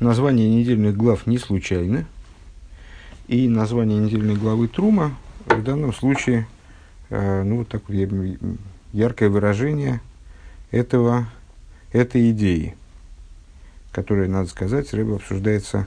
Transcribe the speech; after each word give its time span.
название 0.00 0.48
недельных 0.48 0.96
глав 0.96 1.26
не 1.26 1.38
случайны. 1.38 2.06
И 3.26 3.48
название 3.48 3.98
недельной 3.98 4.36
главы 4.36 4.68
Трума 4.68 5.16
в 5.46 5.62
данном 5.62 5.94
случае, 5.94 6.46
э, 7.08 7.42
ну, 7.42 7.58
вот 7.58 7.68
такое 7.68 8.38
яркое 8.92 9.30
выражение 9.30 10.00
этого, 10.70 11.26
этой 11.92 12.30
идеи, 12.32 12.74
которая, 13.92 14.28
надо 14.28 14.48
сказать, 14.48 14.92
рыба 14.92 15.16
обсуждается 15.16 15.86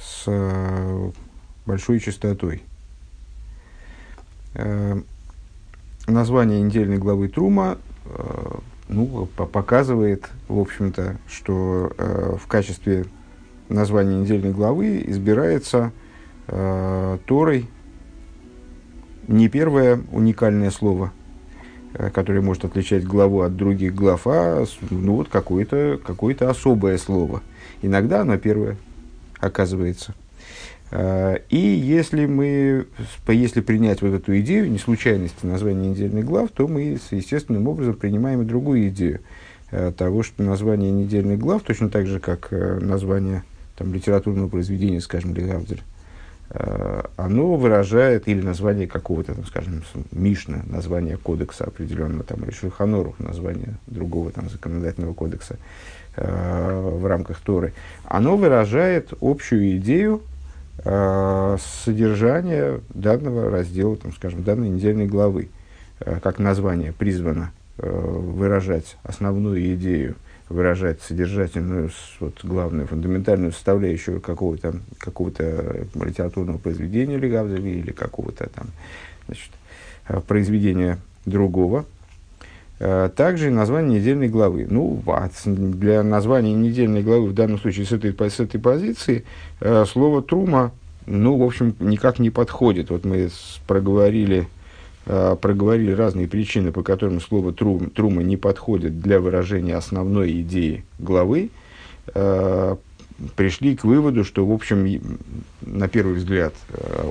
с 0.00 0.24
э, 0.26 1.10
большой 1.64 2.00
частотой. 2.00 2.62
Э, 4.54 5.00
название 6.08 6.60
недельной 6.60 6.98
главы 6.98 7.28
Трума 7.28 7.78
ну, 8.92 9.26
показывает, 9.26 10.28
в 10.48 10.58
общем-то, 10.58 11.16
что 11.26 11.92
э, 11.96 12.36
в 12.38 12.46
качестве 12.46 13.06
названия 13.68 14.16
недельной 14.16 14.52
главы 14.52 15.02
избирается 15.06 15.92
э, 16.48 17.18
Торой 17.26 17.68
не 19.28 19.48
первое 19.48 20.00
уникальное 20.10 20.70
слово, 20.70 21.12
э, 21.94 22.10
которое 22.10 22.42
может 22.42 22.64
отличать 22.64 23.04
главу 23.04 23.40
от 23.40 23.56
других 23.56 23.94
глав, 23.94 24.22
а 24.26 24.64
ну, 24.90 25.16
вот 25.16 25.28
какое-то 25.28 25.98
какое 26.04 26.36
особое 26.36 26.98
слово. 26.98 27.42
Иногда 27.80 28.20
оно 28.20 28.36
первое 28.36 28.76
оказывается. 29.40 30.14
Э, 30.92 31.38
и 31.48 31.56
если 31.56 32.26
мы, 32.26 32.86
если 33.26 33.62
принять 33.62 34.02
вот 34.02 34.12
эту 34.12 34.38
идею 34.40 34.70
не 34.70 34.78
случайности 34.78 35.46
названия 35.46 35.88
недельных 35.88 36.26
глав, 36.26 36.50
то 36.50 36.68
мы 36.68 36.98
естественным 37.10 37.66
образом 37.66 37.94
принимаем 37.94 38.42
и 38.42 38.44
другую 38.44 38.88
идею 38.88 39.20
э, 39.70 39.90
того, 39.96 40.22
что 40.22 40.42
название 40.42 40.90
недельных 40.90 41.38
глав, 41.38 41.62
точно 41.62 41.88
так 41.88 42.06
же, 42.06 42.20
как 42.20 42.48
э, 42.50 42.78
название 42.80 43.42
там, 43.76 43.94
литературного 43.94 44.48
произведения, 44.48 45.00
скажем, 45.00 45.34
Легавдель, 45.34 45.82
оно 47.16 47.54
выражает, 47.54 48.28
или 48.28 48.42
название 48.42 48.86
какого-то, 48.86 49.34
там, 49.34 49.46
скажем, 49.46 49.82
Мишна, 50.10 50.60
название 50.66 51.16
кодекса 51.16 51.64
определенного, 51.64 52.24
там, 52.24 52.44
или 52.44 52.50
Шульханорух, 52.50 53.18
название 53.20 53.76
другого 53.86 54.30
там, 54.32 54.50
законодательного 54.50 55.14
кодекса 55.14 55.56
в 56.14 57.06
рамках 57.06 57.40
Торы, 57.40 57.72
оно 58.04 58.36
выражает 58.36 59.14
общую 59.22 59.78
идею 59.78 60.20
э, 60.84 61.56
содержание 61.84 62.80
данного 62.90 63.50
раздела, 63.50 63.96
там, 63.96 64.12
скажем, 64.12 64.42
данной 64.42 64.68
недельной 64.68 65.06
главы, 65.06 65.48
э, 66.00 66.20
как 66.20 66.38
название 66.38 66.92
призвано 66.92 67.52
э, 67.78 67.88
выражать 67.88 68.96
основную 69.02 69.74
идею, 69.74 70.16
выражать 70.48 71.00
содержательную, 71.02 71.90
вот, 72.20 72.40
главную, 72.42 72.86
фундаментальную 72.86 73.52
составляющую 73.52 74.20
какого-то 74.20 74.76
какого 74.98 75.30
литературного 75.30 76.58
произведения 76.58 77.16
или 77.16 77.28
или 77.70 77.92
какого-то 77.92 78.48
там, 78.48 78.66
значит, 79.26 79.50
произведения 80.26 80.98
другого, 81.24 81.86
Э, 82.84 83.08
также 83.14 83.50
название 83.50 84.00
недельной 84.00 84.28
главы. 84.28 84.66
Ну, 84.68 85.00
для 85.46 86.02
названия 86.02 86.52
недельной 86.52 87.04
главы 87.04 87.28
в 87.28 87.32
данном 87.32 87.60
случае 87.60 87.86
с 87.86 87.92
этой, 87.92 88.12
с 88.12 88.40
этой 88.40 88.58
позиции 88.58 89.24
э, 89.60 89.84
слово 89.86 90.20
«трума», 90.20 90.72
ну, 91.06 91.38
в 91.38 91.44
общем, 91.44 91.76
никак 91.78 92.18
не 92.18 92.30
подходит. 92.30 92.90
Вот 92.90 93.04
мы 93.04 93.30
проговорили, 93.68 94.48
э, 95.06 95.36
проговорили 95.40 95.92
разные 95.92 96.26
причины, 96.26 96.72
по 96.72 96.82
которым 96.82 97.20
слово 97.20 97.52
трум, 97.52 97.88
«трума» 97.88 98.24
не 98.24 98.36
подходит 98.36 99.00
для 99.00 99.20
выражения 99.20 99.76
основной 99.76 100.40
идеи 100.40 100.84
главы. 100.98 101.50
Пришли 103.36 103.76
к 103.76 103.84
выводу, 103.84 104.24
что, 104.24 104.44
в 104.44 104.50
общем, 104.50 105.18
на 105.60 105.86
первый 105.86 106.14
взгляд, 106.14 106.52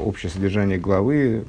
общее 0.04 0.30
содержание 0.30 0.78
главы 0.78 1.46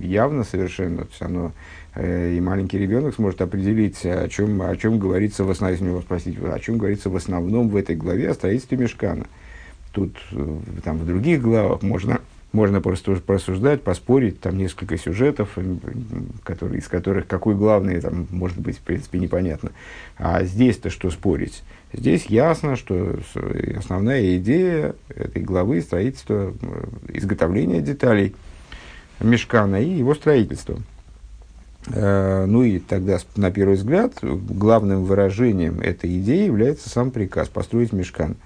явно 0.00 0.44
совершенно, 0.44 0.98
то 0.98 1.08
есть 1.10 1.22
оно 1.22 1.52
и 1.98 2.40
маленький 2.40 2.78
ребенок 2.78 3.14
сможет 3.14 3.40
определить, 3.40 4.04
о 4.04 4.28
чем, 4.28 4.60
о 4.60 4.76
чем 4.76 4.98
говорится 4.98 5.44
в 5.44 5.50
основном, 5.50 5.96
если 5.96 6.00
спросить, 6.02 6.38
о 6.42 6.58
чем 6.58 6.78
говорится 6.78 7.08
в 7.08 7.16
основном 7.16 7.68
в 7.68 7.76
этой 7.76 7.96
главе 7.96 8.30
о 8.30 8.34
строительстве 8.34 8.76
мешкана. 8.76 9.26
Тут 9.92 10.14
э, 10.32 10.56
там, 10.84 10.98
в 10.98 11.06
других 11.06 11.40
главах 11.40 11.82
можно, 11.82 12.20
можно 12.52 12.82
просто 12.82 13.16
просуждать, 13.16 13.82
поспорить, 13.82 14.40
там 14.40 14.58
несколько 14.58 14.98
сюжетов, 14.98 15.50
э, 15.56 15.76
которые, 16.44 16.80
из 16.80 16.88
которых 16.88 17.26
какой 17.26 17.54
главный, 17.54 17.98
там, 18.02 18.26
может 18.30 18.58
быть, 18.58 18.76
в 18.76 18.82
принципе, 18.82 19.18
непонятно. 19.18 19.70
А 20.18 20.44
здесь-то 20.44 20.90
что 20.90 21.10
спорить? 21.10 21.62
Здесь 21.94 22.26
ясно, 22.26 22.76
что 22.76 23.18
основная 23.74 24.36
идея 24.36 24.94
этой 25.08 25.40
главы– 25.40 25.80
строительство, 25.82 26.52
изготовление 27.08 27.80
деталей 27.80 28.34
мешкана 29.18 29.80
и 29.80 29.88
его 29.88 30.14
строительство– 30.14 30.78
Э, 30.95 30.95
ну 31.88 32.62
и 32.62 32.78
тогда, 32.78 33.18
на 33.36 33.50
первый 33.50 33.76
взгляд, 33.76 34.14
главным 34.22 35.04
выражением 35.04 35.80
этой 35.80 36.18
идеи 36.18 36.46
является 36.46 36.88
сам 36.88 37.10
приказ 37.10 37.48
построить 37.48 37.92
мешкан. 37.92 38.36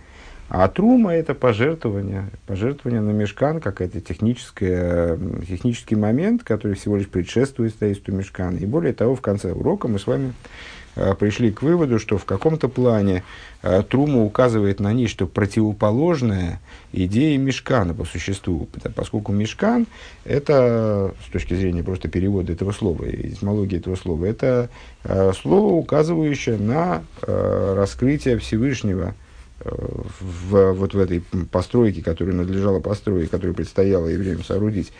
А 0.48 0.66
трума– 0.66 1.14
это 1.14 1.34
пожертвование, 1.34 2.28
пожертвование 2.46 3.00
на 3.00 3.12
мешкан, 3.12 3.60
какой-то 3.60 4.00
технический 4.00 5.94
момент, 5.94 6.42
который 6.42 6.74
всего 6.74 6.96
лишь 6.96 7.08
предшествует 7.08 7.72
строительству 7.72 8.12
мешкана. 8.12 8.56
И 8.56 8.66
более 8.66 8.92
того, 8.92 9.14
в 9.14 9.20
конце 9.20 9.52
урока 9.52 9.86
мы 9.86 10.00
с 10.00 10.08
вами 10.08 10.32
Э, 10.32 10.79
пришли 11.18 11.50
к 11.50 11.62
выводу, 11.62 11.98
что 11.98 12.18
в 12.18 12.24
каком-то 12.24 12.68
плане 12.68 13.22
э, 13.62 13.82
Трума 13.88 14.22
указывает 14.22 14.80
на 14.80 14.92
нечто 14.92 15.26
противоположное 15.26 16.60
идее 16.92 17.38
Мешкана 17.38 17.94
по 17.94 18.04
существу, 18.04 18.68
поскольку 18.94 19.32
Мешкан– 19.32 19.86
это, 20.24 21.14
с 21.26 21.32
точки 21.32 21.54
зрения 21.54 21.82
просто 21.82 22.08
перевода 22.08 22.52
этого 22.52 22.72
слова, 22.72 23.04
этимологии 23.04 23.78
этого 23.78 23.96
слова, 23.96 24.24
это 24.24 24.68
э, 25.04 25.32
слово, 25.40 25.74
указывающее 25.74 26.56
на 26.56 27.02
раскрытие 27.22 28.38
Всевышнего 28.38 29.14
в, 29.60 30.72
вот 30.72 30.94
в 30.94 30.98
этой 30.98 31.22
постройке, 31.50 32.02
которую 32.02 32.36
надлежало 32.36 32.80
построить, 32.80 33.30
которую 33.30 33.54
предстояло 33.54 34.08
евреям 34.08 34.42
соорудить. 34.42 34.92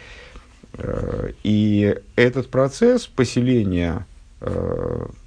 И 1.43 1.97
этот 2.15 2.49
процесс 2.49 3.06
поселения 3.06 4.06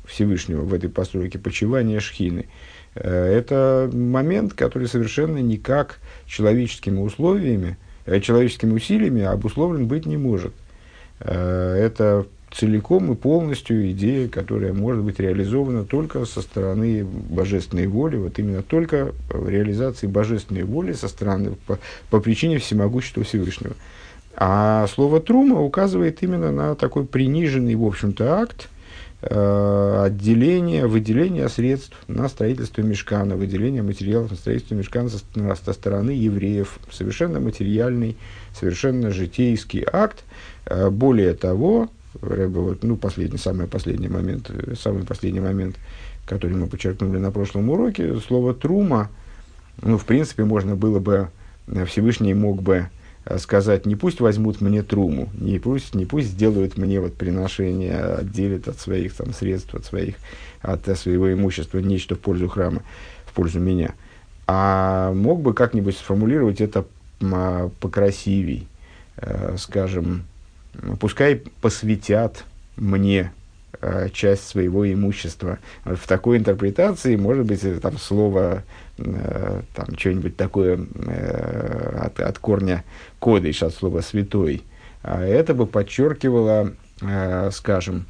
Всевышнего 0.06 0.62
в 0.62 0.74
этой 0.74 0.90
постройке, 0.90 1.40
почивания 1.40 2.00
Шхины. 2.00 2.48
Э, 2.96 3.26
это 3.26 3.90
момент, 3.94 4.54
который 4.54 4.88
совершенно 4.88 5.38
никак 5.38 6.00
человеческими 6.26 7.00
условиями, 7.00 7.78
э, 8.06 8.20
человеческими 8.20 8.74
усилиями 8.74 9.24
обусловлен 9.24 9.88
быть 9.88 10.06
не 10.06 10.18
может. 10.18 10.54
Э, 11.20 11.76
это 11.76 12.26
целиком 12.52 13.12
и 13.12 13.16
полностью 13.16 13.92
идея, 13.92 14.28
которая 14.28 14.74
может 14.74 15.04
быть 15.04 15.20
реализована 15.20 15.86
только 15.86 16.26
со 16.26 16.42
стороны 16.42 17.04
божественной 17.04 17.88
воли, 17.88 18.18
вот 18.18 18.38
именно 18.38 18.62
только 18.62 19.12
реализации 19.32 20.06
божественной 20.06 20.62
воли 20.62 20.94
со 20.94 21.08
стороны, 21.08 21.56
по, 21.66 21.80
по 22.12 22.20
причине 22.20 22.60
всемогущества 22.60 23.24
Всевышнего. 23.24 23.74
А 24.36 24.86
слово 24.88 25.20
«трума» 25.20 25.62
указывает 25.62 26.22
именно 26.22 26.52
на 26.52 26.76
такой 26.76 27.06
приниженный, 27.06 27.74
в 27.74 27.86
общем-то, 27.86 28.40
акт, 28.40 28.70
Э, 28.73 28.73
отделение, 29.26 30.88
выделение 30.88 31.48
средств 31.50 31.98
на 32.08 32.28
строительство 32.28 32.82
мешкана, 32.82 33.36
выделение 33.36 33.82
материалов 33.82 34.32
на 34.32 34.38
строительство 34.38 34.76
мешкана 34.76 35.10
со, 35.10 35.20
со 35.56 35.74
стороны 35.74 36.12
евреев. 36.12 36.80
Совершенно 36.92 37.40
материальный, 37.40 38.18
совершенно 38.54 39.12
житейский 39.12 39.86
акт. 39.92 40.24
Э, 40.66 40.90
более 40.90 41.34
того, 41.34 41.90
вот, 42.22 42.84
ну, 42.84 42.98
последний, 42.98 43.38
самый 43.38 43.68
последний 43.68 44.10
момент, 44.10 44.50
э, 44.50 44.76
самый 44.76 45.04
последний 45.04 45.42
момент, 45.42 45.76
который 46.26 46.58
мы 46.58 46.68
подчеркнули 46.68 47.18
на 47.18 47.32
прошлом 47.32 47.70
уроке, 47.70 48.18
слово 48.20 48.54
«трума», 48.54 49.10
ну, 49.82 49.98
в 49.98 50.06
принципе, 50.06 50.44
можно 50.44 50.76
было 50.76 51.00
бы, 51.00 51.30
Всевышний 51.86 52.34
мог 52.34 52.62
бы 52.62 52.88
Э, 52.88 53.03
сказать, 53.38 53.86
не 53.86 53.96
пусть 53.96 54.20
возьмут 54.20 54.62
мне 54.62 54.84
труму, 54.84 55.30
не 55.40 55.60
пусть, 55.60 55.96
не 55.96 56.06
пусть 56.06 56.30
сделают 56.30 56.78
мне 56.78 57.00
вот 57.00 57.16
приношение, 57.16 57.98
отделят 57.98 58.68
от 58.68 58.80
своих 58.80 59.14
там, 59.14 59.34
средств, 59.34 59.74
от, 59.76 59.86
своих, 59.86 60.16
от 60.62 60.86
своего 60.98 61.32
имущества 61.32 61.80
нечто 61.80 62.16
в 62.16 62.20
пользу 62.20 62.50
храма, 62.50 62.82
в 63.26 63.34
пользу 63.34 63.60
меня. 63.60 63.94
А 64.46 65.14
мог 65.14 65.42
бы 65.42 65.54
как-нибудь 65.54 65.98
сформулировать 65.98 66.60
это 66.60 66.86
а, 67.22 67.70
покрасивей, 67.80 68.68
э, 69.18 69.56
скажем, 69.58 70.26
пускай 71.00 71.42
посвятят 71.62 72.44
мне 72.76 73.20
э, 73.22 73.43
часть 74.14 74.48
своего 74.48 74.92
имущества. 74.92 75.60
В 75.84 76.08
такой 76.08 76.38
интерпретации, 76.38 77.16
может 77.16 77.46
быть, 77.46 77.62
там 77.82 77.98
слово 77.98 78.64
Э, 78.98 79.62
там 79.74 79.98
что-нибудь 79.98 80.38
такое 80.38 80.80
э, 81.08 81.98
от, 82.00 82.20
от 82.20 82.38
корня 82.38 82.84
кодыш, 83.20 83.64
от 83.64 83.74
слова 83.74 84.02
святой, 84.02 84.62
а 85.02 85.24
это 85.24 85.56
бы 85.56 85.66
подчеркивало, 85.66 86.74
э, 87.02 87.50
скажем, 87.52 88.06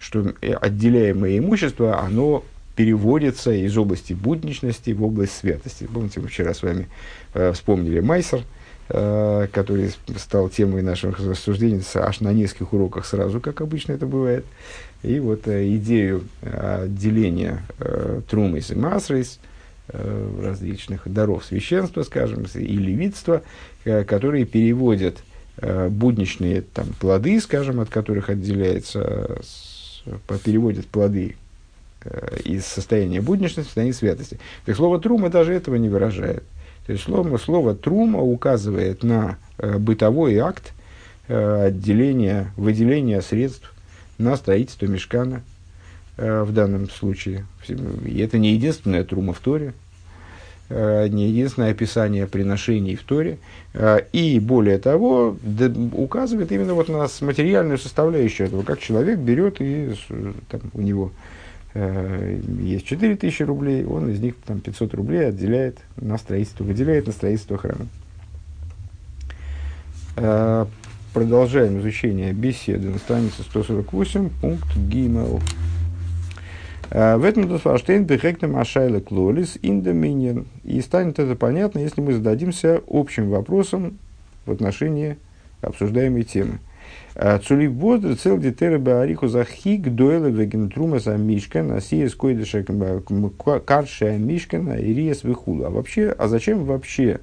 что 0.00 0.34
отделяемое 0.60 1.38
имущество, 1.38 2.00
оно 2.00 2.44
переводится 2.74 3.52
из 3.52 3.78
области 3.78 4.12
будничности 4.12 4.90
в 4.90 5.04
область 5.04 5.36
святости. 5.36 5.88
Помните, 5.92 6.18
мы 6.18 6.26
вчера 6.26 6.52
с 6.52 6.62
вами 6.64 6.88
э, 7.32 7.52
вспомнили 7.52 8.00
Майсер, 8.00 8.40
э, 8.40 8.42
который 8.88 9.92
стал 10.18 10.50
темой 10.50 10.82
наших 10.82 11.18
рассуждений 11.18 11.82
аж 11.94 12.20
на 12.20 12.32
нескольких 12.32 12.74
уроках 12.74 13.06
сразу, 13.06 13.40
как 13.40 13.62
обычно 13.62 13.92
это 13.92 14.06
бывает. 14.06 14.44
И 15.04 15.20
вот 15.20 15.46
э, 15.48 15.68
идею 15.76 16.24
э, 17.78 18.20
трумис 18.28 18.70
и 18.70 18.74
масрейс, 18.74 19.38
э, 19.88 20.40
различных 20.42 21.02
даров 21.04 21.44
священства, 21.44 22.02
скажем, 22.04 22.46
и 22.54 22.58
левитства, 22.58 23.42
э, 23.84 24.04
которые 24.04 24.46
переводят 24.46 25.18
э, 25.58 25.88
будничные 25.88 26.62
там, 26.62 26.86
плоды, 26.98 27.38
скажем, 27.40 27.80
от 27.80 27.90
которых 27.90 28.30
отделяется, 28.30 29.38
переводят 30.42 30.86
плоды 30.86 31.36
Э, 32.04 32.36
из 32.44 32.66
состояния 32.66 33.22
будничности 33.22 33.60
в 33.60 33.64
состояние 33.64 33.94
святости. 33.94 34.38
Так 34.66 34.76
слово 34.76 35.00
трума 35.00 35.30
даже 35.30 35.54
этого 35.54 35.76
не 35.76 35.88
выражает. 35.88 36.42
То 36.86 36.92
есть 36.92 37.04
слово, 37.04 37.38
слово 37.38 37.74
трума 37.74 38.20
указывает 38.20 39.02
на 39.02 39.38
э, 39.58 39.78
бытовой 39.78 40.36
акт 40.38 40.72
э, 41.28 41.66
отделения, 41.66 42.52
выделения 42.56 43.22
средств 43.22 43.72
на 44.18 44.36
строительство 44.36 44.86
мешкана 44.86 45.42
э, 46.18 46.42
в 46.42 46.52
данном 46.52 46.90
случае. 46.90 47.46
И 47.68 48.18
это 48.20 48.38
не 48.38 48.52
единственная 48.52 49.04
трума 49.04 49.32
в 49.32 49.38
Торе, 49.38 49.72
не 50.70 51.28
единственное 51.28 51.72
описание 51.72 52.26
приношений 52.26 52.96
в 52.96 53.02
Торе. 53.02 53.36
И 54.12 54.40
более 54.40 54.78
того, 54.78 55.36
указывает 55.92 56.50
именно 56.52 56.72
вот 56.72 56.88
на 56.88 57.06
материальную 57.20 57.76
составляющую 57.76 58.46
этого, 58.46 58.62
как 58.62 58.80
человек 58.80 59.18
берет 59.18 59.60
и 59.60 59.94
там, 60.48 60.62
у 60.72 60.80
него 60.80 61.12
есть 61.74 62.86
4000 62.86 63.42
рублей, 63.42 63.84
он 63.84 64.10
из 64.10 64.20
них 64.20 64.36
там, 64.46 64.60
500 64.60 64.94
рублей 64.94 65.28
отделяет 65.28 65.78
на 65.96 66.18
строительство, 66.18 66.62
выделяет 66.62 67.06
на 67.06 67.12
строительство 67.12 67.58
храма. 67.58 67.86
Э, 70.16 70.66
продолжаем 71.12 71.80
изучение 71.80 72.32
беседы 72.32 72.90
на 72.90 72.98
странице 72.98 73.42
148, 73.42 74.30
пункт 74.40 74.76
Гимел. 74.76 75.40
Э, 76.90 77.16
в 77.16 77.24
этом 77.24 77.48
Досфаштейн 77.48 78.04
бехектем 78.04 78.56
ашайла 78.56 79.00
клолис 79.00 79.58
индоминин. 79.60 80.46
И 80.62 80.80
станет 80.80 81.18
это 81.18 81.34
понятно, 81.34 81.80
если 81.80 82.00
мы 82.00 82.12
зададимся 82.12 82.80
общим 82.88 83.30
вопросом 83.30 83.98
в 84.46 84.52
отношении 84.52 85.16
обсуждаемой 85.60 86.22
темы. 86.22 86.60
Цулив 87.14 87.72
бодр 87.72 88.16
цел 88.16 88.38
дитера 88.38 88.78
баариху 88.78 89.28
захиг 89.28 89.94
дуэла 89.94 90.26
вегентрума 90.26 90.98
за 90.98 91.16
мишкан, 91.16 91.70
а 91.70 91.80
сия 91.80 92.08
скойдыша 92.08 92.64
каршая 93.64 94.18
мишкан, 94.18 94.68
а 94.68 94.80
ириес 94.80 95.22
вихула. 95.22 95.68
А 95.68 95.70
вообще, 95.70 96.14
а 96.18 96.26
зачем 96.26 96.64
вообще 96.64 97.20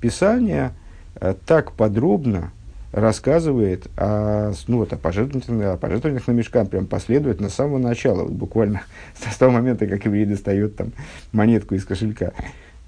Писание 0.00 0.72
э, 1.16 1.34
так 1.46 1.72
подробно 1.72 2.52
рассказывает 2.92 3.88
о, 3.96 4.52
ну, 4.66 4.78
вот, 4.78 4.92
о, 4.92 4.96
пожертвованиях, 4.96 5.74
о 5.74 5.76
пожертвованиях 5.76 6.26
на 6.26 6.32
мешкан, 6.32 6.66
прям 6.66 6.86
последовательно 6.86 7.48
с 7.48 7.54
самого 7.54 7.78
начала, 7.78 8.22
вот 8.22 8.32
буквально 8.32 8.82
с 9.14 9.36
того 9.36 9.52
момента, 9.52 9.86
как 9.86 10.04
еврей 10.04 10.24
достает 10.24 10.76
там 10.76 10.92
монетку 11.32 11.74
из 11.74 11.84
кошелька. 11.84 12.32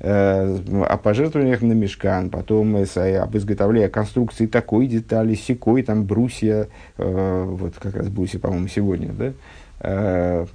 Э, 0.02 0.56
о 0.88 0.96
пожертвованиях 0.96 1.60
на 1.60 1.74
мешкан, 1.74 2.30
потом 2.30 2.74
об 2.74 3.36
изготовлении 3.36 3.88
конструкции 3.88 4.46
такой 4.46 4.86
детали, 4.86 5.34
секой, 5.34 5.82
там 5.82 6.04
брусья, 6.04 6.68
э, 6.96 7.44
вот 7.46 7.74
как 7.78 7.96
раз 7.96 8.08
брусья, 8.08 8.38
по-моему, 8.38 8.68
сегодня, 8.68 9.12
да, 9.12 9.32
э, 9.80 10.46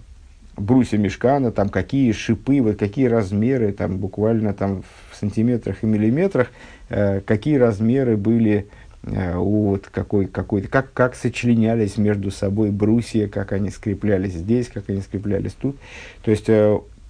брусья 0.57 0.97
мешкана, 0.97 1.51
там 1.51 1.69
какие 1.69 2.11
шипы, 2.11 2.59
вот 2.59 2.77
какие 2.77 3.05
размеры, 3.05 3.71
там 3.71 3.97
буквально 3.97 4.55
там 4.55 4.83
в 5.11 5.15
сантиметрах 5.15 5.83
и 5.83 5.85
миллиметрах, 5.85 6.47
какие 6.89 7.57
размеры 7.57 8.17
были 8.17 8.67
вот 9.03 9.89
какой, 9.91 10.25
какой 10.25 10.61
как, 10.61 10.91
как 10.93 11.13
сочленялись 11.13 11.97
между 11.97 12.31
собой 12.31 12.71
брусья, 12.71 13.27
как 13.27 13.51
они 13.51 13.69
скреплялись 13.69 14.33
здесь, 14.33 14.69
как 14.69 14.89
они 14.89 15.01
скреплялись 15.01 15.53
тут. 15.53 15.75
То 16.23 16.31
есть 16.31 16.49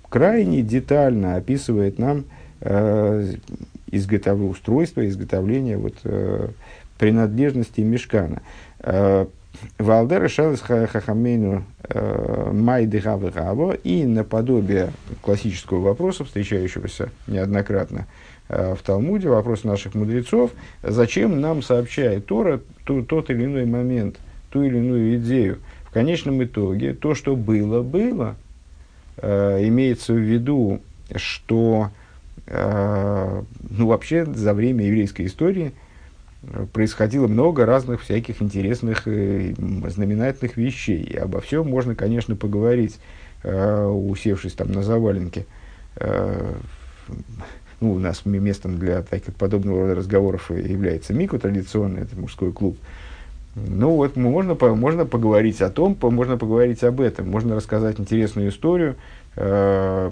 крайне 0.09 0.61
детально 0.61 1.35
описывает 1.35 1.99
нам 1.99 2.25
э, 2.61 3.33
изготовление, 3.87 4.51
устройство, 4.51 5.07
изготовление 5.07 5.77
вот, 5.77 5.95
э, 6.03 6.49
принадлежности 6.97 7.81
мешкана. 7.81 8.41
Э, 8.79 9.25
Валдер 9.77 10.29
Шалес 10.29 10.61
Хахамейну 10.61 11.63
э, 11.83 12.51
Майды 12.51 12.99
Гавы 12.99 13.79
и 13.83 14.03
наподобие 14.05 14.91
классического 15.21 15.79
вопроса, 15.79 16.25
встречающегося 16.25 17.09
неоднократно 17.27 18.07
э, 18.49 18.75
в 18.75 18.81
Талмуде, 18.83 19.29
вопрос 19.29 19.63
наших 19.63 19.95
мудрецов, 19.95 20.51
зачем 20.83 21.39
нам 21.39 21.61
сообщает 21.61 22.25
Тора 22.25 22.61
тот 22.85 23.29
или 23.29 23.45
иной 23.45 23.65
момент, 23.65 24.17
ту 24.51 24.63
или 24.63 24.77
иную 24.77 25.17
идею. 25.17 25.59
В 25.85 25.91
конечном 25.91 26.43
итоге 26.43 26.93
то, 26.93 27.15
что 27.15 27.35
было, 27.35 27.81
было, 27.81 28.35
э, 29.25 29.67
имеется 29.67 30.13
в 30.13 30.19
виду, 30.19 30.81
что 31.15 31.89
э, 32.45 33.43
ну, 33.69 33.87
вообще 33.87 34.25
за 34.25 34.53
время 34.53 34.85
еврейской 34.85 35.25
истории 35.25 35.73
э, 36.43 36.67
происходило 36.71 37.27
много 37.27 37.65
разных 37.65 38.01
всяких 38.01 38.41
интересных 38.41 39.07
э, 39.07 39.53
знаменательных 39.87 40.57
вещей. 40.57 41.01
И 41.01 41.17
обо 41.17 41.41
всем 41.41 41.67
можно, 41.67 41.95
конечно, 41.95 42.35
поговорить, 42.35 42.97
э, 43.43 43.85
усевшись 43.85 44.53
там 44.53 44.71
на 44.71 44.83
заваленке. 44.83 45.45
Э, 45.95 46.53
ну, 47.81 47.93
у 47.93 47.99
нас 47.99 48.25
местом 48.25 48.77
для 48.77 49.01
таких 49.01 49.35
подобного 49.35 49.81
рода 49.81 49.95
разговоров 49.95 50.49
является 50.51 51.13
МИКу 51.13 51.39
традиционный, 51.39 52.03
это 52.03 52.15
мужской 52.15 52.51
клуб. 52.53 52.77
Ну 53.55 53.91
вот 53.91 54.17
можно, 54.17 54.55
можно 54.75 55.05
поговорить 55.05 55.61
о 55.61 55.69
том, 55.69 55.97
можно 56.01 56.37
поговорить 56.37 56.83
об 56.83 56.99
этом, 56.99 57.29
можно 57.29 57.55
рассказать 57.55 57.99
интересную 57.99 58.49
историю, 58.49 58.97
э, 59.37 60.11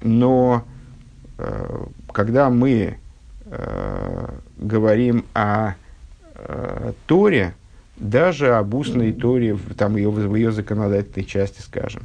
но 0.00 0.64
э, 1.36 1.84
когда 2.10 2.48
мы 2.48 2.96
э, 3.44 4.28
говорим 4.58 5.24
о 5.34 5.74
Торе, 7.06 7.54
даже 7.96 8.54
об 8.54 8.74
устной 8.74 9.12
Торе, 9.12 9.56
там 9.78 9.96
ее, 9.96 10.10
в 10.10 10.34
ее 10.34 10.50
законодательной 10.50 11.24
части, 11.24 11.62
скажем, 11.62 12.02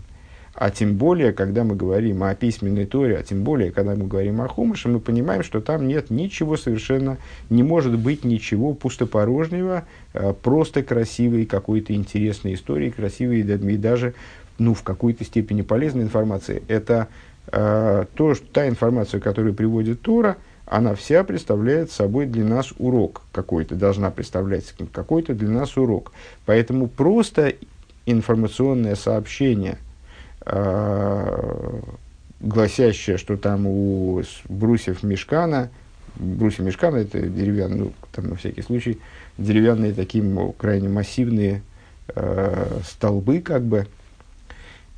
а 0.54 0.72
тем 0.72 0.96
более, 0.96 1.31
когда 1.31 1.63
мы 1.63 1.75
говорим 1.75 2.24
о 2.24 2.34
письменной 2.36 2.86
Торе, 2.86 3.18
а 3.18 3.24
тем 3.24 3.44
более, 3.44 3.72
когда 3.72 3.96
мы 3.96 4.07
говорим 4.07 4.42
о 4.42 4.48
Хумыше, 4.48 4.90
мы 4.90 5.00
понимаем, 5.00 5.44
что 5.44 5.62
там 5.62 5.88
нет 5.88 6.10
ничего 6.10 6.57
совершенно, 6.57 7.18
не 7.50 7.64
может 7.64 7.97
быть 7.97 8.26
ничего 8.26 8.73
пустопорожнего, 8.73 9.85
а, 10.14 10.33
просто 10.33 10.83
красивой 10.83 11.45
какой-то 11.45 11.94
интересной 11.94 12.56
истории, 12.56 12.90
красивой 12.90 13.40
и 13.40 13.78
даже 13.78 14.14
ну, 14.57 14.73
в 14.73 14.83
какой-то 14.83 15.23
степени 15.23 15.62
полезной 15.62 16.04
информации. 16.04 16.64
Это 16.68 17.07
э, 17.47 18.06
то, 18.14 18.35
что, 18.35 18.45
та 18.47 18.68
информация, 18.68 19.21
которую 19.21 19.54
приводит 19.54 20.02
Тора, 20.02 20.35
она 20.66 20.95
вся 20.95 21.23
представляет 21.23 21.92
собой 21.92 22.26
для 22.26 22.44
нас 22.44 22.73
урок 22.78 23.21
какой-то, 23.31 23.76
должна 23.76 24.12
представлять 24.12 24.76
какой-то 24.92 25.33
для 25.33 25.50
нас 25.50 25.78
урок. 25.78 26.12
Поэтому 26.45 26.88
просто 26.88 27.54
информационное 28.06 28.95
сообщение– 28.95 29.78
э, 30.46 31.80
гласящее, 32.40 33.18
что 33.18 33.38
там 33.38 33.68
у 33.68 34.24
брусьев 34.48 35.04
мешкана, 35.04 35.69
брусья 36.16 36.64
мешкана 36.64 36.98
это 36.98 37.22
деревянные, 37.22 37.80
ну, 37.80 37.94
там 38.12 38.30
на 38.30 38.36
всякий 38.36 38.62
случай, 38.62 39.00
деревянные 39.38 39.94
такие 39.94 40.24
крайне 40.58 40.90
массивные 40.90 41.62
э, 42.16 42.80
столбы, 42.86 43.40
как 43.40 43.64
бы, 43.64 43.88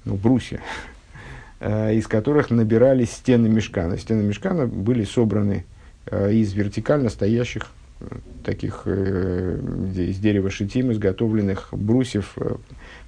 ну, 0.05 0.15
брусья, 0.15 0.61
э, 1.59 1.95
из 1.95 2.07
которых 2.07 2.49
набирались 2.49 3.11
стены 3.11 3.49
мешкана. 3.49 3.97
Стены 3.97 4.23
мешкана 4.23 4.67
были 4.67 5.03
собраны 5.03 5.65
э, 6.07 6.33
из 6.33 6.53
вертикально 6.53 7.09
стоящих 7.09 7.67
э, 7.99 8.05
таких 8.43 8.83
э, 8.85 9.59
из 9.95 10.17
дерева 10.17 10.49
шитим, 10.49 10.91
изготовленных 10.91 11.69
брусьев 11.71 12.33
э, 12.37 12.55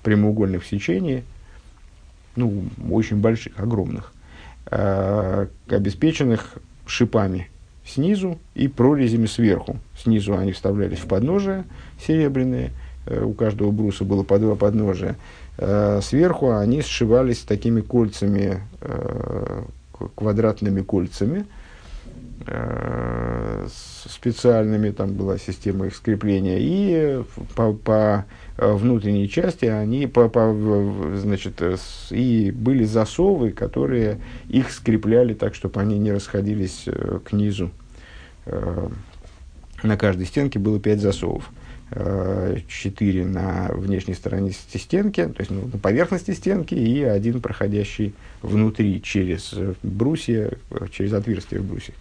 прямоугольных 0.04 0.64
в 0.64 0.68
сечении, 0.68 1.24
ну, 2.36 2.64
очень 2.90 3.18
больших, 3.18 3.60
огромных, 3.60 4.14
э, 4.72 5.48
обеспеченных 5.70 6.56
шипами 6.86 7.50
снизу 7.86 8.38
и 8.56 8.68
прорезями 8.68 9.26
сверху. 9.26 9.78
Снизу 9.98 10.38
они 10.38 10.52
вставлялись 10.52 11.00
в 11.00 11.08
подножие 11.08 11.66
серебряные, 12.06 12.72
э, 13.06 13.24
у 13.24 13.34
каждого 13.34 13.72
бруса 13.72 14.04
было 14.04 14.24
по 14.24 14.40
два 14.40 14.56
подножия. 14.56 15.16
Э, 15.58 16.00
сверху 16.02 16.52
они 16.52 16.82
сшивались 16.82 17.40
такими 17.40 17.82
кольцами, 17.82 18.62
э, 18.82 19.64
квадратными 20.16 20.82
кольцами, 20.82 21.46
специальными, 24.06 24.92
там 24.92 25.14
была 25.14 25.38
система 25.38 25.88
их 25.88 25.96
скрепления, 25.96 26.58
и 26.60 27.24
по, 27.56 27.74
по 27.74 28.26
внутренней 28.58 29.30
части 29.30 29.66
они 29.66 30.08
по, 30.08 30.28
по, 30.28 30.54
значит, 31.16 31.62
с, 31.62 32.12
и 32.12 32.52
были 32.52 32.84
засовы, 32.84 33.52
которые 33.52 34.20
их 34.50 34.72
скрепляли 34.72 35.34
так, 35.34 35.56
чтобы 35.56 35.80
они 35.80 35.98
не 36.00 36.12
расходились 36.12 36.86
к 37.26 37.32
низу. 37.32 37.72
На 39.84 39.98
каждой 39.98 40.26
стенке 40.26 40.60
было 40.60 40.80
пять 40.80 41.02
засовов. 41.02 41.50
Э, 41.96 42.58
четыре 42.68 43.24
на 43.24 43.70
внешней 43.72 44.16
стороне 44.16 44.52
стенки, 44.52 45.26
то 45.26 45.36
есть 45.38 45.52
ну, 45.52 45.70
на 45.72 45.78
поверхности 45.78 46.32
стенки, 46.32 46.74
и 46.74 47.04
один 47.04 47.40
проходящий 47.40 48.16
внутри 48.42 49.00
через 49.00 49.54
э, 49.54 49.76
брусья, 49.84 50.54
э, 50.72 50.88
через 50.92 51.14
отверстие 51.14 51.62
в 51.62 51.66
брусьях. 51.66 51.96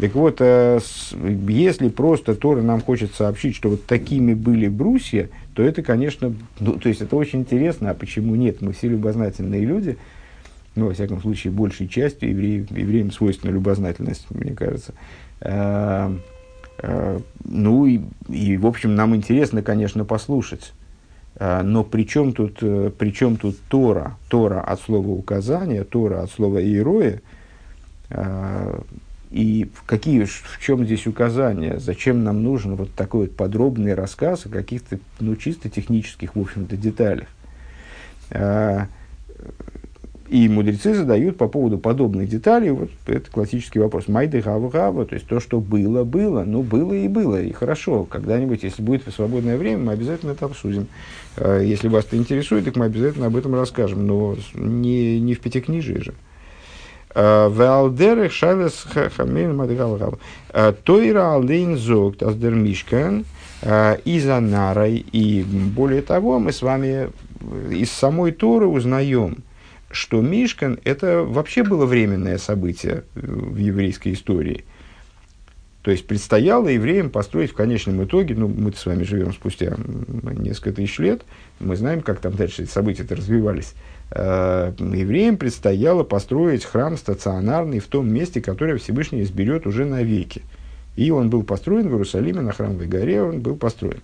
Так 0.00 0.14
вот, 0.14 0.40
если 0.40 1.88
просто 1.88 2.36
Тора 2.36 2.62
нам 2.62 2.80
хочет 2.80 3.12
сообщить, 3.14 3.54
что 3.54 3.68
вот 3.68 3.84
такими 3.84 4.32
были 4.32 4.68
брусья, 4.68 5.28
то 5.52 5.62
это, 5.62 5.82
конечно, 5.82 6.32
ну, 6.60 6.78
то 6.78 6.88
есть 6.88 7.02
это 7.02 7.14
очень 7.16 7.40
интересно, 7.40 7.90
а 7.90 7.94
почему 7.94 8.34
нет? 8.34 8.62
Мы 8.62 8.72
все 8.72 8.88
любознательные 8.88 9.64
люди, 9.66 9.98
ну, 10.74 10.86
во 10.86 10.94
всяком 10.94 11.20
случае, 11.20 11.52
большей 11.52 11.88
частью 11.88 12.30
евреев, 12.30 12.70
евреям 12.70 13.10
свойственна 13.10 13.50
любознательность, 13.50 14.26
мне 14.30 14.54
кажется. 14.54 14.94
Э, 16.78 17.18
ну 17.44 17.86
и, 17.86 18.00
и, 18.28 18.56
в 18.56 18.66
общем, 18.66 18.94
нам 18.94 19.14
интересно, 19.14 19.62
конечно, 19.62 20.04
послушать. 20.04 20.72
Э, 21.36 21.62
но 21.62 21.84
при 21.84 22.04
чем 22.04 22.32
тут, 22.32 22.58
э, 22.62 22.90
при 22.96 23.10
чем 23.10 23.36
тут 23.36 23.58
Тора? 23.68 24.16
Тора 24.28 24.60
от 24.60 24.80
слова 24.80 25.08
указания, 25.08 25.84
Тора 25.84 26.22
от 26.22 26.30
слова 26.30 26.62
иероя. 26.62 27.20
И 29.30 29.68
какие, 29.84 30.24
в 30.24 30.58
чем 30.58 30.86
здесь 30.86 31.06
указания? 31.06 31.78
Зачем 31.78 32.24
нам 32.24 32.42
нужен 32.42 32.76
вот 32.76 32.94
такой 32.94 33.26
вот 33.26 33.36
подробный 33.36 33.92
рассказ 33.92 34.46
о 34.46 34.48
каких-то, 34.48 34.98
ну, 35.20 35.36
чисто 35.36 35.68
технических, 35.68 36.34
в 36.34 36.40
общем-то, 36.40 36.78
деталях? 36.78 37.28
И 40.28 40.46
мудрецы 40.46 40.94
задают 40.94 41.38
по 41.38 41.48
поводу 41.48 41.78
подобных 41.78 42.28
деталей, 42.28 42.70
вот 42.70 42.90
это 43.06 43.30
классический 43.30 43.78
вопрос. 43.78 44.08
Майды 44.08 44.42
гава 44.42 44.68
гава, 44.68 45.06
то 45.06 45.14
есть 45.14 45.26
то, 45.26 45.40
что 45.40 45.58
было, 45.58 46.04
было, 46.04 46.44
ну 46.44 46.62
было 46.62 46.92
и 46.92 47.08
было, 47.08 47.40
и 47.40 47.50
хорошо. 47.52 48.04
Когда-нибудь, 48.04 48.62
если 48.62 48.82
будет 48.82 49.02
свободное 49.14 49.56
время, 49.56 49.84
мы 49.84 49.92
обязательно 49.92 50.32
это 50.32 50.44
обсудим. 50.44 50.86
А, 51.38 51.60
если 51.60 51.88
вас 51.88 52.04
это 52.04 52.18
интересует, 52.18 52.66
так 52.66 52.76
мы 52.76 52.84
обязательно 52.84 53.26
об 53.26 53.36
этом 53.36 53.54
расскажем, 53.54 54.06
но 54.06 54.36
не, 54.52 55.18
не 55.18 55.32
в 55.32 55.40
пятикнижии 55.40 55.98
же. 55.98 56.14
А, 57.14 57.48
Валдерах 57.48 58.30
шайлес 58.30 58.86
хамейн 59.16 59.56
мадгава 59.56 59.96
гава. 59.96 60.18
А, 60.50 60.72
Тойра 60.74 61.36
алейн 61.36 61.78
зог 61.78 62.18
таздер 62.18 62.54
мишкан 62.54 63.24
из 64.04 64.28
анарой. 64.28 65.04
И 65.10 65.42
более 65.42 66.02
того, 66.02 66.38
мы 66.38 66.52
с 66.52 66.62
вами 66.62 67.08
из 67.70 67.90
самой 67.90 68.30
Торы 68.30 68.66
узнаем, 68.66 69.38
что 69.90 70.20
Мишкан– 70.20 70.78
это 70.84 71.22
вообще 71.22 71.62
было 71.62 71.86
временное 71.86 72.38
событие 72.38 73.04
э, 73.14 73.20
в 73.22 73.56
еврейской 73.56 74.12
истории. 74.12 74.64
То 75.82 75.92
есть 75.92 76.06
предстояло 76.06 76.68
евреям 76.68 77.08
построить 77.08 77.52
в 77.52 77.54
конечном 77.54 78.04
итоге, 78.04 78.34
ну 78.34 78.48
мы 78.48 78.72
с 78.72 78.84
вами 78.84 79.04
живем 79.04 79.32
спустя 79.32 79.76
несколько 80.38 80.72
тысяч 80.72 80.98
лет, 80.98 81.22
мы 81.60 81.76
знаем, 81.76 82.02
как 82.02 82.20
там 82.20 82.34
дальше 82.34 82.66
события-то 82.66 83.16
развивались. 83.16 83.72
Э, 84.10 84.72
евреям 84.78 85.36
предстояло 85.38 86.02
построить 86.02 86.64
храм 86.64 86.96
стационарный 86.96 87.78
в 87.78 87.86
том 87.86 88.12
месте, 88.12 88.40
которое 88.42 88.76
Всевышний 88.76 89.22
изберет 89.22 89.66
уже 89.66 89.86
навеки. 89.86 90.42
И 90.96 91.10
он 91.10 91.30
был 91.30 91.44
построен 91.44 91.88
в 91.88 91.92
Иерусалиме, 91.92 92.40
на 92.40 92.52
храмовой 92.52 92.86
горе 92.86 93.22
он 93.22 93.40
был 93.40 93.56
построен. 93.56 94.00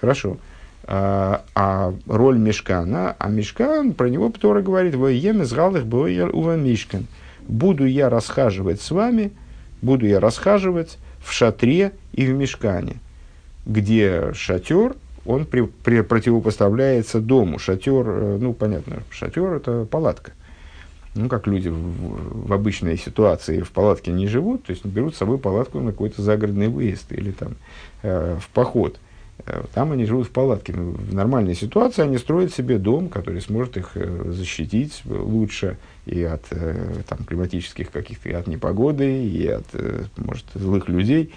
Хорошо. 0.00 0.36
А, 0.36 0.53
а 0.86 1.94
роль 2.06 2.38
мешкана, 2.38 3.16
а 3.18 3.28
мешкан, 3.28 3.94
про 3.94 4.08
него 4.08 4.30
Птора 4.30 4.62
говорит, 4.62 4.94
«Воем 4.94 5.42
из 5.42 5.52
галых 5.52 5.84
ува 5.84 6.56
мешкан». 6.56 7.06
Буду 7.48 7.86
я 7.86 8.08
расхаживать 8.08 8.80
с 8.80 8.90
вами, 8.90 9.32
буду 9.82 10.06
я 10.06 10.20
расхаживать 10.20 10.98
в 11.24 11.32
шатре 11.32 11.92
и 12.12 12.26
в 12.26 12.34
мешкане, 12.34 12.96
где 13.66 14.32
шатер, 14.34 14.96
он 15.26 15.46
при, 15.46 15.62
при, 15.62 16.02
противопоставляется 16.02 17.20
дому. 17.20 17.58
Шатер, 17.58 18.04
э, 18.06 18.38
ну, 18.40 18.52
понятно, 18.52 19.02
шатер– 19.10 19.52
это 19.54 19.86
палатка. 19.90 20.32
Ну, 21.14 21.28
как 21.28 21.46
люди 21.46 21.68
в, 21.68 22.48
в 22.48 22.52
обычной 22.52 22.98
ситуации 22.98 23.60
в 23.60 23.70
палатке 23.70 24.10
не 24.10 24.26
живут, 24.26 24.64
то 24.64 24.72
есть 24.72 24.84
берут 24.84 25.14
с 25.14 25.18
собой 25.18 25.38
палатку 25.38 25.80
на 25.80 25.92
какой-то 25.92 26.22
загородный 26.22 26.68
выезд 26.68 27.12
или 27.12 27.30
там 27.30 27.54
э, 28.02 28.36
в 28.40 28.48
поход. 28.48 28.98
Э, 29.46 29.64
там 29.74 29.92
они 29.92 30.04
живут 30.04 30.28
в 30.28 30.30
палатке. 30.30 30.72
Ну, 30.72 30.92
в 30.92 31.14
нормальной 31.14 31.54
ситуации 31.54 32.02
они 32.02 32.18
строят 32.18 32.54
себе 32.54 32.78
дом, 32.78 33.08
который 33.08 33.40
сможет 33.40 33.76
их 33.76 33.92
э, 33.94 34.32
защитить 34.32 35.02
лучше 35.04 35.76
и 36.06 36.22
от 36.22 36.44
э, 36.50 37.02
там, 37.08 37.18
климатических 37.24 37.90
каких-то, 37.90 38.28
и 38.28 38.32
от 38.32 38.46
непогоды, 38.46 39.24
и 39.24 39.46
от, 39.46 39.66
может, 40.16 40.46
злых 40.54 40.88
людей. 40.88 41.32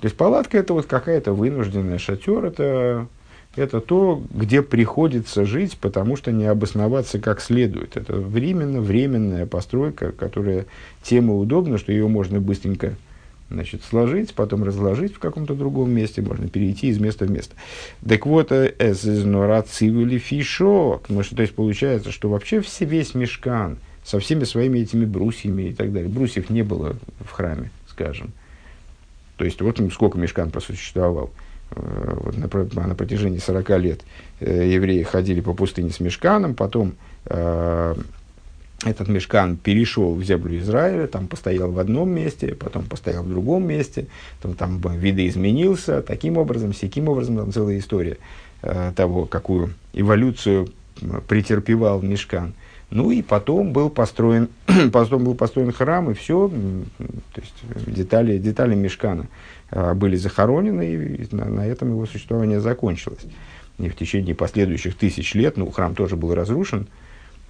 То 0.00 0.06
есть 0.06 0.16
палатка 0.16 0.58
это 0.58 0.74
вот 0.74 0.86
какая-то 0.86 1.32
вынужденная 1.32 1.98
шатер, 1.98 2.44
это, 2.44 3.08
это 3.56 3.80
то, 3.80 4.22
где 4.30 4.62
приходится 4.62 5.44
жить, 5.44 5.76
потому 5.80 6.16
что 6.16 6.30
не 6.30 6.44
обосноваться 6.44 7.18
как 7.18 7.40
следует. 7.40 7.96
Это 7.96 8.14
временно 8.14 8.80
временная 8.80 9.44
постройка, 9.44 10.12
которая 10.12 10.66
тем 11.02 11.30
и 11.30 11.34
удобна, 11.34 11.78
что 11.78 11.90
ее 11.90 12.06
можно 12.06 12.40
быстренько 12.40 12.94
значит, 13.50 13.82
сложить, 13.82 14.34
потом 14.34 14.64
разложить 14.64 15.14
в 15.14 15.18
каком-то 15.18 15.54
другом 15.54 15.90
месте, 15.90 16.22
можно 16.22 16.48
перейти 16.48 16.88
из 16.88 16.98
места 16.98 17.24
в 17.24 17.30
место. 17.30 17.54
Так 18.06 18.26
вот, 18.26 18.52
из 18.52 19.04
норацивили 19.04 20.18
фишок. 20.18 21.08
Ну, 21.08 21.22
что, 21.22 21.36
то 21.36 21.42
есть 21.42 21.54
получается, 21.54 22.12
что 22.12 22.28
вообще 22.28 22.60
все, 22.60 22.84
весь 22.84 23.14
мешкан 23.14 23.78
со 24.04 24.18
всеми 24.20 24.44
своими 24.44 24.80
этими 24.80 25.04
брусьями 25.04 25.64
и 25.64 25.74
так 25.74 25.92
далее. 25.92 26.08
Брусьев 26.08 26.50
не 26.50 26.62
было 26.62 26.96
в 27.20 27.30
храме, 27.30 27.70
скажем. 27.88 28.32
То 29.36 29.44
есть, 29.44 29.60
вот 29.60 29.80
сколько 29.92 30.18
мешкан 30.18 30.50
просуществовал. 30.50 31.30
Э, 31.70 32.14
вот 32.16 32.36
на, 32.74 32.86
на 32.86 32.94
протяжении 32.94 33.38
40 33.38 33.70
лет 33.80 34.00
э, 34.40 34.68
евреи 34.68 35.02
ходили 35.02 35.40
по 35.40 35.54
пустыне 35.54 35.90
с 35.90 36.00
мешканом, 36.00 36.54
потом 36.54 36.94
э, 37.26 37.94
этот 38.84 39.08
мешкан 39.08 39.56
перешел 39.56 40.14
в 40.14 40.22
землю 40.22 40.58
Израиля, 40.58 41.06
там 41.08 41.26
постоял 41.26 41.72
в 41.72 41.78
одном 41.78 42.10
месте, 42.10 42.54
потом 42.54 42.84
постоял 42.84 43.24
в 43.24 43.28
другом 43.28 43.66
месте, 43.66 44.06
там, 44.40 44.54
там 44.54 44.78
видоизменился, 44.78 46.00
таким 46.02 46.36
образом, 46.36 46.72
всяким 46.72 47.08
образом, 47.08 47.36
там 47.36 47.52
целая 47.52 47.78
история 47.78 48.18
э, 48.62 48.92
того, 48.94 49.26
какую 49.26 49.74
эволюцию 49.92 50.68
претерпевал 51.26 52.02
мешкан. 52.02 52.54
Ну 52.90 53.10
и 53.10 53.20
потом 53.20 53.72
был 53.72 53.90
построен, 53.90 54.48
потом 54.92 55.24
был 55.24 55.34
построен 55.34 55.72
храм, 55.72 56.10
и 56.10 56.14
все, 56.14 56.48
то 57.34 57.40
есть 57.40 57.94
детали, 57.94 58.38
детали 58.38 58.74
мешкана 58.74 59.26
э, 59.70 59.92
были 59.94 60.16
захоронены, 60.16 60.94
и 60.94 61.34
на, 61.34 61.46
на 61.46 61.66
этом 61.66 61.90
его 61.90 62.06
существование 62.06 62.60
закончилось. 62.60 63.24
И 63.78 63.88
в 63.88 63.96
течение 63.96 64.34
последующих 64.34 64.96
тысяч 64.96 65.34
лет, 65.34 65.56
ну, 65.56 65.70
храм 65.70 65.94
тоже 65.94 66.16
был 66.16 66.34
разрушен, 66.34 66.86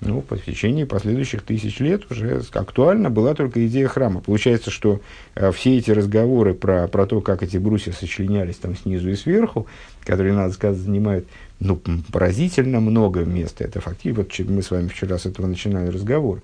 ну, 0.00 0.22
по 0.22 0.38
течение 0.38 0.86
последующих 0.86 1.42
тысяч 1.42 1.80
лет 1.80 2.10
уже 2.10 2.42
актуальна 2.52 3.10
была 3.10 3.34
только 3.34 3.66
идея 3.66 3.88
храма. 3.88 4.20
Получается, 4.20 4.70
что 4.70 5.00
э, 5.34 5.50
все 5.50 5.76
эти 5.76 5.90
разговоры 5.90 6.54
про, 6.54 6.86
про 6.86 7.06
то, 7.06 7.20
как 7.20 7.42
эти 7.42 7.56
брусья 7.56 7.92
сочленялись 7.92 8.56
там 8.56 8.76
снизу 8.76 9.10
и 9.10 9.16
сверху, 9.16 9.66
которые, 10.04 10.34
надо 10.34 10.54
сказать, 10.54 10.78
занимают 10.78 11.26
ну, 11.58 11.80
поразительно 12.12 12.78
много 12.78 13.24
места. 13.24 13.64
Это 13.64 13.80
фактически, 13.80 14.42
вот 14.42 14.50
мы 14.50 14.62
с 14.62 14.70
вами 14.70 14.86
вчера 14.86 15.18
с 15.18 15.26
этого 15.26 15.46
начинали 15.46 15.88
разговор. 15.88 16.42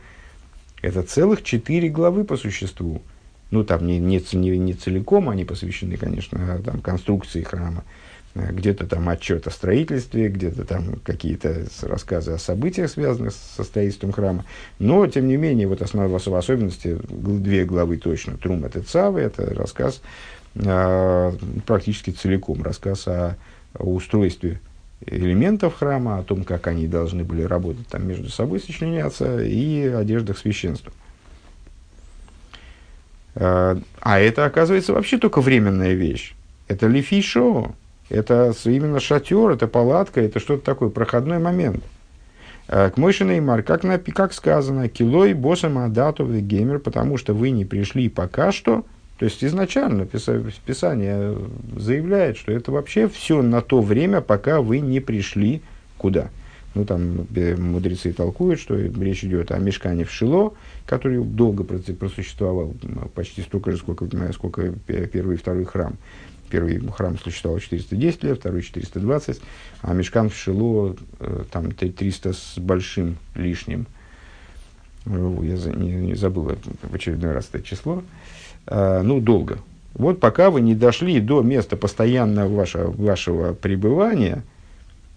Это 0.83 1.03
целых 1.05 1.45
четыре 1.45 1.89
главы 1.89 2.25
по 2.25 2.37
существу. 2.37 3.03
Ну, 3.53 3.63
там 3.63 3.87
не, 3.87 4.01
не, 4.01 4.21
не, 4.33 4.59
не 4.59 4.75
целиком 4.75 5.31
они 5.31 5.45
посвящены, 5.45 5.97
конечно, 5.97 6.39
а, 6.41 6.61
там, 6.61 6.81
конструкции 6.81 7.43
храма 7.43 7.85
где-то 8.35 8.87
там 8.87 9.09
отчет 9.09 9.47
о 9.47 9.51
строительстве, 9.51 10.29
где-то 10.29 10.65
там 10.65 10.97
какие-то 11.05 11.67
рассказы 11.83 12.33
о 12.33 12.39
событиях, 12.39 12.91
связанных 12.91 13.33
со 13.33 13.63
строительством 13.63 14.13
храма. 14.13 14.45
Но, 14.79 15.07
тем 15.07 15.29
не 15.29 15.37
менее, 15.37 15.69
вот 15.69 15.83
основа, 15.83 16.19
в 16.19 16.35
особенности 16.35 16.99
две 17.09 17.65
главы 17.65 17.97
точно. 17.97 18.37
Трум 18.37 18.65
это 18.65 18.83
Цавы, 18.83 19.21
это 19.21 19.55
рассказ 19.55 20.03
э, 20.57 21.33
практически 21.65 22.11
целиком, 22.11 22.63
рассказ 22.63 23.07
о, 23.07 23.37
о 23.75 23.85
устройстве 23.85 24.61
элементов 25.07 25.77
храма, 25.77 26.19
о 26.19 26.25
том, 26.25 26.43
как 26.45 26.67
они 26.67 26.89
должны 26.89 27.23
были 27.23 27.43
работать 27.43 27.87
там 27.87 28.07
между 28.07 28.31
собой, 28.31 28.59
сочленяться, 28.59 29.45
и 29.45 29.87
одеждах 29.87 30.39
священства. 30.39 30.93
Э, 33.37 33.77
а 34.01 34.19
это, 34.19 34.45
оказывается, 34.45 34.93
вообще 34.93 35.19
только 35.19 35.41
временная 35.41 35.93
вещь. 35.93 36.35
Это 36.67 36.89
лифишо, 36.89 37.77
это 38.09 38.53
именно 38.65 39.01
шатер, 39.01 39.51
это 39.51 39.67
палатка, 39.67 40.21
это 40.21 40.41
что-то 40.41 40.65
такое, 40.65 40.89
проходной 40.89 41.39
момент. 41.39 41.83
Э, 42.69 42.91
к 42.91 42.97
Мойше 42.97 43.25
Неймар, 43.25 43.63
как, 43.63 43.85
на, 43.85 43.99
как 43.99 44.33
сказано, 44.33 44.89
килой 44.89 45.35
боссом 45.35 45.79
адатов 45.79 46.31
геймер, 46.31 46.79
потому 46.79 47.17
что 47.17 47.35
вы 47.35 47.51
не 47.51 47.65
пришли 47.65 48.09
пока 48.09 48.53
что, 48.53 48.85
то 49.19 49.27
есть 49.27 49.45
изначально 49.45 50.07
Писание 50.07 51.37
заявляет, 51.77 52.37
что 52.37 52.53
это 52.53 52.73
вообще 52.73 53.09
все 53.09 53.43
на 53.43 53.61
то 53.61 53.81
время, 53.81 54.21
пока 54.21 54.61
вы 54.61 54.81
не 54.81 55.01
пришли 55.01 55.63
куда. 55.99 56.31
Ну, 56.75 56.85
там 56.85 57.29
мудрецы 57.59 58.13
толкуют, 58.13 58.59
что 58.59 58.75
речь 58.77 59.23
идет 59.23 59.53
о 59.53 59.59
мешкане 59.59 60.05
в 60.05 60.11
Шило, 60.11 60.55
который 60.87 61.23
долго 61.23 61.63
просуществовал, 61.63 62.75
почти 63.15 63.43
столько 63.43 63.71
же, 63.71 63.77
сколько, 63.77 64.07
сколько 64.33 64.73
первый 64.87 65.37
и 65.37 65.39
второй 65.39 65.65
храм. 65.65 65.97
Первый 66.55 66.81
храм 66.93 67.19
существовал 67.19 67.59
410 67.59 68.23
лет, 68.23 68.39
второй 68.39 68.63
420, 68.63 69.41
а 69.83 69.93
мешкан 69.93 70.31
в 70.31 70.37
Шило 70.37 70.95
э, 71.19 71.43
там 71.51 71.73
300 71.73 72.33
с 72.33 72.55
большим 72.59 73.17
лишним. 73.35 73.87
Я 75.05 75.13
не, 75.75 75.95
не 75.95 76.15
забыл 76.15 76.57
в 76.83 76.95
очередной 76.95 77.33
раз 77.33 77.49
это 77.53 77.65
число. 77.65 78.05
А, 78.69 79.03
ну, 79.03 79.21
долго. 79.21 79.59
Вот 79.95 80.21
пока 80.21 80.51
вы 80.51 80.61
не 80.61 80.77
дошли 80.77 81.19
до 81.19 81.43
места 81.43 81.77
постоянного 81.77 82.55
вашего, 82.55 82.91
вашего 82.93 83.53
пребывания– 83.53 84.45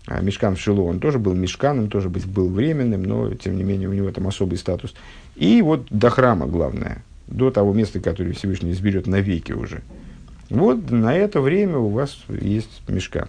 а 0.08 0.22
Мешкан 0.22 0.56
в 0.56 0.60
Шило, 0.60 0.82
он 0.84 1.00
тоже 1.00 1.20
был 1.20 1.36
мешканом, 1.36 1.89
тоже 1.89 2.10
был 2.10 2.50
временным, 2.50 3.03
но, 3.03 3.34
тем 3.34 3.58
не 3.58 3.63
менее, 3.63 3.89
у 3.89 3.94
него 3.94 4.10
там 4.12 4.25
особый 4.27 4.58
статус. 4.58 4.96
И 5.36 5.62
вот 5.62 5.86
до 5.89 6.10
храма, 6.10 6.48
главное, 6.48 7.03
до 7.27 7.51
того 7.51 7.74
места, 7.74 8.00
которое 8.00 8.32
Всевышний 8.32 8.72
изберет 8.72 9.06
навеки 9.06 9.51
уже. 9.51 9.82
Вот 10.50 10.89
на 10.92 11.16
это 11.16 11.42
время 11.42 11.77
у 11.77 11.89
вас 11.89 12.18
есть 12.30 12.82
мешкан. 12.88 13.27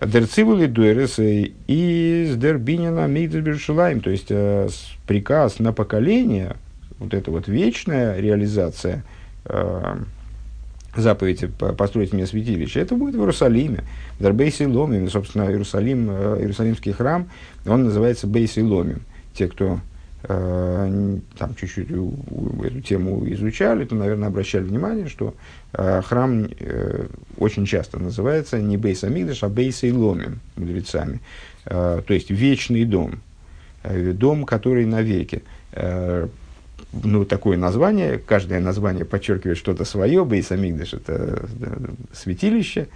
Дерцивули 0.00 0.66
дуэрес 0.66 1.18
из 1.18 2.36
дербинина 2.36 3.06
мигдербершилаем, 3.06 4.00
то 4.00 4.10
есть 4.10 4.26
э, 4.30 4.68
приказ 5.06 5.58
на 5.58 5.72
поколение, 5.72 6.56
вот 6.98 7.12
эта 7.12 7.30
вот 7.30 7.48
вечная 7.48 8.18
реализация 8.18 9.04
э, 9.44 9.96
заповеди 10.96 11.48
построить 11.76 12.12
мне 12.12 12.26
святилище, 12.26 12.80
это 12.80 12.94
будет 12.94 13.14
в 13.14 13.18
Иерусалиме, 13.18 13.84
в 14.18 14.22
Дарбейсе 14.22 14.66
Ломим. 14.66 15.08
Собственно, 15.10 15.44
Иерусалим, 15.44 16.08
э, 16.10 16.38
Иерусалимский 16.40 16.92
храм, 16.92 17.28
он 17.66 17.84
называется 17.84 18.26
Бейси 18.26 18.60
Ломим. 18.60 19.02
Те, 19.34 19.48
кто 19.48 19.80
там 20.22 21.54
чуть-чуть 21.58 21.90
эту 21.90 22.80
тему 22.82 23.26
изучали, 23.32 23.84
то, 23.84 23.94
наверное, 23.94 24.28
обращали 24.28 24.64
внимание, 24.64 25.08
что 25.08 25.34
э, 25.72 26.02
храм 26.02 26.46
э, 26.58 27.06
очень 27.38 27.64
часто 27.64 27.98
называется 27.98 28.60
не 28.60 28.76
Бейс 28.76 29.02
Амигдаш, 29.02 29.42
а 29.42 29.48
Бейс 29.48 29.82
Ломим 29.82 30.40
мудрецами. 30.56 31.20
Э, 31.64 32.02
то 32.06 32.12
есть 32.12 32.30
вечный 32.30 32.84
дом, 32.84 33.20
э, 33.82 34.12
дом, 34.12 34.44
который 34.44 34.84
навеки. 34.84 35.42
Э, 35.72 36.28
ну, 36.92 37.24
такое 37.24 37.56
название, 37.56 38.18
каждое 38.18 38.60
название 38.60 39.04
подчеркивает 39.04 39.56
что-то 39.56 39.84
свое, 39.84 40.24
Бейс 40.24 40.52
Амигдаш– 40.52 40.92
это 40.94 41.48
святилище, 42.12 42.80
э, 42.80 42.86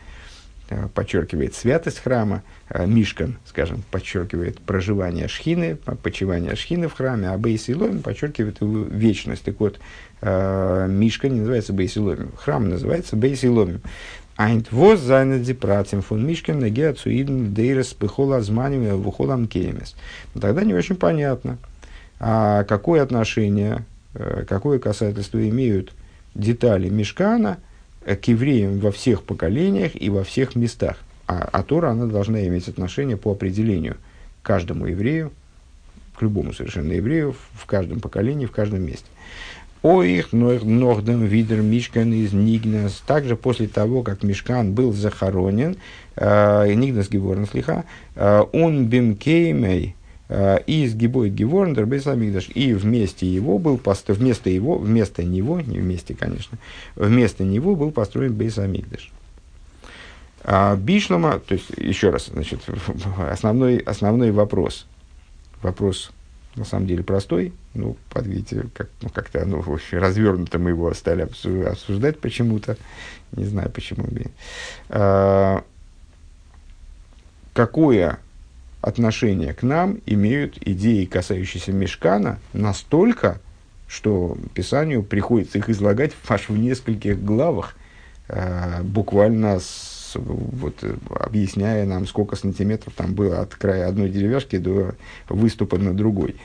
подчеркивает 0.94 1.54
святость 1.54 2.00
храма, 2.00 2.42
э, 2.68 2.86
Мишкан, 2.86 3.36
скажем, 3.46 3.82
подчеркивает 3.90 4.60
проживание 4.60 5.28
шхины, 5.28 5.76
почивание 6.02 6.56
шхины 6.56 6.88
в 6.88 6.94
храме, 6.94 7.28
а 7.28 7.38
Бейс 7.38 7.68
Иломим 7.68 8.02
подчеркивает 8.02 8.60
его 8.60 8.84
вечность. 8.84 9.44
Так 9.44 9.60
вот, 9.60 9.78
э, 10.20 10.86
Мишкан 10.88 11.32
не 11.32 11.40
называется 11.40 11.72
Бейс 11.72 11.96
Иломим, 11.96 12.32
храм 12.36 12.68
называется 12.68 13.16
Бейс 13.16 13.44
Иломим. 13.44 13.80
Айнт 14.36 14.72
воз 14.72 15.00
зайнет 15.00 15.46
зипратим 15.46 16.02
фун 16.02 16.26
Мишкан 16.26 16.58
неге 16.58 16.88
ацуидн 16.88 17.54
дейрес 17.54 17.94
пехола 17.94 18.40
зманим 18.40 19.00
вухолам 19.00 19.46
кеймес. 19.46 19.94
Тогда 20.34 20.64
не 20.64 20.74
очень 20.74 20.96
понятно– 20.96 21.58
а 22.26 22.64
какое 22.64 23.02
отношение, 23.02 23.84
э, 24.14 24.44
какое 24.48 24.78
касательство 24.78 25.46
имеют 25.48 25.92
детали 26.34 26.88
Мешкана 26.88 27.58
к 28.04 28.24
евреям 28.28 28.78
во 28.78 28.90
всех 28.90 29.22
поколениях 29.22 29.92
и 29.94 30.10
во 30.10 30.24
всех 30.24 30.56
местах. 30.56 30.98
А, 31.26 31.48
а 31.52 31.62
Тора, 31.62 31.90
она 31.90 32.06
должна 32.06 32.46
иметь 32.46 32.68
отношение 32.68 33.16
по 33.16 33.32
определению 33.32 33.96
к 34.42 34.46
каждому 34.46 34.86
еврею, 34.86 35.32
к 36.16 36.22
любому 36.22 36.52
совершенно 36.52 36.92
еврею, 36.92 37.34
в 37.54 37.66
каждом 37.66 38.00
поколении, 38.00 38.46
в 38.46 38.52
каждом 38.52 38.82
месте. 38.82 39.06
О 39.82 40.02
их 40.02 40.32
нордем 40.32 41.24
видер 41.24 41.60
Мишкан 41.60 42.12
из 42.12 42.32
Нигнас. 42.32 43.02
Также 43.06 43.36
после 43.36 43.68
того, 43.68 44.02
как 44.02 44.22
Мишкан 44.22 44.72
был 44.72 44.92
захоронен, 44.92 45.76
э, 46.16 46.72
Нигнас 46.72 47.10
Геворн 47.10 47.46
э, 48.14 48.44
он 48.52 48.86
бимкеймей, 48.86 49.94
Э, 49.94 50.03
и 50.66 50.86
с 50.88 50.94
Гибой 50.94 51.30
Геворндер 51.30 51.86
Бейсамигдаш, 51.86 52.50
и 52.54 52.72
вместе 52.72 53.26
его 53.26 53.58
был 53.58 53.78
построен, 53.78 54.20
вместо 54.20 54.50
его, 54.50 54.78
вместо 54.78 55.22
него, 55.22 55.60
не 55.60 55.78
вместе, 55.78 56.14
конечно, 56.14 56.58
вместо 56.96 57.44
него 57.44 57.76
был 57.76 57.90
построен 57.90 58.34
Бейсамигдаш. 58.34 59.12
А 60.42 60.76
Бишлома, 60.76 61.38
то 61.38 61.54
есть, 61.54 61.70
еще 61.76 62.10
раз, 62.10 62.26
значит, 62.26 62.60
основной, 63.30 63.78
основной 63.78 64.30
вопрос, 64.30 64.86
вопрос 65.62 66.10
на 66.56 66.64
самом 66.64 66.86
деле 66.86 67.02
простой, 67.02 67.52
ну, 67.74 67.96
под 68.10 68.26
как, 68.74 68.88
ну, 69.02 69.08
как-то, 69.10 69.44
ну, 69.44 69.60
очень 69.60 69.98
развернуто 69.98 70.58
мы 70.58 70.70
его 70.70 70.92
стали 70.94 71.22
обсуждать 71.22 72.18
почему-то, 72.20 72.76
не 73.32 73.44
знаю 73.44 73.70
почему. 73.70 74.06
А, 74.88 75.64
какое 77.52 78.18
отношение 78.84 79.54
к 79.54 79.62
нам 79.62 79.98
имеют 80.04 80.58
идеи, 80.60 81.06
касающиеся 81.06 81.72
Мешкана, 81.72 82.38
настолько, 82.52 83.40
что 83.88 84.36
Писанию 84.52 85.02
приходится 85.02 85.58
их 85.58 85.70
излагать 85.70 86.12
аж 86.28 86.48
в 86.48 86.58
нескольких 86.58 87.22
главах, 87.24 87.76
э, 88.28 88.82
буквально 88.82 89.58
с, 89.58 90.12
вот, 90.16 90.84
объясняя 91.08 91.86
нам, 91.86 92.06
сколько 92.06 92.36
сантиметров 92.36 92.92
там 92.94 93.14
было 93.14 93.40
от 93.40 93.54
края 93.54 93.88
одной 93.88 94.10
деревяшки 94.10 94.58
до 94.58 94.94
выступа 95.28 95.78
на 95.78 95.94
другой. 95.94 96.36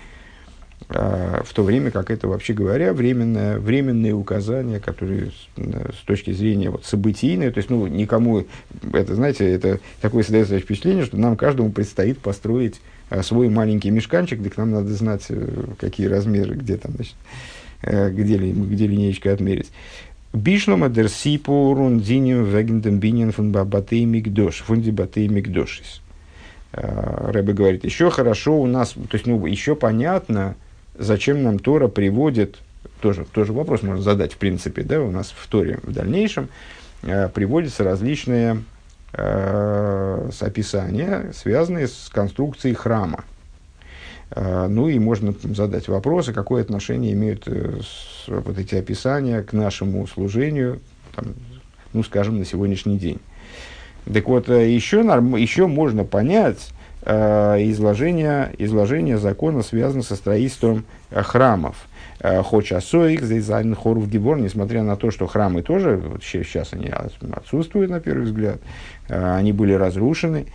А, 0.87 1.43
в 1.43 1.53
то 1.53 1.63
время 1.63 1.91
как 1.91 2.09
это, 2.09 2.27
вообще 2.27 2.53
говоря, 2.53 2.93
временное, 2.93 3.59
временные 3.59 4.13
указания, 4.13 4.79
которые 4.79 5.31
с, 5.31 5.95
с 5.99 6.05
точки 6.05 6.31
зрения 6.31 6.69
вот, 6.69 6.85
событийной, 6.85 7.51
то 7.51 7.59
есть, 7.59 7.69
ну, 7.69 7.85
никому, 7.85 8.45
это, 8.93 9.13
знаете, 9.13 9.51
это 9.51 9.79
такое 10.01 10.23
создается 10.23 10.57
впечатление, 10.59 11.05
что 11.05 11.17
нам 11.17 11.37
каждому 11.37 11.71
предстоит 11.71 12.19
построить 12.19 12.81
а, 13.09 13.21
свой 13.21 13.49
маленький 13.49 13.91
мешканчик, 13.91 14.41
так 14.43 14.57
нам 14.57 14.71
надо 14.71 14.93
знать, 14.93 15.25
э, 15.29 15.65
какие 15.79 16.07
размеры, 16.07 16.55
где 16.55 16.77
там, 16.77 16.93
значит, 16.95 17.15
э, 17.83 18.09
где, 18.09 18.37
где 18.37 18.87
линеечка 18.87 19.33
отмерить. 19.33 19.71
Бишлома 20.31 20.89
дер 20.89 21.09
сипу 21.09 21.73
рундиним 21.75 22.45
вегендем 22.45 22.99
бинин 22.99 23.31
фун 23.31 23.51
батей 23.51 24.05
мигдош, 24.05 24.57
фунди 24.57 24.91
батей 24.91 25.27
мигдошис. 25.27 26.01
А, 26.71 27.31
Рэбе 27.31 27.53
говорит, 27.53 27.83
еще 27.83 28.09
хорошо 28.09 28.59
у 28.59 28.67
нас, 28.67 28.93
то 28.93 29.13
есть, 29.13 29.25
ну, 29.25 29.45
еще 29.45 29.75
понятно, 29.75 30.55
зачем 30.99 31.43
нам 31.43 31.59
Тора 31.59 31.87
приводит, 31.87 32.57
тоже, 33.01 33.25
тоже 33.25 33.53
вопрос 33.53 33.81
можно 33.81 34.01
задать 34.01 34.33
в 34.33 34.37
принципе, 34.37 34.83
да, 34.83 35.01
у 35.01 35.11
нас 35.11 35.33
в 35.35 35.47
Торе 35.47 35.79
в 35.83 35.91
дальнейшем 35.91 36.49
э, 37.01 37.29
приводятся 37.29 37.83
различные 37.83 38.63
э, 39.13 40.29
описания, 40.39 41.31
связанные 41.33 41.87
с 41.87 42.09
конструкцией 42.11 42.75
храма. 42.75 43.23
Э, 44.31 44.67
ну 44.67 44.87
и 44.87 44.99
можно 44.99 45.33
задать 45.43 45.87
вопросы, 45.87 46.33
какое 46.33 46.61
отношение 46.61 47.13
имеют 47.13 47.43
э, 47.47 47.79
вот 48.27 48.57
эти 48.57 48.75
описания 48.75 49.41
к 49.41 49.53
нашему 49.53 50.05
служению, 50.07 50.79
там, 51.15 51.33
ну, 51.93 52.03
скажем, 52.03 52.37
на 52.37 52.45
сегодняшний 52.45 52.97
день. 52.97 53.19
Так 54.11 54.27
вот, 54.27 54.49
э, 54.49 54.69
еще, 54.71 55.03
норм, 55.03 55.35
еще 55.35 55.67
можно 55.67 56.03
понять, 56.03 56.69
изложение, 57.09 58.51
изложение 58.57 59.17
закона 59.17 59.63
связано 59.63 60.03
со 60.03 60.15
строительством 60.15 60.85
э, 61.09 61.21
храмов. 61.23 61.87
Э, 62.19 62.43
Хоча 62.43 62.81
соик, 62.81 63.21
зайзайн 63.23 63.75
хоров 63.75 64.09
гибор, 64.09 64.37
несмотря 64.39 64.83
на 64.83 64.95
то, 64.95 65.09
что 65.11 65.27
храмы 65.27 65.61
тоже, 65.61 65.97
вот 65.97 66.23
сейчас 66.23 66.73
они 66.73 66.91
отсутствуют 67.33 67.89
на 67.89 67.99
первый 67.99 68.25
взгляд, 68.25 68.59
они 69.07 69.53
были 69.53 69.73
разрушены. 69.73 70.45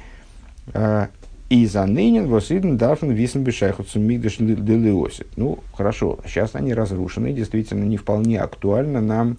И 1.51 1.67
за 1.67 1.85
нынен 1.85 2.27
восиден 2.29 2.79
дарфен 2.79 3.11
висен 3.11 3.45
бешайхутсу 3.45 4.01
мигдаш 4.01 4.37
делиосит. 4.39 5.27
Ну, 5.37 5.59
хорошо, 5.75 6.19
сейчас 6.25 6.55
они 6.55 6.73
разрушены, 6.73 7.33
действительно 7.33 7.85
не 7.85 7.97
вполне 7.97 8.41
актуально 8.41 9.01
нам 9.01 9.37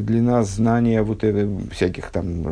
для 0.00 0.22
нас 0.22 0.54
знание 0.54 1.02
вот 1.02 1.24
это, 1.24 1.48
всяких 1.70 2.10
там 2.10 2.46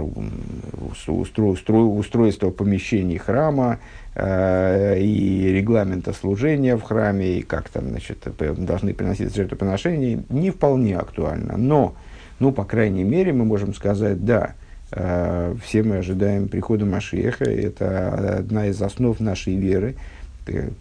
устро, 1.07 1.45
устро, 1.45 1.79
устройства 1.79 2.51
помещений 2.51 3.19
храма 3.19 3.79
э, 4.15 5.01
и 5.01 5.53
регламента 5.53 6.13
служения 6.13 6.77
в 6.77 6.83
храме, 6.83 7.39
и 7.39 7.43
как 7.43 7.69
там 7.69 7.89
значит, 7.91 8.27
должны 8.39 8.95
приносить 8.95 9.35
жертвоприношения, 9.35 10.23
не 10.29 10.51
вполне 10.51 10.97
актуально. 10.97 11.57
Но, 11.57 11.95
ну, 12.39 12.53
по 12.53 12.65
крайней 12.65 13.05
мере, 13.05 13.33
мы 13.33 13.45
можем 13.45 13.75
сказать, 13.75 14.25
да, 14.25 14.55
э, 14.93 15.55
все 15.65 15.83
мы 15.83 15.99
ожидаем 15.99 16.49
прихода 16.49 16.85
Машеха, 16.87 17.45
это 17.45 18.39
одна 18.39 18.67
из 18.67 18.81
основ 18.81 19.19
нашей 19.21 19.57
веры. 19.57 19.97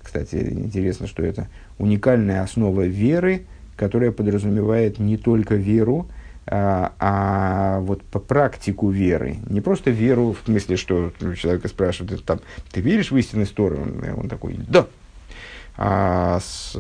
Кстати, 0.02 0.36
интересно, 0.52 1.06
что 1.06 1.24
это 1.24 1.48
уникальная 1.78 2.42
основа 2.42 2.86
веры– 2.86 3.46
которая 3.80 4.12
подразумевает 4.12 5.00
не 5.00 5.16
только 5.16 5.56
веру, 5.56 6.08
а, 6.52 6.94
а 7.00 7.80
вот 7.82 8.02
по 8.04 8.18
практику 8.18 8.90
веры. 8.90 9.38
Не 9.48 9.62
просто 9.62 9.92
веру 9.92 10.34
в 10.34 10.46
смысле, 10.46 10.78
что 10.78 11.12
человека 11.40 11.68
спрашивают, 11.68 12.26
там, 12.26 12.40
ты 12.72 12.82
веришь 12.82 13.12
в 13.12 13.18
истинность 13.18 13.54
Торы? 13.54 13.78
Он, 13.78 14.04
он 14.18 14.30
такой, 14.30 14.60
да. 14.68 14.88
А 15.78 16.40
с, 16.40 16.76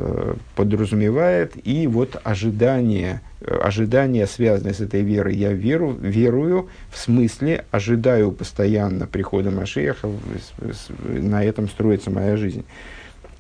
подразумевает 0.55 1.53
и 1.65 1.85
вот 1.85 2.19
ожидание, 2.23 3.21
ожидание, 3.45 4.25
связанное 4.25 4.73
с 4.73 4.81
этой 4.81 5.03
верой. 5.03 5.35
Я 5.35 5.53
веру, 5.53 5.91
верую, 5.91 6.69
в 6.91 6.97
смысле 6.97 7.65
ожидаю 7.69 8.31
постоянно 8.31 9.05
прихода 9.05 9.51
Машеха, 9.51 10.09
на 10.99 11.43
этом 11.43 11.69
строится 11.69 12.09
моя 12.09 12.37
жизнь. 12.37 12.65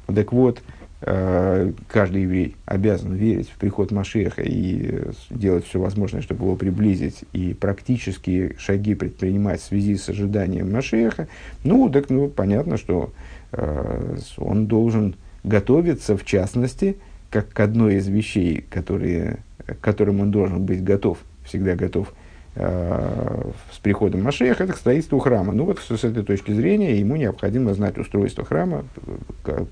Так 0.05 0.31
вот, 0.31 0.59
Э, 0.59 0.78
каждый 1.01 2.23
еврей 2.23 2.55
обязан 2.65 3.13
верить 3.13 3.49
в 3.49 3.55
приход 3.57 3.91
Машеха 3.91 4.41
и 4.41 5.01
делать 5.29 5.65
все 5.65 5.79
возможное, 5.79 6.21
чтобы 6.21 6.43
его 6.43 6.57
приблизить, 6.57 7.23
и 7.31 7.53
практические 7.53 8.55
шаги 8.57 8.95
предпринимать 8.95 9.61
в 9.61 9.65
связи 9.65 9.95
с 9.95 10.09
ожиданием 10.09 10.71
Машеха, 10.73 11.29
ну, 11.63 11.89
так 11.89 12.09
ну, 12.09 12.27
понятно, 12.27 12.75
что 12.75 13.13
э, 13.53 14.17
он 14.37 14.67
должен 14.67 15.15
готовиться, 15.45 16.17
в 16.17 16.25
частности, 16.25 16.97
как 17.29 17.47
к 17.47 17.59
одной 17.61 17.95
из 17.95 18.07
вещей, 18.09 18.65
которые, 18.69 19.37
к 19.65 19.79
которым 19.79 20.19
он 20.19 20.31
должен 20.31 20.65
быть 20.65 20.83
готов, 20.83 21.19
всегда 21.45 21.75
готов– 21.75 22.13
Э, 22.18 22.18
с 22.55 23.77
приходом 23.81 24.23
Машеха, 24.23 24.63
это 24.63 24.73
к 24.73 24.77
строительству 24.77 25.19
храма. 25.19 25.53
Ну 25.53 25.65
вот 25.65 25.79
с 25.79 26.03
этой 26.03 26.23
точки 26.23 26.51
зрения 26.51 26.99
ему 26.99 27.15
необходимо 27.15 27.73
знать 27.73 27.97
устройство 27.97 28.43
храма, 28.43 28.85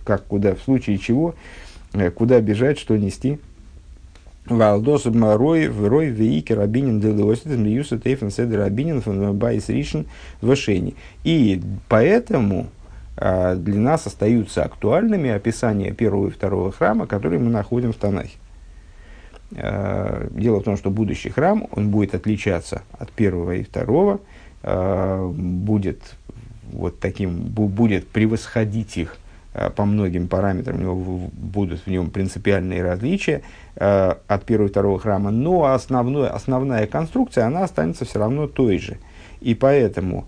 как, 0.06 0.24
куда, 0.26 0.56
в 0.56 0.62
случае 0.62 0.98
чего, 0.98 1.36
э, 1.94 2.12
куда 2.12 2.40
бежать, 2.40 2.80
что 2.80 2.96
нести. 2.98 3.40
Валдос 4.46 5.06
Рой, 5.06 5.68
Рой, 5.68 6.08
Вейки, 6.08 6.54
Рабинин, 6.54 7.02
Делиосит, 7.02 7.48
Мьюса, 7.48 8.00
Тейфен, 8.00 8.32
Седер, 8.32 8.60
Рабинин, 8.60 9.02
Байс, 9.36 9.68
Ришин, 9.68 10.06
Вошени. 10.42 10.96
И 11.26 11.62
поэтому 11.90 12.68
э, 13.18 13.56
для 13.58 13.80
нас 13.80 14.08
остаются 14.08 14.64
актуальными 14.64 15.30
описания 15.30 15.92
первого 15.92 16.28
и 16.28 16.32
второго 16.32 16.72
храма, 16.72 17.08
которые 17.08 17.40
мы 17.40 17.50
находим 17.50 17.92
в 17.92 17.98
Танахе. 17.98 18.38
Э, 19.56 20.28
дело 20.32 20.60
в 20.60 20.64
том, 20.64 20.78
что 20.78 20.90
будущий 20.90 21.30
храм, 21.30 21.68
он 21.72 21.90
будет 21.90 22.14
отличаться 22.14 22.82
от 22.92 23.12
первого 23.12 23.56
и 23.56 23.64
второго, 23.64 24.20
э, 24.64 25.32
будет 25.34 26.16
вот 26.72 27.00
таким, 27.00 27.40
будет 27.44 28.10
превосходить 28.10 28.98
их 28.98 29.18
э, 29.54 29.70
по 29.70 29.86
многим 29.86 30.28
параметрам, 30.28 30.76
у 30.76 30.82
него 30.82 30.96
будут 31.32 31.82
в 31.86 31.88
нем 31.88 32.10
принципиальные 32.10 32.84
различия 32.84 33.42
от 33.76 34.44
первого 34.44 34.68
и 34.68 34.72
второго 34.72 35.00
храма, 35.00 35.30
но 35.30 35.66
основной, 35.66 36.28
основная 36.30 36.88
конструкция, 36.88 37.46
она 37.46 37.64
останется 37.64 38.06
все 38.06 38.18
равно 38.18 38.48
той 38.48 38.80
же. 38.80 38.98
И 39.40 39.54
поэтому 39.54 40.28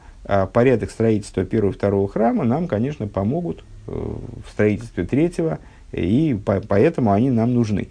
порядок 0.54 0.92
строительства 0.92 1.44
первого 1.44 1.72
и 1.72 1.74
второго 1.74 2.08
храма 2.08 2.44
нам, 2.44 2.68
конечно, 2.68 3.08
помогут 3.08 3.64
в 3.88 4.52
строительстве 4.52 5.04
третьего, 5.04 5.58
и 5.92 6.40
поэтому 6.68 7.12
они 7.12 7.32
нам 7.32 7.56
нужны. 7.56 7.88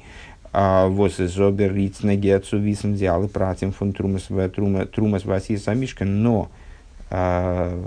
А 0.60 0.88
вот 0.88 1.12
зобер 1.12 1.72
рицна 1.72 2.16
гецу 2.16 2.58
висен 2.58 2.96
диалы 2.96 3.28
пратим 3.28 3.70
фон 3.70 3.92
трумас 3.92 4.24
трумас 4.92 5.24
васиса 5.24 5.72
мишка, 5.72 6.04
но 6.04 6.50
а, 7.10 7.80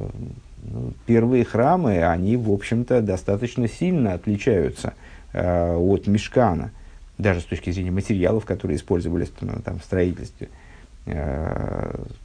ну, 0.64 0.94
первые 1.06 1.44
храмы, 1.44 2.02
они, 2.02 2.38
в 2.38 2.50
общем-то, 2.50 3.02
достаточно 3.02 3.68
сильно 3.68 4.14
отличаются 4.14 4.94
а, 5.34 5.76
от 5.76 6.08
мешкана, 6.08 6.72
даже 7.18 7.42
с 7.42 7.44
точки 7.44 7.72
зрения 7.72 7.92
материалов, 7.92 8.46
которые 8.46 8.78
использовались 8.78 9.32
там, 9.38 9.62
там, 9.64 9.80
в 9.80 9.84
строительстве. 9.84 10.48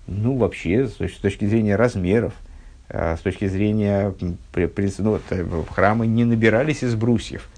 Ну, 0.07 0.37
вообще, 0.37 0.87
с 0.87 0.93
точки, 0.93 1.45
зрения 1.47 1.75
размеров, 1.75 2.35
с 2.89 3.19
точки 3.19 3.49
зрения, 3.49 4.15
ну, 4.21 4.37
вот, 5.01 5.23
храмы 5.71 6.07
не 6.07 6.25
набирались 6.25 6.85
из 6.85 6.95
брусьев– 6.95 7.49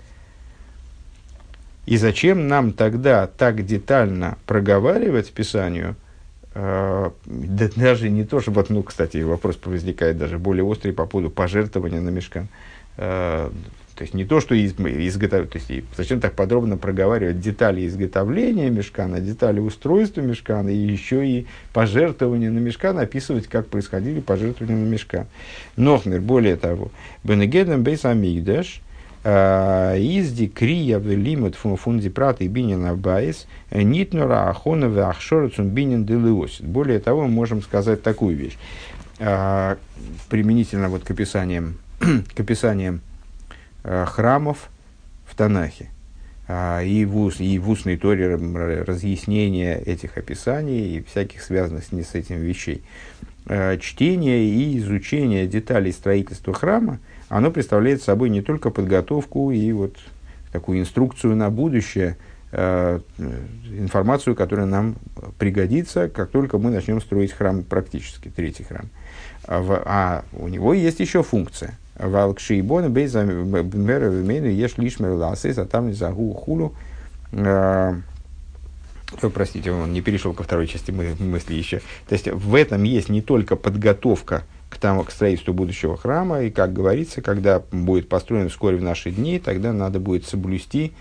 и 1.88 1.96
зачем 1.96 2.48
нам 2.48 2.72
тогда 2.72 3.26
так 3.26 3.64
детально 3.64 4.36
проговаривать 4.44 5.32
Писанию, 5.32 5.96
э, 6.54 7.10
да, 7.24 7.68
даже 7.76 8.10
не 8.10 8.24
то, 8.24 8.40
чтобы, 8.40 8.62
ну, 8.68 8.82
кстати, 8.82 9.22
вопрос 9.22 9.58
возникает 9.64 10.18
даже 10.18 10.38
более 10.38 10.64
острый 10.64 10.92
по 10.92 11.06
поводу 11.06 11.30
пожертвования 11.30 12.02
на 12.02 12.10
мешкан. 12.10 12.48
Э, 12.98 13.48
то 13.94 14.02
есть 14.02 14.12
не 14.12 14.26
то, 14.26 14.40
что 14.40 14.54
из, 14.54 14.74
изготовить, 14.74 15.50
то 15.50 15.58
есть 15.58 15.84
зачем 15.96 16.20
так 16.20 16.34
подробно 16.34 16.76
проговаривать 16.76 17.40
детали 17.40 17.86
изготовления 17.86 18.68
мешкана, 18.68 19.20
детали 19.20 19.58
устройства 19.58 20.20
мешкана, 20.20 20.68
и 20.68 20.76
еще 20.76 21.26
и 21.26 21.46
пожертвования 21.72 22.50
на 22.50 22.58
мешкан, 22.58 22.98
описывать, 22.98 23.46
как 23.46 23.66
происходили 23.68 24.20
пожертвования 24.20 24.76
на 24.76 24.88
мешкан. 24.88 25.26
נאָכמער, 25.76 26.20
более 26.20 26.56
того, 26.56 26.90
בנוגע 27.24 27.61
דעם 27.61 27.82
בית 27.82 28.04
המקדש – 28.04 28.87
איז 29.24 29.98
די 29.98 30.46
קריאה 30.46 30.98
ולימוד 30.98 31.56
פון 31.56 31.88
די 31.88 32.08
פרטי 32.08 32.44
בנין 32.44 32.94
הבית 32.94 33.46
нитнура 33.72 34.48
ахона 34.48 34.88
в 34.88 34.98
ахшорцум 34.98 35.70
бинин 35.70 36.04
делиосит. 36.04 36.64
Более 36.64 37.00
того, 37.00 37.22
мы 37.22 37.28
можем 37.28 37.62
сказать 37.62 38.02
такую 38.02 38.36
вещь. 38.36 38.56
А, 39.18 39.76
применительно 40.28 40.88
вот 40.88 41.02
к 41.02 41.10
описаниям, 41.10 41.78
к 42.34 42.40
описаниям 42.40 43.00
храмов 43.82 44.70
в 45.26 45.34
Танахе 45.34 45.88
и 46.48 47.04
в, 47.06 47.16
ус, 47.16 47.40
и 47.40 47.58
в 47.58 47.68
устной 47.68 47.96
торе 47.96 48.36
разъяснения 48.36 49.76
этих 49.76 50.16
описаний 50.16 50.96
и 50.96 51.02
всяких 51.02 51.42
связанных 51.42 51.84
с, 51.84 51.88
с 51.88 52.14
этим 52.14 52.38
вещей. 52.38 52.82
Чтение 53.80 54.44
и 54.44 54.78
изучение 54.78 55.46
деталей 55.46 55.92
строительства 55.92 56.54
храма– 56.54 57.00
оно 57.28 57.50
представляет 57.50 58.02
собой 58.02 58.30
не 58.30 58.42
только 58.42 58.70
подготовку 58.70 59.50
и 59.50 59.72
вот 59.72 59.96
такую 60.52 60.80
инструкцию 60.80 61.36
на 61.36 61.50
будущее, 61.50 62.16
э, 62.52 63.00
информацию, 63.70 64.34
которая 64.34 64.66
нам 64.66 64.96
пригодится, 65.38 66.08
как 66.08 66.30
только 66.30 66.58
мы 66.58 66.70
начнем 66.70 67.00
строить 67.00 67.32
храм 67.32 67.62
практически, 67.62 68.28
третий 68.28 68.64
храм. 68.64 68.88
А, 69.46 69.60
в, 69.60 69.82
а 69.84 70.24
у 70.32 70.48
него 70.48 70.72
есть 70.72 71.00
еще 71.00 71.22
функция. 71.22 71.78
Валкшейбона 71.98 72.88
бейза 72.88 73.22
еш 73.24 74.78
лишмер 74.78 75.10
ласес, 75.10 75.58
а 75.58 75.66
там 75.66 75.92
загу 75.92 76.32
хулу. 76.32 76.74
Э, 77.32 77.94
простите, 79.34 79.72
он 79.72 79.92
не 79.92 80.00
перешел 80.00 80.32
ко 80.32 80.42
второй 80.44 80.66
части 80.66 80.90
мысли 80.90 81.54
еще. 81.54 81.78
То 82.08 82.14
есть 82.14 82.28
в 82.28 82.54
этом 82.54 82.84
есть 82.84 83.08
не 83.08 83.20
только 83.20 83.56
подготовка 83.56 84.44
к, 84.68 84.78
тому, 84.78 85.04
к 85.04 85.10
строительству 85.10 85.54
будущего 85.54 85.96
храма. 85.96 86.42
И, 86.42 86.50
как 86.50 86.72
говорится, 86.72 87.22
когда 87.22 87.62
будет 87.72 88.08
построен 88.08 88.48
вскоре 88.48 88.76
в 88.76 88.82
наши 88.82 89.10
дни, 89.10 89.38
тогда 89.38 89.72
надо 89.72 90.00
будет 90.00 90.26
соблюсти 90.26 90.92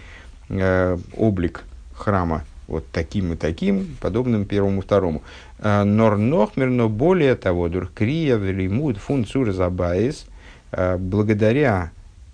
э, 0.49 0.97
облик 1.15 1.63
храма 1.93 2.43
вот 2.67 2.85
таким 2.91 3.33
и 3.33 3.35
таким, 3.35 3.97
подобным 4.01 4.45
первому 4.45 4.81
второму. 4.81 5.23
Э, 5.59 5.83
נאָר 5.83 6.10
נאָכמער, 6.10 6.69
но 6.69 6.89
более 6.89 7.35
того, 7.35 7.69
דורך 7.69 7.99
קריאה, 7.99 8.35
ולימוד, 8.35 8.97
פון 8.97 9.18
צורת 9.18 9.53
הבית, 9.53 10.25
э, 10.71 10.97
благодаря 10.97 11.91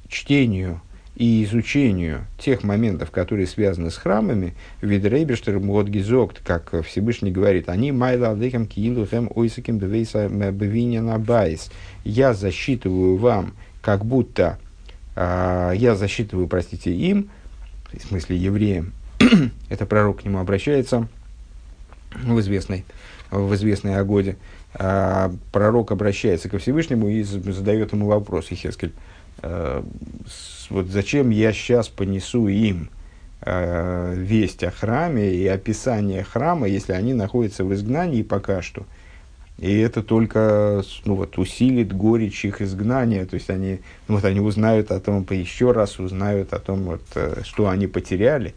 чтению 0.08 0.82
и 1.16 1.44
изучению 1.44 2.26
тех 2.40 2.64
моментов, 2.64 3.12
которые 3.12 3.46
связаны 3.46 3.92
с 3.92 3.98
храмами, 3.98 4.56
ווי 4.82 5.06
דער 5.06 5.17
אויבערשטער 5.17 5.60
האָט 5.60 5.87
געזאָגט, 5.87 6.40
как 6.44 6.84
Всевышний 6.86 7.32
говорит, 7.32 7.70
אני 7.70 7.92
מעלה 7.92 8.30
עליהם 8.30 8.66
כאילו 8.66 9.15
הם 9.15 9.32
עוסקים 9.34 9.78
בבנין 9.78 11.20
הבית. 11.20 11.70
Я 12.04 12.34
засчитываю 12.34 13.18
вам, 13.18 13.54
как 13.82 14.06
будто 14.06 14.58
э, 15.16 15.74
я 15.76 15.96
засчитываю, 15.96 16.48
простите, 16.48 16.92
им, 16.92 17.30
в 17.92 18.08
смысле 18.08 18.38
евреям, 18.38 18.94
это 19.70 19.86
пророк 19.86 20.22
к 20.22 20.26
нему 20.26 20.40
обращается 20.40 21.08
в 22.16 22.40
известной, 22.40 22.86
в 23.30 23.54
известной 23.54 23.98
Агоде, 23.98 24.38
э, 24.74 25.32
пророк 25.52 25.92
обращается 25.92 26.50
ко 26.50 26.58
Всевышнему 26.58 27.08
и 27.08 27.22
задает 27.22 27.94
ему 27.94 28.08
вопрос, 28.08 28.48
Ихескель, 28.52 28.94
вот 29.42 30.88
зачем 30.88 31.30
я 31.30 31.52
сейчас 31.54 31.90
понесу 31.90 32.48
им 32.48 32.90
э, 33.42 34.14
весть 34.16 34.64
о 34.64 34.72
храме 34.72 35.34
и 35.34 35.48
описание 35.48 36.24
храма, 36.24 36.68
если 36.68 36.94
они 36.94 37.14
находятся 37.14 37.66
в 37.66 37.74
изгнании 37.74 38.24
пока 38.24 38.62
что. 38.62 38.86
И 39.60 39.78
это 39.78 40.02
только 40.02 40.84
ну, 41.06 41.16
вот, 41.16 41.38
усилит 41.38 41.94
горечь 41.94 42.44
их 42.44 42.62
изгнания. 42.62 43.26
То 43.26 43.36
есть 43.36 43.50
они, 43.50 43.80
ну, 44.08 44.16
вот, 44.16 44.26
они 44.26 44.40
узнают 44.40 44.92
о 44.92 45.00
том, 45.00 45.26
еще 45.30 45.72
раз 45.72 46.00
узнают 46.00 46.54
о 46.54 46.60
том, 46.60 46.84
вот, 46.84 47.04
э, 47.16 47.42
что 47.44 47.70
они 47.70 47.88
потеряли. 47.88 48.54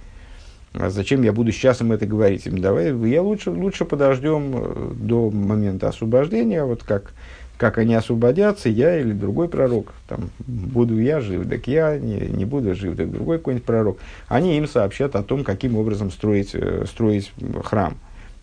А 0.72 0.90
зачем 0.90 1.22
я 1.22 1.32
буду 1.32 1.52
сейчас 1.52 1.80
им 1.80 1.92
это 1.92 2.06
говорить? 2.06 2.46
Им 2.46 2.58
давай, 2.58 2.94
я 3.08 3.22
лучше, 3.22 3.50
лучше 3.50 3.84
подождем 3.84 4.52
э, 4.54 4.92
до 4.94 5.30
момента 5.30 5.88
освобождения, 5.88 6.64
вот 6.64 6.82
как 6.82 7.12
как 7.58 7.78
они 7.78 7.94
освободятся, 7.94 8.68
я 8.68 8.98
или 8.98 9.12
другой 9.12 9.48
пророк, 9.48 9.94
там, 10.08 10.30
буду 10.46 10.98
я 10.98 11.20
жив, 11.20 11.48
так 11.48 11.66
я 11.66 11.98
не, 11.98 12.18
не 12.28 12.44
буду 12.44 12.74
жив, 12.74 12.96
так 12.96 13.10
другой 13.10 13.38
какой-нибудь 13.38 13.66
пророк, 13.66 13.98
они 14.28 14.58
им 14.58 14.68
сообщат 14.68 15.16
о 15.16 15.22
том, 15.22 15.44
каким 15.44 15.76
образом 15.76 16.10
строить, 16.10 16.50
э, 16.54 16.84
строить 16.86 17.32
храм 17.64 17.96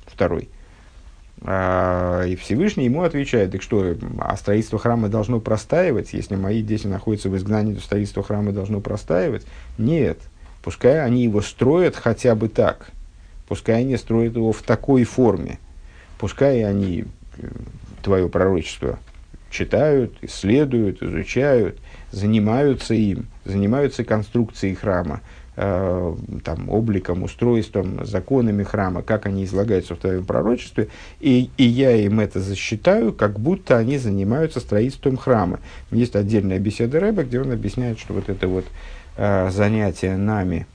второй. 0.08 0.50
А, 1.46 2.24
и 2.24 2.36
Всевышний 2.36 2.86
ему 2.86 3.04
отвечает, 3.04 3.52
так 3.52 3.62
что, 3.62 3.96
а 4.20 4.38
строительство 4.38 4.80
храма 4.80 5.10
должно 5.10 5.40
простаивать, 5.40 6.14
если 6.14 6.36
мои 6.36 6.62
дети 6.62 6.88
находятся 6.88 7.30
в 7.30 7.36
изгнании, 7.36 7.76
то 7.76 7.82
строительство 7.82 8.24
храма 8.24 8.52
должно 8.52 8.80
простаивать? 8.80 9.46
Нет. 9.78 10.20
Пускай 10.64 11.04
они 11.04 11.24
его 11.24 11.42
строят 11.42 11.98
хотя 11.98 12.36
бы 12.36 12.48
так. 12.48 12.88
Пускай 13.50 13.82
они 13.82 13.98
строят 13.98 14.36
его 14.36 14.54
в 14.54 14.62
такой 14.62 15.04
форме. 15.04 15.60
Пускай 16.18 16.64
они 16.64 17.04
э, 17.38 17.48
твое 18.04 18.30
пророчество 18.30 19.00
читают, 19.50 20.14
исследуют, 20.22 21.02
изучают, 21.02 21.78
занимаются 22.12 22.94
им, 22.94 23.28
занимаются 23.46 24.04
конструкцией 24.04 24.76
храма, 24.76 25.22
э, 25.56 26.16
там, 26.44 26.70
обликом, 26.70 27.24
устройством, 27.24 28.06
законами 28.06 28.64
храма, 28.64 29.04
как 29.04 29.26
они 29.26 29.46
излагаются 29.46 29.96
в 29.96 30.00
твоем 30.00 30.26
пророчестве, 30.26 30.90
и, 31.20 31.50
и 31.58 31.64
я 31.64 31.96
им 31.96 32.20
это 32.20 32.40
засчитаю, 32.40 33.14
как 33.14 33.40
будто 33.40 33.78
они 33.78 33.98
занимаются 33.98 34.60
строительством 34.60 35.18
храма. 35.18 35.60
Есть 35.92 36.16
отдельная 36.16 36.60
беседа 36.60 37.00
Рэба, 37.00 37.24
где 37.24 37.40
он 37.40 37.52
объясняет, 37.52 38.00
что 38.00 38.14
вот 38.14 38.30
это 38.30 38.48
вот 38.48 38.66
э, 39.18 39.50
занятие 39.52 40.18
нами 40.18 40.66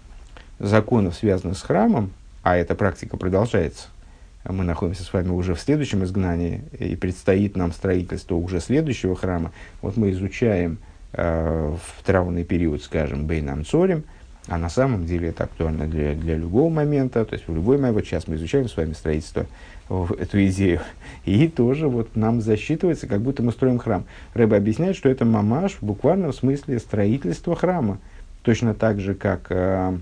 законов, 0.61 1.17
связанных 1.17 1.59
с 1.59 1.62
храмом, 1.62 2.12
а 2.43 2.57
эта 2.57 2.75
практика 2.75 3.17
продолжается, 3.17 3.88
мы 4.53 4.65
находимся 4.65 5.03
с 5.03 5.13
вами 5.13 5.29
уже 5.29 5.55
в 5.55 5.61
следующем 5.61 6.05
изгнании, 6.05 6.63
и 6.79 6.97
предстоит 6.97 7.57
нам 7.57 7.73
строительство 7.73 8.35
уже 8.35 8.61
следующего 8.61 9.15
храма. 9.15 9.53
Вот 9.83 9.97
мы 9.97 10.11
изучаем 10.11 10.79
э, 11.13 11.75
в 11.77 12.03
травный 12.05 12.45
период, 12.45 12.83
скажем, 12.83 13.27
Бейнам 13.27 13.65
Цорим, 13.65 14.05
а 14.49 14.57
на 14.57 14.71
самом 14.71 15.05
деле 15.05 15.29
это 15.29 15.45
актуально 15.45 15.87
для, 15.87 16.15
для 16.15 16.37
любого 16.37 16.71
момента, 16.71 17.25
то 17.25 17.35
есть 17.35 17.47
в 17.47 17.55
любой 17.55 17.77
момент, 17.77 17.97
вот 17.97 18.07
сейчас 18.07 18.27
мы 18.27 18.37
изучаем 18.37 18.69
с 18.69 18.77
вами 18.77 18.95
строительство, 18.95 19.47
эту 19.91 20.45
идею, 20.47 20.81
и 21.25 21.49
тоже 21.49 21.89
вот 21.89 22.15
нам 22.15 22.41
засчитывается, 22.41 23.07
как 23.07 23.23
будто 23.23 23.43
мы 23.43 23.53
строим 23.53 23.79
храм. 23.79 24.05
Рэба 24.35 24.57
объясняет, 24.57 24.97
что 24.97 25.09
это 25.09 25.25
мамаш 25.25 25.79
в 25.81 25.83
буквальном 25.83 26.33
смысле 26.33 26.79
строительство 26.79 27.57
храма, 27.57 27.99
точно 28.43 28.75
так 28.75 29.01
же, 29.01 29.15
как 29.15 29.47
э, 29.51 29.99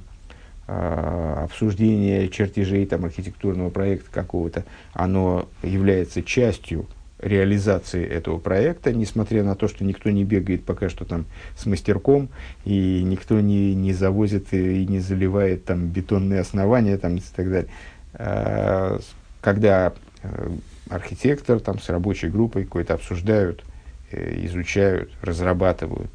обсуждение 0.67 2.29
чертежей 2.29 2.87
там, 2.87 3.05
архитектурного 3.05 3.71
проекта 3.71 4.11
какого-то, 4.11 4.65
оно 4.93 5.49
является 5.63 6.23
частью 6.23 6.87
реализации 7.19 8.05
этого 8.05 8.39
проекта, 8.39 8.93
несмотря 8.93 9.43
на 9.43 9.55
то, 9.55 9.69
что 9.69 9.85
никто 9.85 10.11
не 10.11 10.25
бегает 10.25 10.65
пока 10.65 10.89
что 10.89 11.05
там 11.05 11.25
с 11.57 11.67
мастерком, 11.67 12.29
и 12.65 13.03
никто 13.03 13.41
не, 13.41 13.75
не 13.75 13.93
завозит 13.93 14.53
и 14.53 14.87
не 14.87 15.01
заливает 15.01 15.65
там 15.65 15.87
бетонные 15.89 16.41
основания 16.41 16.99
там, 16.99 17.17
и 17.17 17.23
так 17.35 17.51
далее. 17.51 17.71
А, 18.15 19.01
когда 19.41 19.95
э, 20.23 20.51
архитектор 20.91 21.61
там 21.61 21.79
с 21.79 21.89
рабочей 21.89 22.29
группой 22.29 22.65
какой-то 22.65 22.95
обсуждают, 22.95 23.65
э, 24.11 24.45
изучают, 24.45 25.11
разрабатывают 25.23 26.11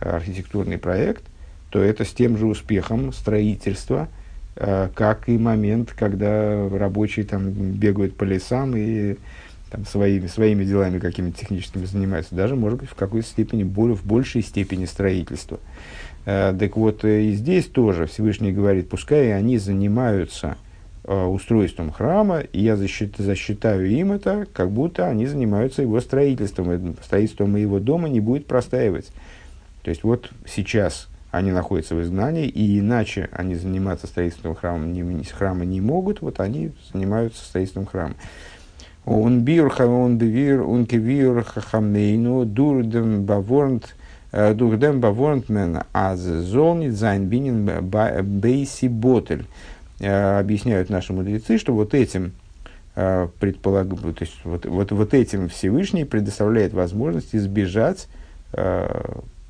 архитектурный 0.00 0.78
проект, 0.78 1.24
то 1.70 1.80
это 1.80 2.04
с 2.04 2.12
тем 2.12 2.36
же 2.36 2.46
успехом 2.46 3.12
строительства, 3.12 4.08
э, 4.56 4.88
как 4.94 5.28
и 5.28 5.38
момент, 5.38 5.94
когда 5.96 6.68
рабочие 6.68 7.24
там 7.24 7.50
бегают 7.50 8.16
по 8.16 8.24
лесам 8.24 8.76
и 8.76 9.16
там, 9.70 9.86
своими, 9.86 10.26
своими 10.26 10.64
делами 10.64 10.98
какими-то 10.98 11.38
техническими 11.38 11.84
занимаются, 11.84 12.34
даже, 12.34 12.56
может 12.56 12.80
быть, 12.80 12.90
в 12.90 12.94
какой-то 12.94 13.26
степени, 13.26 13.62
более, 13.62 13.96
в 13.96 14.04
большей 14.04 14.42
степени 14.42 14.84
строительства. 14.84 15.60
Э, 16.26 16.54
так 16.58 16.76
вот, 16.76 17.04
э, 17.04 17.22
и 17.22 17.32
здесь 17.32 17.66
тоже 17.66 18.06
Всевышний 18.06 18.52
говорит, 18.52 18.88
пускай 18.88 19.32
они 19.32 19.56
занимаются 19.58 20.56
устройством 21.02 21.90
храма, 21.90 22.40
и 22.40 22.60
я 22.60 22.76
засчит, 22.76 23.14
засчитаю 23.16 23.88
им 23.90 24.12
это, 24.12 24.46
как 24.52 24.70
будто 24.70 25.08
они 25.08 25.26
занимаются 25.26 25.80
его 25.80 25.98
строительством. 25.98 26.94
Строительство 27.02 27.46
моего 27.46 27.80
дома 27.80 28.08
не 28.08 28.20
будет 28.20 28.46
простаивать. 28.46 29.10
То 29.82 29.88
есть, 29.88 30.04
вот 30.04 30.30
сейчас 30.46 31.09
они 31.30 31.52
находятся 31.52 31.94
в 31.94 32.02
изгнании, 32.02 32.46
и 32.46 32.80
иначе 32.80 33.28
они 33.32 33.54
заниматься 33.54 34.06
строительством 34.06 34.54
храма 34.54 34.86
не, 34.86 35.24
храма 35.24 35.64
не 35.64 35.80
могут, 35.80 36.22
вот 36.22 36.40
они 36.40 36.72
занимаются 36.92 37.44
строительством 37.44 37.86
храма. 37.86 38.14
Он 39.06 39.40
бир, 39.40 39.72
он 39.80 40.18
бивир, 40.18 40.62
он 40.62 40.86
кивир 40.86 41.42
хахамейну, 41.42 42.44
дурдем 42.44 43.24
баворнт, 43.24 43.96
дурдем 44.32 45.00
баворнт 45.00 45.48
мен, 45.48 45.82
аз 45.92 46.20
золнит 46.20 46.94
зайн 46.94 47.26
бинин 47.26 47.68
бейси 47.82 48.88
ботель. 48.88 49.46
Объясняют 50.00 50.90
наши 50.90 51.12
мудрецы, 51.12 51.58
что 51.58 51.74
вот 51.74 51.94
этим 51.94 52.32
предполаг... 52.94 53.88
то 53.88 54.14
есть 54.20 54.38
вот, 54.44 54.66
вот, 54.66 54.92
вот 54.92 55.14
этим 55.14 55.48
Всевышний 55.48 56.04
предоставляет 56.04 56.72
возможность 56.72 57.34
избежать 57.34 58.08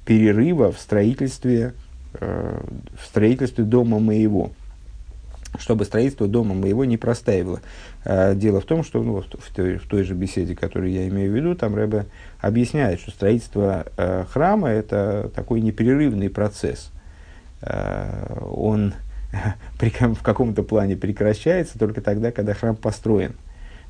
перерыва 0.05 0.73
в 0.73 0.79
строительстве, 0.79 1.75
в 2.13 3.07
строительстве 3.07 3.65
дома 3.65 3.99
моего 3.99 4.51
чтобы 5.59 5.85
строительство 5.85 6.29
дома 6.29 6.55
моего 6.55 6.85
не 6.85 6.97
простаивало. 6.97 7.61
А, 8.05 8.35
дело 8.35 8.61
в 8.61 8.65
том, 8.65 8.85
что 8.85 9.03
ну, 9.03 9.21
в, 9.21 9.55
той, 9.55 9.77
в 9.79 9.87
той 9.87 10.05
же 10.05 10.15
беседе, 10.15 10.55
которую 10.55 10.93
я 10.93 11.09
имею 11.09 11.33
в 11.33 11.35
виду, 11.35 11.55
там 11.55 11.75
Рэбе 11.75 12.07
объясняет, 12.41 13.01
что 13.01 13.11
строительство 13.11 13.87
э, 13.97 14.25
храма– 14.31 14.69
это 14.71 15.31
такой 15.35 15.61
непрерывный 15.61 16.31
процесс. 16.31 16.91
Э, 17.63 18.39
он 18.51 18.95
в 19.81 20.23
каком-то 20.23 20.63
плане 20.63 20.97
прекращается 20.97 21.79
только 21.79 22.01
тогда, 22.01 22.31
когда 22.31 22.55
храм 22.55 22.77
построен. 22.77 23.35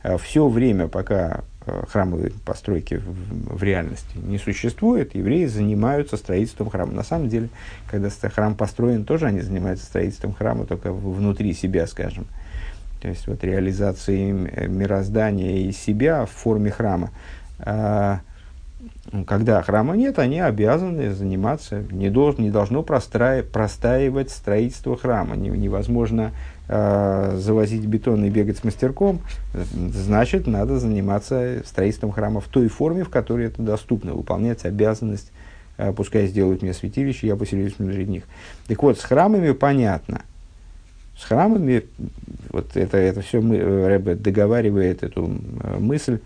Э, 0.02 0.16
Все 0.18 0.48
время, 0.48 0.88
пока 0.88 1.40
Э, 1.40 1.49
храмовой 1.66 2.32
постройки 2.44 2.94
в, 2.94 3.58
в 3.58 3.62
реальности 3.62 4.16
не 4.16 4.38
существует, 4.38 5.14
евреи 5.14 5.46
занимаются 5.46 6.16
строительством 6.16 6.70
храма. 6.70 6.92
На 6.92 7.02
самом 7.02 7.28
деле, 7.28 7.48
когда 7.90 8.08
храм 8.10 8.54
построен, 8.54 9.04
тоже 9.04 9.26
они 9.26 9.40
занимаются 9.40 9.84
строительством 9.86 10.32
храма, 10.32 10.64
только 10.64 10.92
внутри 10.92 11.52
себя, 11.52 11.86
скажем. 11.86 12.26
То 13.00 13.08
есть 13.08 13.26
вот 13.26 13.42
реализацией 13.44 14.48
э, 14.52 14.66
мироздания 14.68 15.58
и 15.58 15.72
себя 15.72 16.26
в 16.26 16.30
форме 16.30 16.70
храма. 16.70 17.10
А, 17.58 18.20
когда 19.26 19.60
храма 19.62 19.96
нет, 19.96 20.18
они 20.18 20.40
обязаны 20.40 21.12
заниматься, 21.12 21.82
не, 21.90 22.10
должен, 22.10 22.44
не 22.44 22.50
должно 22.50 22.82
простаивать 22.82 24.30
строительство 24.30 24.96
храма. 24.96 25.36
невозможно 25.36 26.32
э, 26.72 27.36
завозить 27.36 27.84
бетон 27.84 28.24
и 28.24 28.30
бегать 28.30 28.58
с 28.58 28.64
мастерком, 28.64 29.20
значит, 29.52 30.46
надо 30.46 30.78
заниматься 30.78 31.62
строительством 31.66 32.12
храма 32.12 32.40
в 32.40 32.46
той 32.46 32.68
форме, 32.68 33.02
в 33.02 33.08
которой 33.08 33.46
это 33.46 33.60
доступно, 33.60 34.14
выполнять 34.14 34.64
обязанность, 34.64 35.32
э, 35.78 35.92
пускай 35.92 36.28
сделают 36.28 36.62
мне 36.62 36.72
святилище, 36.72 37.26
я 37.26 37.34
поселюсь 37.34 37.74
внутри 37.76 38.06
них. 38.06 38.22
Так 38.68 38.80
вот, 38.84 39.00
с 39.00 39.02
храмами 39.02 39.50
понятно. 39.50 40.22
С 41.18 41.24
храмами, 41.24 41.82
вот 42.50 42.76
это, 42.76 42.96
это 42.96 43.20
все 43.20 43.40
мы, 43.40 43.58
Рэбе 43.58 44.14
договаривает 44.14 45.02
эту 45.02 45.26
э, 45.26 45.78
мысль 45.78 46.20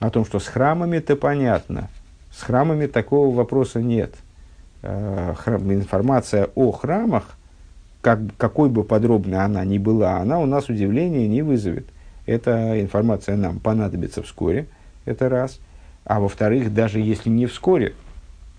о 0.00 0.10
том, 0.10 0.24
что 0.24 0.40
с 0.40 0.46
храмами-то 0.48 1.14
понятно, 1.14 1.88
с 2.36 2.42
храмами 2.42 2.86
такого 2.86 3.32
вопроса 3.34 3.80
нет. 3.80 4.16
Э, 4.82 5.34
храм, 5.36 5.72
информация 5.72 6.48
о 6.56 6.72
храмах 6.72 7.37
как, 8.08 8.20
какой 8.38 8.70
бы 8.70 8.84
подробной 8.84 9.44
она 9.44 9.62
ни 9.66 9.76
была, 9.76 10.16
она 10.16 10.40
у 10.40 10.46
нас 10.46 10.70
удивления 10.70 11.28
не 11.28 11.42
вызовет. 11.42 11.84
Эта 12.24 12.80
информация 12.80 13.36
нам 13.36 13.58
понадобится 13.58 14.22
вскоре, 14.22 14.64
это 15.04 15.28
раз. 15.28 15.60
А 16.06 16.18
во-вторых, 16.18 16.72
даже 16.72 17.00
если 17.00 17.28
не 17.28 17.44
вскоре, 17.44 17.92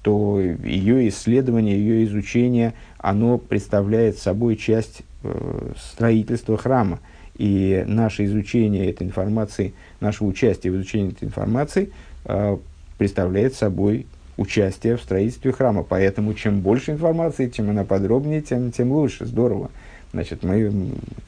то 0.03 0.39
ее 0.39 1.09
исследование, 1.09 1.79
ее 1.79 2.05
изучение, 2.05 2.75
оно 2.99 3.39
представляет 3.39 4.19
собой 4.19 4.55
часть 4.55 5.01
э, 5.23 5.71
строительства 5.79 6.55
храма. 6.55 6.99
И 7.35 7.83
наше 7.87 8.25
изучение 8.25 8.91
этой 8.91 9.07
информации, 9.07 9.73
наше 9.99 10.25
участие 10.25 10.73
в 10.73 10.75
изучении 10.75 11.11
этой 11.11 11.23
информации 11.23 11.91
э, 12.25 12.55
представляет 12.99 13.55
собой 13.55 14.05
участие 14.39 14.95
в 14.95 15.01
строительстве 15.01 15.51
храма. 15.51 15.83
Поэтому 15.83 16.33
чем 16.33 16.61
больше 16.61 16.91
информации, 16.91 17.49
чем 17.49 17.69
она 17.69 17.83
подробнее, 17.83 18.41
тем, 18.41 18.71
тем 18.71 18.91
лучше, 18.91 19.25
здорово. 19.25 19.69
Значит, 20.11 20.43
мы 20.43 20.71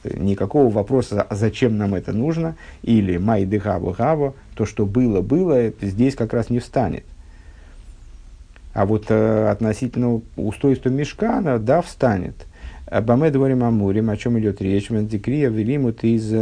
никакого 0.03 0.71
вопроса, 0.71 1.21
а 1.21 1.35
зачем 1.35 1.77
нам 1.77 1.93
это 1.93 2.13
нужно, 2.13 2.55
или 2.81 3.17
май 3.17 3.45
дыхаву 3.45 3.91
гаву, 3.95 4.35
то, 4.55 4.65
что 4.65 4.85
было, 4.85 5.21
было, 5.21 5.71
здесь 5.81 6.15
как 6.15 6.33
раз 6.33 6.49
не 6.49 6.59
встанет. 6.59 7.03
А 8.73 8.85
вот 8.85 9.07
э, 9.09 9.49
относительно 9.49 10.21
устройства 10.37 10.89
мешкана, 10.89 11.59
да, 11.59 11.81
встанет. 11.81 12.47
Баме 12.89 13.29
дворим 13.29 13.63
амурим, 13.63 14.09
о 14.09 14.17
чем 14.17 14.39
идет 14.39 14.61
речь, 14.61 14.89
мендикрия 14.89 15.49
велимут 15.49 16.03
из 16.03 16.33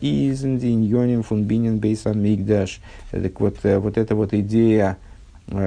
из 0.00 0.40
диньоним 0.40 1.22
фунбинин 1.22 1.78
бейса 1.78 2.12
мигдаш. 2.14 2.80
Так 3.10 3.40
вот, 3.40 3.56
вот 3.62 3.98
эта 3.98 4.14
вот 4.14 4.32
идея, 4.32 4.96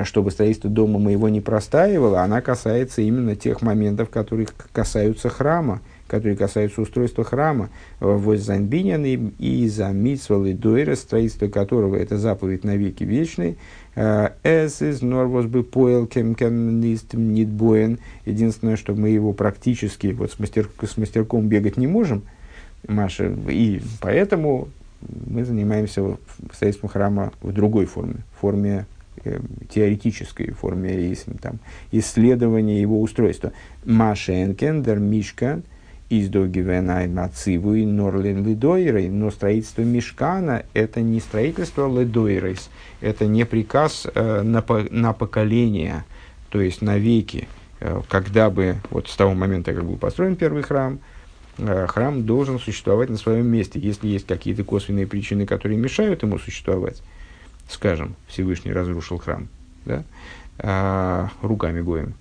чтобы 0.04 0.32
строительство 0.32 0.70
дома 0.70 1.00
моего 1.00 1.30
не 1.30 1.42
простаивало, 1.42 2.22
она 2.22 2.42
касается 2.42 3.02
именно 3.02 3.36
тех 3.36 3.62
моментов, 3.62 4.10
которые 4.10 4.48
касаются 4.72 5.30
храма 5.30 5.82
которые 6.14 6.38
касаются 6.38 6.80
устройства 6.80 7.24
храма, 7.24 7.70
воззанбинян 8.00 9.04
и 9.04 9.68
за 9.68 9.90
митсвал 9.90 10.46
и 10.46 10.54
дуэра, 10.54 10.96
строительство 10.96 11.48
которого 11.48 11.96
это 11.96 12.20
заповедь 12.20 12.64
навеки 12.64 13.04
вечный, 13.04 13.58
эс 13.96 14.82
из 14.84 15.02
норвос 15.02 15.48
бы 15.48 15.64
поел 15.64 16.06
кем 16.06 16.36
кем 16.36 16.80
нитбоен. 16.82 17.98
Единственное, 18.26 18.76
что 18.76 18.94
мы 18.94 19.10
его 19.10 19.34
практически 19.34 20.08
вот 20.08 20.32
с, 20.32 20.38
мастер, 20.38 20.70
с 20.84 20.98
мастерком 20.98 21.48
бегать 21.48 21.78
не 21.78 21.88
можем, 21.88 22.22
Маша, 22.88 23.34
и 23.50 23.82
поэтому 24.00 24.68
мы 25.26 25.44
занимаемся 25.46 26.18
строительством 26.54 26.90
храма 26.90 27.34
в 27.42 27.52
другой 27.54 27.86
форме, 27.86 28.18
в 28.36 28.42
форме 28.42 28.86
э, 28.93 28.93
теоретической 29.70 30.52
форме 30.52 31.16
там, 31.42 31.60
исследования 31.92 32.82
его 32.82 33.02
устройства. 33.02 33.54
Маша 33.86 34.44
Энкендер 34.44 35.00
Мишкан 35.00 35.64
из 36.10 36.30
Догивена 36.30 37.08
Мациву 37.08 37.74
и 37.74 37.86
Норлин 37.86 38.46
Ледойрой, 38.46 39.10
но 39.10 39.32
строительство 39.32 39.82
Мешкана– 39.82 40.64
это 40.74 41.02
не 41.02 41.20
строительство 41.20 41.88
Ледойрейс, 41.88 42.70
это 43.02 43.26
не 43.26 43.46
приказ 43.46 44.08
э, 44.14 44.42
на, 44.42 44.64
на 44.92 45.14
поколение, 45.14 46.06
то 46.50 46.62
есть 46.62 46.82
на 46.82 46.98
веки, 46.98 47.48
э, 47.80 48.02
когда 48.10 48.50
бы, 48.50 48.76
вот 48.92 49.08
с 49.08 49.16
того 49.16 49.34
момента, 49.34 49.74
как 49.74 49.86
был 49.86 49.98
построен 49.98 50.36
первый 50.36 50.62
храм, 50.62 51.00
э, 51.58 51.88
храм 51.88 52.24
должен 52.26 52.60
существовать 52.60 53.10
на 53.10 53.18
своем 53.18 53.48
месте, 53.48 53.80
если 53.80 54.08
есть 54.08 54.28
какие-то 54.28 54.64
косвенные 54.64 55.08
причины, 55.08 55.46
которые 55.46 55.78
мешают 55.78 56.22
ему 56.22 56.38
существовать, 56.38 57.02
скажем, 57.74 58.16
Всевышний 58.28 58.72
разрушил 58.72 59.18
храм, 59.18 59.48
да, 59.86 60.04
э, 60.60 61.28
руками 61.42 61.82
Гоем, 61.82 62.14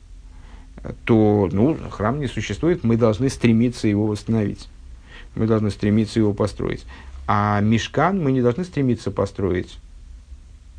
то 1.04 1.48
ну, 1.52 1.76
храм 1.90 2.18
не 2.18 2.26
существует, 2.26 2.84
мы 2.84 2.96
должны 2.96 3.28
стремиться 3.28 3.86
его 3.86 4.06
восстановить. 4.06 4.68
Мы 5.34 5.46
должны 5.46 5.70
стремиться 5.70 6.18
его 6.18 6.34
построить. 6.34 6.84
А 7.26 7.60
мешкан 7.60 8.22
мы 8.22 8.32
не 8.32 8.42
должны 8.42 8.64
стремиться 8.64 9.10
построить. 9.10 9.78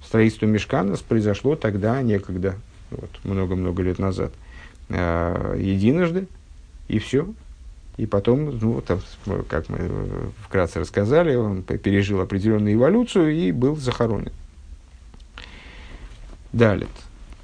Строительство 0.05 0.45
мешкана 0.45 0.95
произошло 1.07 1.55
тогда, 1.55 2.01
некогда, 2.01 2.55
вот, 2.91 3.09
много-много 3.23 3.81
лет 3.81 3.99
назад, 3.99 4.33
э, 4.89 5.55
единожды, 5.59 6.27
и 6.88 6.99
все. 6.99 7.27
И 7.95 8.05
потом, 8.05 8.57
ну, 8.59 8.81
там, 8.81 8.99
как 9.47 9.69
мы 9.69 9.79
вкратце 10.43 10.79
рассказали, 10.79 11.36
он 11.36 11.62
пережил 11.63 12.21
определенную 12.21 12.73
эволюцию 12.73 13.31
и 13.33 13.51
был 13.51 13.75
захоронен. 13.75 14.31
Далее. 16.53 16.87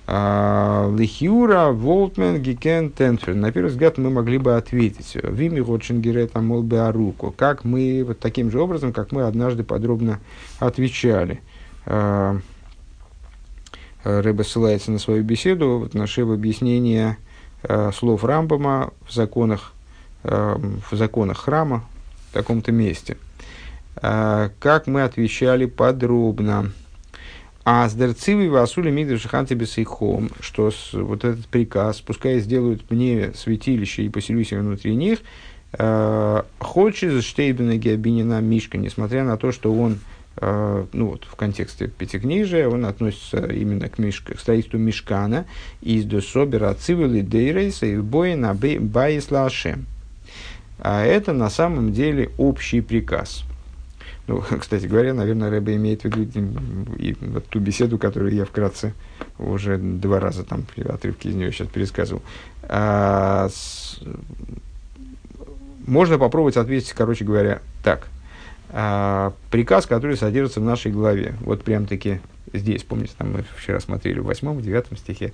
Лихиура, 0.07 1.67
Волтмен, 1.71 2.41
Гикен, 2.41 2.89
Тенфер. 2.89 3.35
На 3.35 3.51
первый 3.51 3.67
взгляд 3.67 3.99
мы 3.99 4.09
могли 4.09 4.39
бы 4.39 4.55
ответить. 4.55 5.15
Вими 5.21 5.59
Ротшингере, 5.59 6.25
там, 6.25 6.51
Аруку. 6.51 7.31
Как 7.37 7.63
мы, 7.63 8.03
вот 8.07 8.19
таким 8.19 8.49
же 8.49 8.59
образом, 8.59 8.91
как 8.91 9.11
мы 9.11 9.23
однажды 9.23 9.63
подробно 9.63 10.19
отвечали. 10.59 11.41
А, 11.85 12.39
Рэбе 14.03 14.43
ссылается 14.43 14.91
на 14.91 14.99
свою 14.99 15.23
беседу 15.23 15.79
в 15.79 15.83
отношении 15.83 16.33
объяснения 16.33 17.17
а, 17.63 17.91
слов 17.91 18.23
Рамбама 18.23 18.91
в 19.07 19.13
законах, 19.13 19.73
а, 20.23 20.59
в 20.89 20.95
законах 20.95 21.37
храма 21.37 21.83
в 22.29 22.33
таком-то 22.33 22.71
месте. 22.71 23.17
Как 23.95 24.87
мы 24.87 25.03
отвечали 25.03 25.65
подробно. 25.65 26.71
А 27.71 27.87
с 27.87 27.93
дерцивой 27.93 28.49
васули 28.49 28.89
мигдаш 28.89 29.27
ханти 29.27 29.53
бесейхом, 29.53 30.31
что 30.39 30.71
с, 30.71 30.91
вот 30.93 31.23
этот 31.23 31.45
приказ, 31.45 32.01
пускай 32.01 32.39
сделают 32.39 32.89
мне 32.89 33.31
святилище 33.35 34.05
и 34.05 34.09
поселюсь 34.09 34.51
я 34.51 34.57
внутри 34.57 34.95
них, 34.95 35.19
э, 35.73 36.41
хочет 36.57 37.23
штейбена 37.23 37.75
геобинина 37.75 38.41
мишка, 38.41 38.79
несмотря 38.79 39.23
на 39.23 39.37
то, 39.37 39.51
что 39.51 39.71
он 39.71 39.99
Uh, 40.35 40.87
ну 40.93 41.07
вот, 41.07 41.25
в 41.25 41.35
контексте 41.35 41.89
Пятикнижия, 41.89 42.69
он 42.69 42.85
относится 42.85 43.45
именно 43.47 43.89
к, 43.89 43.97
мишка, 43.97 44.35
к 44.35 44.39
строительству 44.39 44.79
Мишкана 44.79 45.45
из 45.81 46.05
Дособера 46.05 46.73
Цивили 46.75 47.19
Дейрейса 47.19 47.87
и 47.87 47.97
Боина 47.97 48.53
Байислашем. 48.53 49.85
А 50.77 51.03
это 51.03 51.33
на 51.33 51.49
самом 51.49 51.91
деле 51.91 52.29
общий 52.37 52.79
приказ. 52.79 53.43
Ну, 54.29 54.43
кстати 54.59 54.85
говоря, 54.85 55.15
наверное, 55.15 55.49
Рэба 55.49 55.75
имеет 55.75 56.03
в 56.03 56.05
виду 56.05 56.45
и 56.97 57.15
вот 57.19 57.47
ту 57.47 57.59
беседу, 57.59 57.97
которую 57.97 58.31
я 58.33 58.45
вкратце 58.45 58.93
уже 59.39 59.77
два 59.79 60.19
раза 60.19 60.43
там 60.43 60.65
отрывки 60.87 61.27
из 61.27 61.35
нее 61.35 61.51
сейчас 61.51 61.67
пересказывал. 61.67 62.21
А, 62.61 63.49
с, 63.49 63.99
можно 65.87 66.19
попробовать 66.19 66.57
ответить, 66.57 66.93
короче 66.93 67.25
говоря, 67.25 67.59
так. 67.83 68.07
А, 68.69 69.33
приказ, 69.49 69.87
который 69.87 70.15
содержится 70.15 70.59
в 70.59 70.63
нашей 70.63 70.91
главе, 70.91 71.33
вот 71.41 71.63
прям-таки 71.63 72.21
здесь, 72.53 72.83
помните, 72.83 73.13
там 73.17 73.33
мы 73.33 73.45
вчера 73.57 73.79
смотрели 73.79 74.19
в 74.19 74.25
восьмом, 74.25 74.61
девятом 74.61 74.95
стихе, 74.95 75.33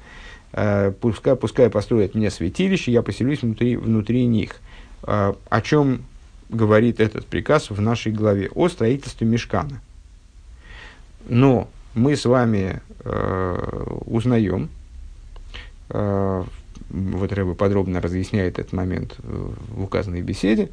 а, 0.54 0.94
пускай, 0.94 1.36
пускай 1.36 1.70
построят 1.70 2.16
мне 2.16 2.32
святилище, 2.32 2.94
я 2.94 3.02
поселюсь 3.02 3.42
внутри, 3.42 3.76
внутри 3.76 4.26
них. 4.26 4.56
А, 5.04 5.36
о 5.50 5.60
чем 5.60 6.04
говорит 6.50 7.00
этот 7.00 7.26
приказ 7.26 7.70
в 7.70 7.82
нашей 7.82 8.12
главе 8.12 8.50
о 8.54 8.68
строительстве 8.70 9.28
мешкана. 9.28 9.82
Но 11.28 11.68
мы 11.94 12.16
с 12.16 12.26
вами 12.26 12.82
э, 13.04 13.94
узнаем, 14.06 14.70
э, 15.90 16.44
вот 16.90 17.34
Рэбе 17.34 17.56
подробно 17.56 18.02
разъясняет 18.02 18.60
этот 18.60 18.74
момент 18.74 19.16
в 19.20 19.84
указанной 19.84 20.22
беседе, 20.22 20.70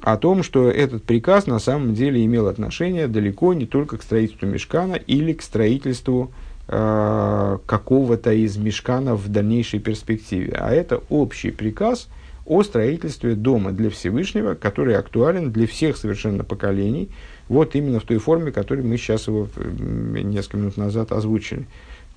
о 0.00 0.16
том, 0.16 0.42
что 0.42 0.70
этот 0.70 1.04
приказ 1.04 1.46
на 1.46 1.58
самом 1.58 1.94
деле 1.94 2.24
имел 2.24 2.46
отношение 2.46 3.06
далеко 3.06 3.52
не 3.52 3.66
только 3.66 3.98
к 3.98 4.02
строительству 4.02 4.46
мешкана 4.46 4.94
или 4.94 5.32
к 5.32 5.42
строительству 5.42 6.30
э, 6.68 7.58
какого-то 7.66 8.32
из 8.32 8.56
мешканов 8.56 9.20
в 9.20 9.28
дальнейшей 9.28 9.80
перспективе, 9.80 10.54
а 10.58 10.70
это 10.70 11.02
общий 11.08 11.50
приказ– 11.50 12.08
о 12.50 12.64
строительстве 12.64 13.36
дома 13.36 13.70
для 13.70 13.90
Всевышнего, 13.90 14.54
который 14.54 14.96
актуален 14.96 15.52
для 15.52 15.68
всех 15.68 15.96
совершенно 15.96 16.42
поколений, 16.42 17.08
вот 17.48 17.76
именно 17.76 18.00
в 18.00 18.02
той 18.02 18.18
форме, 18.18 18.50
которую 18.50 18.88
мы 18.88 18.96
сейчас 18.96 19.28
его 19.28 19.46
несколько 19.78 20.56
минут 20.56 20.76
назад 20.76 21.12
озвучили. 21.12 21.66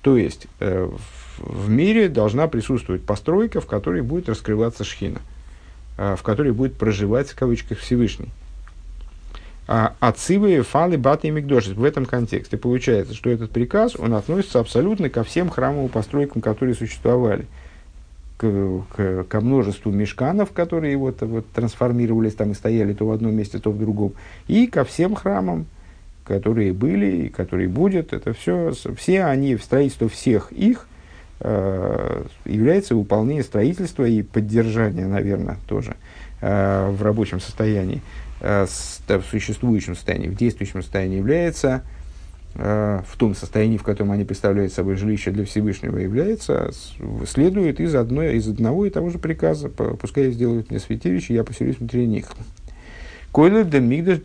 То 0.02 0.16
есть 0.16 0.48
э, 0.58 0.90
в, 1.38 1.70
мире 1.70 2.08
должна 2.08 2.48
присутствовать 2.48 3.04
постройка, 3.04 3.60
в 3.60 3.66
которой 3.66 4.02
будет 4.02 4.28
раскрываться 4.28 4.82
шхина, 4.82 5.20
э, 5.98 6.16
в 6.18 6.24
которой 6.24 6.50
будет 6.50 6.74
проживать 6.74 7.28
в 7.30 7.36
кавычках 7.36 7.78
Всевышний. 7.78 8.30
А 9.68 9.94
отцивые 10.00 10.64
фалы 10.64 10.98
баты 10.98 11.28
и 11.28 11.30
мигдоши. 11.30 11.74
В 11.74 11.84
этом 11.84 12.06
контексте 12.06 12.56
получается, 12.56 13.14
что 13.14 13.30
этот 13.30 13.52
приказ, 13.52 13.94
он 13.96 14.14
относится 14.14 14.58
абсолютно 14.58 15.10
ко 15.10 15.22
всем 15.22 15.48
храмовым 15.48 15.90
постройкам, 15.90 16.42
которые 16.42 16.74
существовали– 16.74 17.46
к, 18.36 18.84
к, 18.94 19.24
ко 19.24 19.40
множеству 19.40 19.92
мешканов, 19.92 20.52
которые 20.52 20.96
вот, 20.96 21.22
вот 21.22 21.46
трансформировались 21.52 22.34
там 22.34 22.50
и 22.50 22.54
стояли 22.54 22.92
то 22.92 23.06
в 23.06 23.12
одном 23.12 23.34
месте, 23.34 23.58
то 23.58 23.70
в 23.70 23.78
другом, 23.78 24.14
и 24.48 24.66
ко 24.66 24.84
всем 24.84 25.14
храмам, 25.14 25.66
которые 26.24 26.72
были 26.72 27.26
и 27.26 27.28
которые 27.28 27.68
будут. 27.68 28.12
Это 28.12 28.32
все, 28.32 28.72
все 28.96 29.24
они, 29.24 29.56
строительство 29.56 30.08
всех 30.08 30.52
их 30.52 30.88
э, 31.40 32.24
является 32.44 32.94
выполнение 32.94 33.44
строительства 33.44 34.04
и 34.04 34.22
поддержание, 34.22 35.06
наверное, 35.06 35.58
тоже 35.68 35.96
э, 36.40 36.90
в 36.90 37.02
рабочем 37.02 37.40
состоянии, 37.40 38.02
э, 38.40 38.66
в 38.66 39.24
существующем 39.30 39.94
состоянии, 39.94 40.28
в 40.28 40.36
действующем 40.36 40.82
состоянии 40.82 41.18
является 41.18 41.82
в 42.54 43.16
том 43.18 43.34
состоянии, 43.34 43.78
в 43.78 43.82
котором 43.82 44.12
они 44.12 44.24
представляют 44.24 44.72
собой 44.72 44.94
жилище 44.94 45.32
для 45.32 45.44
Всевышнего, 45.44 45.98
является, 45.98 46.70
следует 47.26 47.80
из, 47.80 47.96
одной, 47.96 48.36
из 48.36 48.48
одного 48.48 48.86
и 48.86 48.90
того 48.90 49.10
же 49.10 49.18
приказа. 49.18 49.68
Пускай 49.68 50.30
сделают 50.30 50.70
мне 50.70 50.78
святилище, 50.78 51.34
я 51.34 51.42
поселюсь 51.42 51.78
внутри 51.78 52.06
них. 52.06 52.26
Койлер 53.32 53.64
де 53.64 53.80
мигдаш 53.80 54.20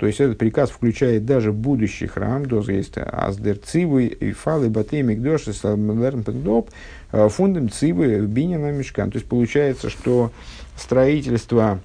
то 0.00 0.06
есть 0.06 0.18
этот 0.18 0.38
приказ 0.38 0.70
включает 0.70 1.26
даже 1.26 1.52
будущий 1.52 2.06
храм, 2.06 2.46
доза 2.46 2.72
есть 2.72 2.94
аздер 2.96 3.58
цивы, 3.58 4.06
и 4.06 4.32
фалы, 4.32 4.70
батей, 4.70 5.02
мигдош, 5.02 5.48
и 5.48 5.52
салмерн 5.52 6.22
пендоп, 6.22 6.70
э, 7.12 7.28
фундам 7.28 7.68
цивы, 7.68 8.18
бинина 8.20 8.72
мешкан. 8.72 9.10
То 9.10 9.18
есть 9.18 9.28
получается, 9.28 9.90
что 9.90 10.32
строительство, 10.74 11.80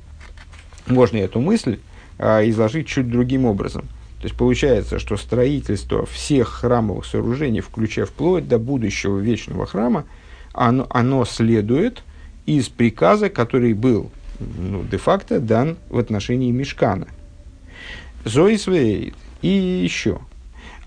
можно 0.88 1.18
эту 1.18 1.42
мысль 1.42 1.80
э, 2.18 2.50
изложить 2.50 2.88
чуть 2.88 3.12
другим 3.12 3.44
образом– 3.44 3.90
то 4.26 4.28
есть 4.28 4.38
получается, 4.38 4.98
что 4.98 5.18
строительство 5.18 6.08
всех 6.08 6.48
храмовых 6.48 7.06
сооружений, 7.06 7.62
включая 7.62 8.08
вплоть 8.08 8.48
до 8.48 8.58
будущего 8.58 9.20
вечного 9.20 9.68
храма, 9.68 10.06
оно, 10.52 10.88
оно 10.90 11.26
следует 11.26 12.02
из 12.48 12.68
приказа, 12.68 13.30
который 13.30 13.74
был 13.74 14.10
ну, 14.40 14.84
де-факто 14.84 15.40
дан 15.40 15.78
в 15.90 16.00
отношении 16.00 16.50
Мешкана. 16.50 17.08
Зоисвейд 18.24 19.14
и 19.44 19.48
еще. 19.48 20.22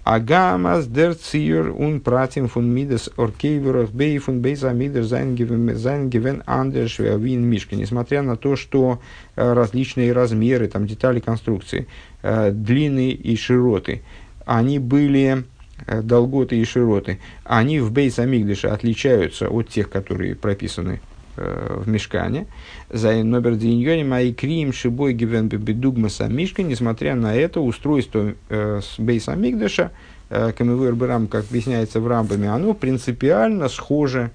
Агамас 0.08 0.86
дер 0.86 1.14
циер 1.14 1.68
ун 1.68 2.00
пратим 2.00 2.48
фун 2.48 2.70
мидас 2.72 3.10
оркейверах 3.18 3.90
бей 3.90 4.16
фун 4.16 4.40
бейза 4.40 4.72
мидер 4.72 5.04
зайнгевен 5.04 6.42
андерш 6.46 6.98
вин 6.98 7.44
мишка. 7.44 7.76
Несмотря 7.76 8.22
на 8.22 8.36
то, 8.36 8.56
что 8.56 9.02
э, 9.36 9.52
различные 9.52 10.14
размеры, 10.14 10.68
там 10.68 10.86
детали 10.86 11.20
конструкции, 11.20 11.88
э, 12.22 12.52
длины 12.52 13.10
и 13.10 13.36
широты, 13.36 14.00
они 14.46 14.78
были 14.78 15.44
э, 15.86 16.00
долготы 16.00 16.56
и 16.56 16.64
широты, 16.64 17.18
они 17.44 17.78
в 17.78 17.92
бейс 17.92 18.18
Амигдыше 18.18 18.68
отличаются 18.68 19.50
от 19.50 19.68
тех, 19.68 19.90
которые 19.90 20.34
прописаны 20.34 21.02
в 21.38 21.88
Мешкане. 21.88 22.46
За 22.90 23.12
номер 23.22 23.54
Диньони 23.54 24.02
мои 24.02 24.32
крим 24.32 24.72
шибой 24.72 25.12
гивен 25.12 25.48
бедугмаса 25.48 26.28
Мишка, 26.28 26.62
несмотря 26.62 27.14
на 27.14 27.34
это, 27.34 27.60
устройство 27.60 28.34
с 28.48 28.94
бейс 28.98 29.28
Амигдыша, 29.28 29.90
Камевер 30.28 30.94
Брам, 30.94 31.26
как 31.26 31.44
объясняется 31.50 32.00
в 32.00 32.06
Рамбаме, 32.06 32.50
оно 32.50 32.74
принципиально 32.74 33.68
схоже 33.68 34.30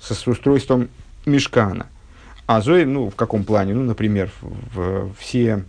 с 0.00 0.26
устройством 0.26 0.88
Мешкана. 1.26 1.86
А 2.46 2.60
Зои, 2.60 2.84
ну, 2.84 3.08
в 3.08 3.14
каком 3.14 3.44
плане? 3.44 3.72
Ну, 3.74 3.82
например, 3.82 4.30
в, 4.42 4.74
в 4.74 5.14
все 5.18 5.64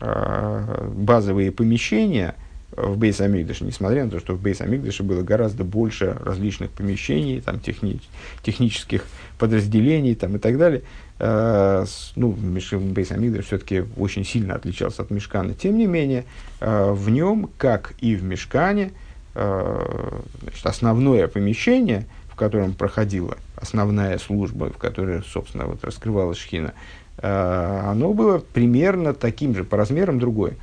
э, 0.00 0.88
базовые 0.94 1.52
помещения– 1.52 2.34
в 2.76 2.96
Бейс 2.96 3.20
Амигдаше, 3.20 3.64
несмотря 3.64 4.04
на 4.04 4.10
то, 4.10 4.18
что 4.18 4.34
в 4.34 4.40
Бейс 4.40 4.60
Амигдаше 4.60 5.02
было 5.02 5.22
гораздо 5.22 5.64
больше 5.64 6.16
различных 6.20 6.70
помещений, 6.70 7.40
там, 7.40 7.60
техни, 7.60 8.00
технических 8.42 9.04
подразделений 9.38 10.14
там, 10.14 10.36
и 10.36 10.38
так 10.38 10.58
далее. 10.58 10.82
Э, 11.18 11.84
ну, 12.16 12.30
Бейс 12.32 13.12
Амигдаш 13.12 13.46
все-таки 13.46 13.84
очень 13.96 14.24
сильно 14.24 14.54
отличался 14.54 15.02
от 15.02 15.10
Мешкана. 15.10 15.54
Тем 15.54 15.78
не 15.78 15.86
менее, 15.86 16.24
э, 16.60 16.90
в 16.90 17.10
нем, 17.10 17.50
как 17.58 17.94
и 18.00 18.16
в 18.16 18.24
Мешкане, 18.24 18.92
э, 19.34 20.20
значит, 20.42 20.66
основное 20.66 21.28
помещение, 21.28 22.06
в 22.28 22.34
котором 22.34 22.74
проходила 22.74 23.36
основная 23.56 24.18
служба, 24.18 24.70
в 24.70 24.78
которой, 24.78 25.22
собственно, 25.22 25.66
вот 25.66 25.84
раскрывалась 25.84 26.38
шхина, 26.38 26.74
оно 27.16 28.12
было 28.12 28.38
примерно 28.38 29.14
таким 29.14 29.54
же, 29.54 29.62
по 29.62 29.76
размерам 29.76 30.18
другое, 30.18 30.54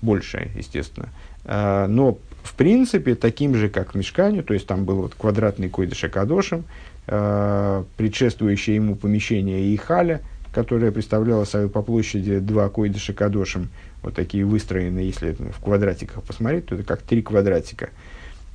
большее, 0.00 0.50
естественно. 0.56 1.10
Но 1.48 2.18
в 2.48 2.54
принципе 2.54 3.14
таким 3.14 3.54
же, 3.54 3.68
как 3.68 3.92
в 3.92 3.94
Мешкане, 3.94 4.42
то 4.42 4.54
есть 4.54 4.66
там 4.66 4.84
был 4.84 5.02
вот 5.02 5.14
квадратный 5.14 5.68
койдыш 5.68 6.04
Акадошем, 6.04 6.64
а, 7.06 7.84
предшествующее 7.96 8.76
ему 8.76 8.94
помещение 8.94 9.74
Ихаля, 9.74 10.22
которое 10.52 10.90
представляло 10.90 11.44
собой 11.44 11.68
по 11.68 11.82
площади 11.82 12.38
два 12.38 12.68
койдыша 12.68 13.12
Кадошем, 13.12 13.68
вот 14.02 14.14
такие 14.14 14.44
выстроенные, 14.44 15.06
если 15.06 15.32
в 15.32 15.62
квадратиках 15.62 16.22
посмотреть, 16.22 16.66
то 16.66 16.74
это 16.74 16.84
как 16.84 17.02
три 17.02 17.22
квадратика, 17.22 17.90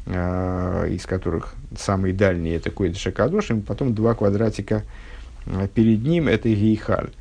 э, 0.08 0.88
из 0.90 1.06
которых 1.06 1.54
самый 1.78 2.14
дальний 2.14 2.52
это 2.52 2.72
койдыш 2.72 3.08
Кадошем, 3.14 3.62
потом 3.62 3.94
два 3.94 4.16
квадратика 4.16 4.84
перед 5.76 6.04
ним 6.04 6.28
это 6.28 6.50
Гейхаль. 6.50 7.12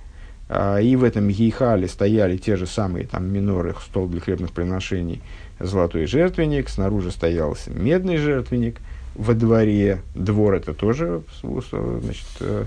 И 0.83 0.97
в 0.97 1.03
этом 1.03 1.29
Гейхале 1.29 1.89
стояли 1.89 2.37
те 2.37 2.57
же 2.57 2.66
самые 2.66 3.07
там 3.07 3.33
миноры, 3.33 3.75
стол 3.87 4.07
для 4.07 4.20
хлебных 4.20 4.53
приношений, 4.53 5.23
золотой 5.59 6.07
жертвенник, 6.07 6.69
снаружи 6.69 7.11
стоял 7.11 7.57
медный 7.67 8.17
жертвенник, 8.17 8.81
во 9.15 9.35
дворе 9.35 10.01
двор 10.15 10.55
это 10.55 10.73
тоже 10.75 11.23
значит, 11.43 12.27
э, 12.41 12.65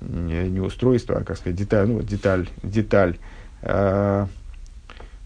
не 0.00 0.60
устройство, 0.60 1.18
а 1.18 1.24
как 1.24 1.38
сказать, 1.38 1.56
деталь, 1.56 1.88
ну, 1.88 2.02
деталь, 2.02 2.48
деталь 2.62 3.16
э, 3.62 4.26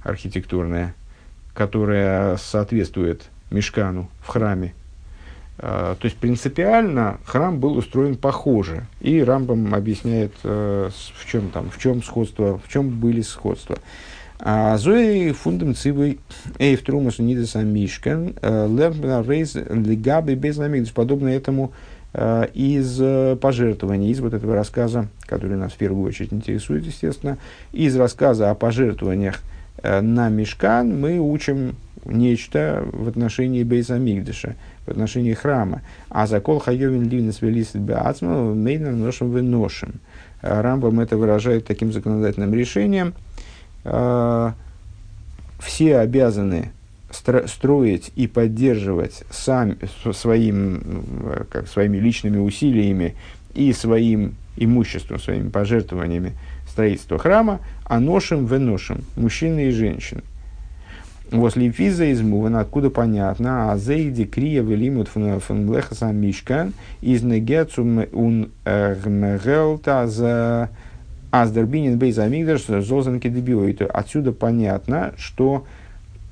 архитектурная, 0.02 0.94
которая 1.54 2.36
соответствует 2.36 3.22
мешкану 3.50 4.08
в 4.20 4.28
храме. 4.28 4.74
Э, 5.58 5.96
то 5.98 6.04
есть 6.04 6.16
принципиально 6.16 7.18
храм 7.24 7.58
был 7.58 7.76
устроен 7.76 8.16
похоже. 8.16 8.86
И 9.00 9.22
Рамбам 9.22 9.74
объясняет, 9.74 10.32
э, 10.44 10.90
в 11.16 11.26
чем 11.26 11.50
там, 11.50 11.70
в 11.70 11.78
чем 11.78 12.02
сходство, 12.02 12.58
в 12.58 12.68
чем 12.68 12.88
были 12.90 13.22
сходства. 13.22 13.78
А 14.40 14.76
зои 14.78 15.32
фундам 15.32 15.74
цивы 15.74 16.18
эйв 16.58 16.82
трумас 16.82 17.18
нидеса 17.18 17.62
мишкан 17.62 18.34
э, 18.40 18.68
лербна 18.68 19.24
рейз 19.26 19.56
лигаби 19.56 20.34
без 20.34 20.58
намигдыш. 20.58 20.92
Подобно 20.92 21.28
этому 21.28 21.72
э, 22.12 22.46
из 22.54 22.98
э, 23.00 23.36
пожертвований, 23.40 24.10
из 24.10 24.20
вот 24.20 24.34
этого 24.34 24.54
рассказа, 24.54 25.08
который 25.22 25.56
нас 25.56 25.72
в 25.72 25.76
первую 25.76 26.06
очередь 26.06 26.32
интересует, 26.32 26.86
естественно, 26.86 27.36
из 27.72 27.96
рассказа 27.96 28.50
о 28.50 28.54
пожертвованиях 28.54 29.40
на 29.82 30.28
мешкан 30.28 31.00
мы 31.00 31.20
учим 31.20 31.76
нечто 32.04 32.84
в 32.92 33.08
отношении 33.08 33.62
Бейса 33.62 33.96
Мигдыша, 33.96 34.56
в 34.86 34.90
отношении 34.90 35.34
храма. 35.34 35.82
А 36.10 36.26
закол 36.26 36.58
хайовин 36.58 37.08
ливнес 37.08 37.42
велис 37.42 37.74
беацма 37.74 38.54
мейна 38.54 38.90
ношем 38.90 39.30
выношем. 39.30 39.94
Рамбам 40.42 40.98
это 40.98 41.16
выражает 41.16 41.66
таким 41.66 41.92
законодательным 41.92 42.54
решением– 42.54 43.14
все 43.82 44.54
обязаны 45.98 46.70
строить 47.46 48.12
и 48.16 48.26
поддерживать 48.26 49.24
сами, 49.30 49.78
своим, 50.12 51.04
как, 51.50 51.68
своими 51.68 51.96
личными 51.96 52.38
усилиями 52.38 53.14
и 53.54 53.72
своим 53.72 54.34
имуществом, 54.56 55.18
своими 55.18 55.48
пожертвованиями 55.48 56.34
строительство 56.68 57.18
храма, 57.18 57.60
а 57.84 57.98
ношим 57.98 58.46
выношим, 58.46 59.04
мужчины 59.16 59.68
и 59.68 59.70
женщины. 59.70 60.22
Возле 61.30 61.70
физа 61.70 62.06
из 62.06 62.22
Муван, 62.22 62.56
откуда 62.56 62.88
понятно, 62.88 63.70
а 63.70 63.76
зейди 63.76 64.24
крия 64.24 64.62
велимут 64.62 65.08
фун 65.08 65.74
лехаса 65.74 66.10
мишкан 66.10 66.72
из 67.02 67.22
негецум 67.22 68.04
ун 68.12 68.50
гмегелта 68.64 70.06
за 70.06 70.70
Аздербинин 71.30 71.98
бейз 71.98 72.18
амигдаш 72.18 72.64
зозанки 72.64 73.28
дебиоид. 73.28 73.82
Отсюда 73.82 74.32
понятно, 74.32 75.12
что 75.18 75.66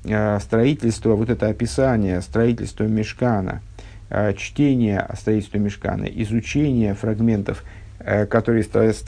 э, 0.03 0.39
строительство, 0.39 1.15
вот 1.15 1.29
это 1.29 1.47
описание 1.47 2.21
строительства 2.21 2.85
мешкана, 2.85 3.61
э, 4.09 4.33
чтение 4.33 4.99
о 4.99 5.15
строительстве 5.15 5.59
мешкана, 5.59 6.05
изучение 6.05 6.95
фрагментов, 6.95 7.63
э, 7.99 8.25
которые 8.25 8.65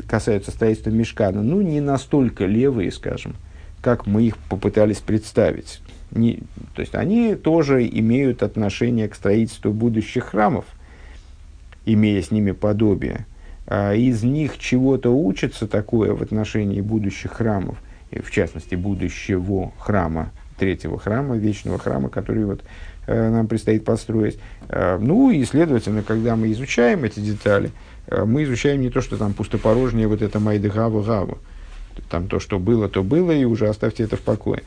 касаются 0.07 0.51
строительства 0.51 0.91
мешкана, 0.91 1.41
ну, 1.41 1.61
не 1.61 1.81
настолько 1.81 2.45
левые, 2.45 2.91
скажем, 2.91 3.35
как 3.81 4.05
мы 4.05 4.23
их 4.23 4.37
попытались 4.37 4.99
представить. 4.99 5.81
Не, 6.11 6.41
то 6.75 6.81
есть 6.81 6.95
они 6.95 7.35
тоже 7.35 7.87
имеют 7.87 8.43
отношение 8.43 9.07
к 9.07 9.15
строительству 9.15 9.71
будущих 9.71 10.25
храмов, 10.25 10.65
имея 11.85 12.21
с 12.21 12.31
ними 12.31 12.51
подобие. 12.51 13.25
А, 13.71 13.93
из 13.93 14.23
них 14.23 14.57
чего-то 14.57 15.11
учится 15.11 15.67
такое 15.67 16.13
в 16.13 16.23
отношении 16.23 16.81
будущих 16.81 17.33
храмов, 17.33 17.77
в 18.11 18.31
частности 18.31 18.73
будущего 18.73 19.71
храма, 19.77 20.31
третьего 20.57 20.97
храма, 20.97 21.37
вечного 21.37 21.77
храма, 21.77 22.09
который 22.09 22.45
вот 22.45 22.63
э, 23.05 23.29
нам 23.29 23.47
предстоит 23.47 23.85
построить. 23.85 24.39
Э, 24.69 24.97
ну 24.99 25.29
и, 25.29 25.45
следовательно, 25.45 26.01
когда 26.01 26.35
мы 26.35 26.51
изучаем 26.51 27.03
эти 27.03 27.19
детали, 27.19 27.69
э, 28.07 28.25
мы 28.25 28.43
изучаем 28.43 28.81
не 28.81 28.89
то, 28.89 29.01
что 29.01 29.17
там 29.17 29.33
пустопорожнее 29.33 30.07
вот 30.07 30.23
это 30.23 30.39
майды 30.39 30.71
гаву 30.71 31.03
гаву. 31.03 31.37
Там 32.09 32.27
то, 32.27 32.39
что 32.39 32.57
было, 32.57 32.89
то 32.89 33.03
было, 33.03 33.31
и 33.31 33.43
уже 33.43 33.67
оставьте 33.67 34.03
это 34.03 34.17
в 34.17 34.21
покое. 34.21 34.63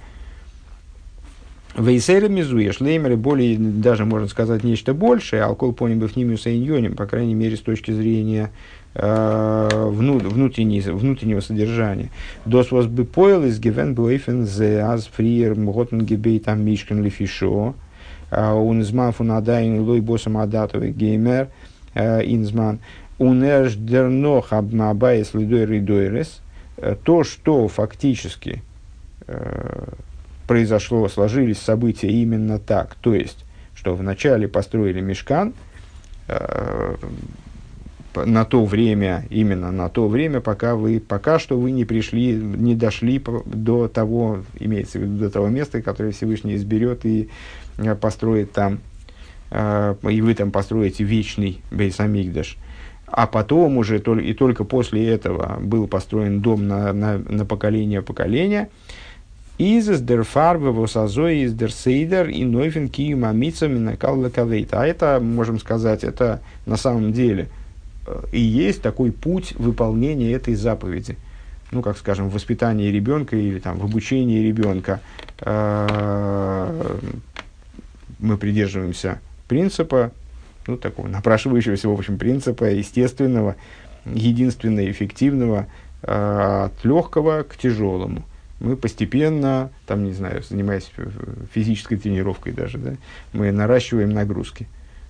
Вейсера 1.77 2.29
мизуя, 2.29 2.73
шлеймеры 2.73 3.17
более, 3.17 3.57
даже 3.59 4.05
можно 4.05 4.29
сказать, 4.29 4.63
нечто 4.63 4.93
большее, 4.93 5.43
алкоголь 5.43 5.75
поним 5.75 6.01
ними 6.17 6.35
иньоним, 6.35 6.95
по 6.95 7.07
крайней 7.07 7.35
мере, 7.35 7.57
с 7.57 7.61
точки 7.61 7.93
зрения 7.93 8.51
Э, 8.95 9.69
внутреннего, 9.89 11.41
содержания. 11.41 12.11
Дос 12.45 12.71
вас 12.71 12.87
бы 12.87 13.07
поел 13.07 13.43
из 13.45 13.59
гивен 13.59 13.95
буэйфен 13.95 14.45
зе 14.45 14.81
аз 14.81 15.07
фриер 15.07 15.55
мготен 15.55 16.05
гебей 16.05 16.39
там 16.41 16.63
мишкен 16.63 17.03
лифишо. 17.03 17.75
Он 18.31 18.83
изман 18.83 19.13
фун 19.13 19.33
адайн 19.33 19.81
лой 19.81 20.03
босом 20.03 20.37
адатовый 20.37 20.93
геймер 20.93 21.49
э, 21.95 22.21
инзман. 22.25 22.81
Он 23.19 23.43
эш 23.43 23.77
дернох 23.77 24.53
абмабайс 24.53 25.33
лидой 25.33 25.65
ридойрес. 25.65 26.43
Э, 26.77 26.95
то, 27.03 27.25
что 27.25 27.69
фактически 27.69 28.63
произошло, 30.53 31.09
сложились 31.09 31.57
события 31.57 32.09
именно 32.09 32.59
так. 32.59 32.95
То 33.01 33.15
есть, 33.15 33.45
что 33.75 33.95
вначале 33.95 34.49
построили 34.49 35.01
мешкан, 35.01 35.55
на 38.15 38.45
то 38.45 38.67
время, 38.67 39.25
именно 39.31 39.73
на 39.73 39.89
то 39.89 40.09
время, 40.09 40.41
пока 40.41 40.77
вы, 40.77 41.01
пока 41.01 41.39
что 41.39 41.59
вы 41.59 41.71
не 41.71 41.87
пришли, 41.87 42.35
не 42.35 42.75
дошли 42.75 43.19
до 43.47 43.89
того, 43.89 44.45
имеется 44.61 44.99
в 44.99 45.03
виду, 45.03 45.17
до 45.17 45.31
того 45.31 45.49
места, 45.49 45.81
которое 45.81 46.13
Всевышний 46.13 46.57
изберет 46.57 47.07
и 47.07 47.31
э, 47.79 47.95
построит 47.95 48.53
там, 48.53 48.81
э, 49.51 49.95
и 50.11 50.21
вы 50.21 50.35
там 50.35 50.51
построите 50.51 51.03
вечный 51.05 51.63
Бейсамигдаш. 51.71 52.59
а 53.07 53.27
потом 53.27 53.79
уже 53.79 53.99
и 53.99 54.35
только 54.35 54.65
после 54.65 55.09
этого 55.09 55.59
был 55.63 55.87
построен 55.87 56.43
дом 56.43 56.69
на, 56.69 56.93
на, 56.93 57.17
на 57.17 57.47
поколение 57.47 58.03
поколения. 58.03 58.69
Из 59.59 60.01
дер 60.01 60.25
фарбы 60.25 60.73
восазой 60.73 61.41
из 61.41 61.55
дер 61.55 61.73
сейдер 61.73 62.29
и 62.29 62.45
нойфен 62.45 62.89
киюм 62.89 63.25
амитсами 63.25 63.79
накал 63.79 64.25
А 64.25 64.87
это, 64.87 65.21
можем 65.21 65.61
сказать, 65.61 66.05
это 66.05 66.41
на 66.67 66.77
самом 66.77 67.13
деле 67.13 67.49
и 68.33 68.41
есть 68.41 68.83
такой 68.83 69.13
путь 69.13 69.55
выполнения 69.57 70.33
этой 70.33 70.55
заповеди. 70.55 71.17
Ну, 71.71 71.83
как 71.83 71.97
скажем, 71.97 72.29
в 72.29 72.35
воспитании 72.35 72.91
ребенка 72.91 73.37
или 73.37 73.59
там, 73.59 73.79
в 73.79 73.85
обучении 73.85 74.47
ребенка 74.47 75.01
мы 78.19 78.37
придерживаемся 78.37 79.21
принципа 79.49 80.13
ну, 80.67 80.77
такого 80.77 81.09
напрашивающегося, 81.09 81.89
в 81.89 81.93
общем, 81.93 82.19
принципа 82.19 82.65
естественного, 82.65 83.57
единственно 84.05 84.89
эффективного, 84.91 85.67
от 86.03 86.85
легкого 86.85 87.43
к 87.45 87.57
тяжелому. 87.57 88.23
Мы 88.63 88.77
постепенно, 88.77 89.71
там, 89.87 90.05
не 90.05 90.13
знаю, 90.13 90.43
занимаясь 90.49 90.91
физической 91.53 91.97
тренировкой 91.97 92.53
даже, 92.53 92.79
да, 92.79 92.95
мы 93.33 93.51
наращиваем 93.51 94.11
нагрузки. 94.11 94.69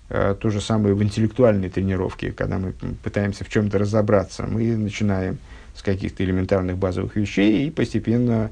Э, 0.08 0.34
то 0.38 0.48
же 0.48 0.60
самое 0.60 0.94
в 0.94 1.02
интеллектуальной 1.02 1.68
тренировке, 1.68 2.32
когда 2.32 2.58
мы 2.58 2.72
пытаемся 3.02 3.44
в 3.44 3.50
чем-то 3.50 3.78
разобраться. 3.78 4.46
Мы 4.46 4.74
начинаем 4.76 5.36
с 5.74 5.82
каких-то 5.82 6.24
элементарных 6.24 6.78
базовых 6.78 7.16
вещей 7.16 7.66
и 7.66 7.70
постепенно 7.70 8.50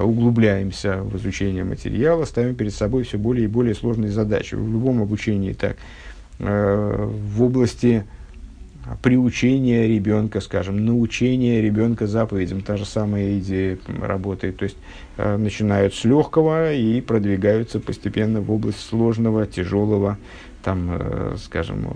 углубляемся 0.00 1.02
в 1.02 1.16
изучение 1.16 1.64
материала, 1.64 2.24
ставим 2.24 2.54
перед 2.54 2.72
собой 2.72 3.02
все 3.02 3.18
более 3.18 3.44
и 3.44 3.48
более 3.48 3.74
сложные 3.74 4.10
задачи. 4.10 4.54
В 4.54 4.72
любом 4.72 5.02
обучении 5.02 5.52
так. 5.52 5.76
Э, 6.38 7.06
в 7.06 7.42
области 7.42 8.04
приучения 9.02 9.86
ребенка, 9.86 10.40
скажем, 10.40 10.84
научения 10.84 11.60
ребенка 11.60 12.06
заповедям. 12.06 12.62
Та 12.62 12.76
же 12.76 12.84
самая 12.84 13.38
идея 13.38 13.78
работает. 14.00 14.58
То 14.58 14.64
есть 14.64 14.76
э, 15.16 15.36
начинают 15.36 15.94
с 15.94 16.04
легкого 16.04 16.72
и 16.72 17.00
продвигаются 17.00 17.80
постепенно 17.80 18.40
в 18.40 18.50
область 18.50 18.80
сложного, 18.80 19.46
тяжелого, 19.46 20.18
там, 20.62 20.88
э, 20.90 21.36
скажем. 21.42 21.86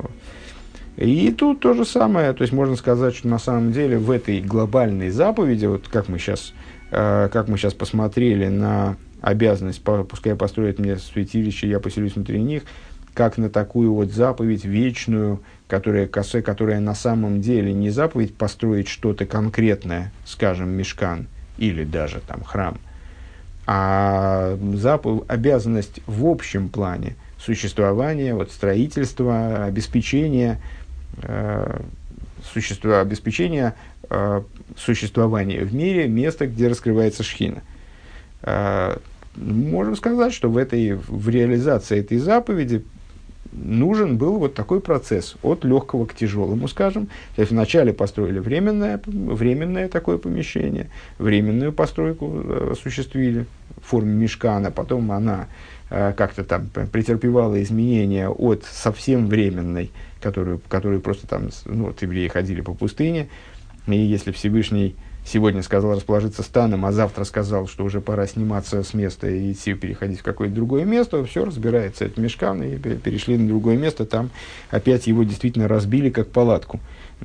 И 0.96 1.30
тут 1.32 1.60
то 1.60 1.74
же 1.74 1.84
самое. 1.84 2.32
То 2.32 2.42
есть 2.42 2.52
можно 2.52 2.76
сказать, 2.76 3.14
что 3.14 3.28
на 3.28 3.38
самом 3.38 3.72
деле 3.72 3.98
в 3.98 4.10
этой 4.10 4.40
глобальной 4.40 5.10
заповеди, 5.10 5.66
вот 5.66 5.88
как 5.88 6.08
мы 6.08 6.18
сейчас, 6.18 6.54
э, 6.90 7.28
как 7.32 7.48
мы 7.48 7.58
сейчас 7.58 7.74
посмотрели 7.74 8.48
на 8.48 8.96
обязанность, 9.20 9.82
пускай 9.82 10.36
построят 10.36 10.78
мне 10.78 10.96
святилище, 10.98 11.68
я 11.68 11.80
поселюсь 11.80 12.14
внутри 12.14 12.40
них, 12.40 12.62
как 13.16 13.38
на 13.38 13.48
такую 13.48 13.94
вот 13.94 14.12
заповедь 14.12 14.66
вечную, 14.66 15.40
которая, 15.68 16.06
которая 16.06 16.80
на 16.80 16.94
самом 16.94 17.40
деле 17.40 17.72
не 17.72 17.88
заповедь 17.88 18.36
построить 18.36 18.88
что-то 18.88 19.24
конкретное, 19.24 20.12
скажем, 20.26 20.68
мешкан 20.68 21.26
или 21.56 21.82
даже 21.84 22.20
там 22.20 22.44
храм, 22.44 22.76
а 23.66 24.58
заповедь, 24.74 25.22
обязанность 25.28 26.00
в 26.06 26.26
общем 26.26 26.68
плане 26.68 27.16
существования, 27.38 28.34
вот 28.34 28.52
строительства, 28.52 29.64
обеспечения, 29.64 30.60
э, 31.22 31.80
существа, 32.52 33.00
обеспечения 33.00 33.74
э, 34.10 34.42
существования 34.76 35.64
в 35.64 35.74
мире 35.74 36.06
места, 36.06 36.46
где 36.46 36.68
раскрывается 36.68 37.22
шхина. 37.22 37.62
Э, 38.42 38.98
можем 39.36 39.96
сказать, 39.96 40.34
что 40.34 40.50
в, 40.50 40.58
этой, 40.58 40.92
в 40.92 41.30
реализации 41.30 41.98
этой 41.98 42.18
заповеди 42.18 42.84
нужен 43.56 44.18
был 44.18 44.38
вот 44.38 44.54
такой 44.54 44.80
процесс 44.80 45.36
от 45.42 45.64
легкого 45.64 46.06
к 46.06 46.14
тяжелому, 46.14 46.68
скажем. 46.68 47.08
То 47.34 47.42
есть 47.42 47.52
вначале 47.52 47.92
построили 47.92 48.38
временное, 48.38 49.00
временное 49.06 49.88
такое 49.88 50.18
помещение, 50.18 50.90
временную 51.18 51.72
постройку 51.72 52.42
э, 52.44 52.68
осуществили 52.72 53.46
в 53.82 53.86
форме 53.88 54.12
мешкана, 54.14 54.70
потом 54.70 55.10
она 55.12 55.48
э, 55.90 56.12
как-то 56.16 56.44
там 56.44 56.68
претерпевала 56.92 57.62
изменения 57.62 58.28
от 58.28 58.64
совсем 58.64 59.26
временной, 59.26 59.90
которую, 60.20 60.60
которую 60.68 61.00
просто 61.00 61.26
там, 61.26 61.48
ну, 61.64 61.86
вот 61.86 62.02
евреи 62.02 62.28
ходили 62.28 62.60
по 62.60 62.74
пустыне, 62.74 63.28
и 63.86 63.96
если 63.96 64.32
Всевышний 64.32 64.96
сегодня 65.26 65.62
сказал 65.62 65.94
расположиться 65.94 66.42
станом, 66.42 66.86
а 66.86 66.92
завтра 66.92 67.24
сказал, 67.24 67.66
что 67.66 67.84
уже 67.84 68.00
пора 68.00 68.26
сниматься 68.26 68.82
с 68.82 68.94
места 68.94 69.28
и 69.28 69.52
идти 69.52 69.74
переходить 69.74 70.20
в 70.20 70.22
какое-то 70.22 70.54
другое 70.54 70.84
место, 70.84 71.24
все 71.24 71.44
разбирается. 71.44 72.04
Это 72.04 72.20
мешкан, 72.20 72.62
и 72.62 72.76
перешли 72.76 73.36
на 73.36 73.48
другое 73.48 73.76
место, 73.76 74.06
там 74.06 74.30
опять 74.70 75.06
его 75.06 75.24
действительно 75.24 75.68
разбили 75.68 76.10
как 76.10 76.28
палатку. 76.28 76.80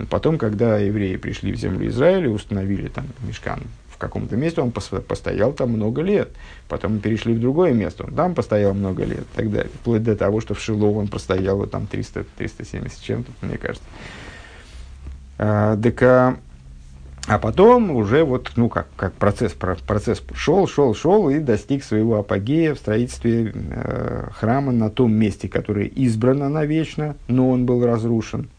Потом, 0.09 0.37
когда 0.37 0.77
евреи 0.77 1.17
пришли 1.17 1.51
в 1.51 1.57
землю 1.57 1.87
Израиля, 1.87 2.29
установили 2.29 2.87
там 2.87 3.05
мешкан 3.27 3.61
в 3.89 3.97
каком-то 3.97 4.35
месте, 4.35 4.61
он 4.61 4.71
постоял 4.71 5.53
там 5.53 5.69
много 5.71 6.01
лет. 6.01 6.29
Потом 6.69 6.99
перешли 6.99 7.33
в 7.33 7.39
другое 7.39 7.73
место, 7.73 8.05
он 8.05 8.15
там 8.15 8.33
постоял 8.33 8.73
много 8.73 9.03
лет 9.03 9.21
и 9.21 9.35
так 9.35 9.51
далее. 9.51 9.71
Вплоть 9.81 10.03
до 10.03 10.15
того, 10.15 10.41
что 10.41 10.55
в 10.55 10.61
Шилово 10.61 10.99
он 10.99 11.07
простоял 11.07 11.57
вот, 11.57 11.71
там 11.71 11.85
300, 11.85 12.25
370 12.37 13.01
чем-то, 13.01 13.31
мне 13.45 13.57
кажется. 13.57 13.87
А, 15.37 15.77
так, 15.77 16.39
а, 17.27 17.37
потом 17.37 17.91
уже 17.91 18.23
вот, 18.23 18.51
ну, 18.55 18.67
как, 18.67 18.87
как 18.95 19.13
процесс, 19.13 19.53
процесс 19.53 20.23
шел, 20.33 20.67
шел, 20.67 20.95
шел 20.95 21.29
и 21.29 21.39
достиг 21.39 21.83
своего 21.83 22.17
апогея 22.17 22.73
в 22.73 22.79
строительстве 22.79 23.53
э, 23.53 24.27
храма 24.33 24.71
на 24.71 24.89
том 24.89 25.13
месте, 25.13 25.47
которое 25.47 25.85
избрано 25.85 26.49
навечно, 26.49 27.15
но 27.27 27.49
он 27.49 27.65
был 27.65 27.85
разрушен. 27.85 28.49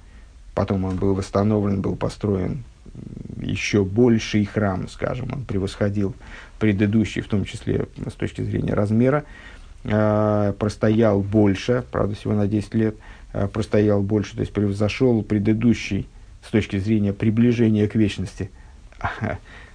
Потом 0.55 0.85
он 0.85 0.97
был 0.97 1.15
восстановлен, 1.15 1.81
был 1.81 1.97
построен 1.97 2.63
еще 3.41 3.85
больший 3.85 4.45
храм, 4.45 4.89
скажем, 4.89 5.31
он 5.33 5.45
превосходил 5.45 6.15
предыдущий, 6.61 7.23
в 7.23 7.27
том 7.27 7.45
числе 7.45 7.87
с 8.07 8.13
точки 8.13 8.43
зрения 8.43 8.75
размера, 8.75 9.25
э, 9.83 10.53
простоял 10.57 11.21
больше, 11.21 11.85
правда, 11.91 12.15
всего 12.15 12.35
на 12.35 12.47
10 12.47 12.75
лет, 12.75 12.95
э, 13.33 13.49
простоял 13.49 14.03
больше, 14.03 14.35
то 14.35 14.41
есть 14.41 14.53
превзошел 14.53 15.23
предыдущий 15.23 16.07
с 16.45 16.51
точки 16.51 16.79
зрения 16.79 17.13
приближения 17.13 17.89
к 17.89 17.95
вечности, 17.95 18.51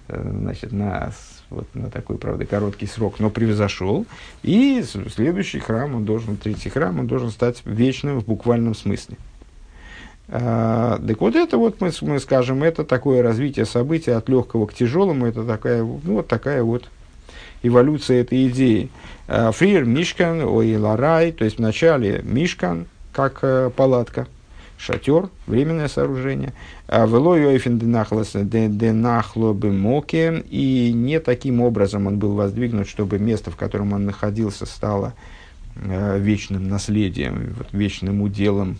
значит, 0.07 0.71
на, 0.71 1.11
вот, 1.49 1.67
на 1.73 1.89
такой, 1.89 2.17
правда, 2.17 2.45
короткий 2.45 2.87
срок, 2.87 3.19
но 3.19 3.29
превзошел. 3.29 4.05
И 4.43 4.83
следующий 4.83 5.59
храм, 5.59 5.95
он 5.95 6.05
должен, 6.05 6.37
третий 6.37 6.69
храм, 6.69 6.99
он 6.99 7.07
должен 7.07 7.31
стать 7.31 7.61
вечным 7.65 8.19
в 8.19 8.25
буквальном 8.25 8.75
смысле. 8.75 9.17
А, 10.29 10.99
так 11.05 11.21
вот 11.21 11.35
это 11.35 11.57
вот 11.57 11.79
мы, 11.79 11.91
мы 12.01 12.19
скажем, 12.19 12.63
это 12.63 12.83
такое 12.83 13.21
развитие 13.21 13.65
событий 13.65 14.11
от 14.11 14.27
легкого 14.27 14.65
к 14.65 14.73
тяжелому, 14.73 15.25
это 15.25 15.45
такая, 15.45 15.81
ну, 15.83 16.15
вот 16.15 16.27
такая 16.27 16.63
вот 16.63 16.89
эволюция 17.63 18.21
этой 18.21 18.47
идеи. 18.49 18.89
А, 19.27 19.51
Фриер 19.51 19.85
Мишкан, 19.85 20.41
ой, 20.43 20.75
Ларай, 20.75 21.31
то 21.31 21.45
есть 21.45 21.59
вначале 21.59 22.21
Мишкан, 22.23 22.87
как 23.13 23.39
э, 23.41 23.71
палатка, 23.75 24.27
шатер, 24.77 25.29
временное 25.47 25.87
сооружение. 25.87 26.53
А 26.87 27.05
Велой 27.05 27.59
денахло 27.59 29.53
бы 29.53 29.71
моке, 29.71 30.43
и 30.49 30.91
не 30.93 31.19
таким 31.19 31.61
образом 31.61 32.07
он 32.07 32.19
был 32.19 32.33
воздвигнут, 32.33 32.87
чтобы 32.87 33.19
место, 33.19 33.51
в 33.51 33.55
котором 33.55 33.93
он 33.93 34.05
находился, 34.05 34.65
стало 34.65 35.13
э, 35.75 36.19
вечным 36.19 36.69
наследием, 36.69 37.55
вечным 37.71 38.21
уделом 38.21 38.77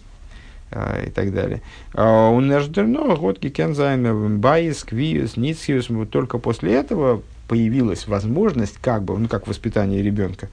э, 0.71 1.07
и 1.07 1.09
так 1.09 1.33
далее. 1.33 1.61
А 1.93 2.29
у 2.29 2.39
Неждерно, 2.39 3.15
Готки 3.15 3.49
Кензайм, 3.49 4.39
Байс, 4.39 4.83
Квиус, 4.83 5.35
Ницхиус, 5.35 5.89
только 6.09 6.37
после 6.37 6.75
этого 6.75 7.23
появилась 7.47 8.07
возможность, 8.07 8.77
как 8.77 9.03
бы, 9.03 9.17
ну, 9.17 9.27
как 9.27 9.47
воспитание 9.47 10.01
ребенка, 10.03 10.49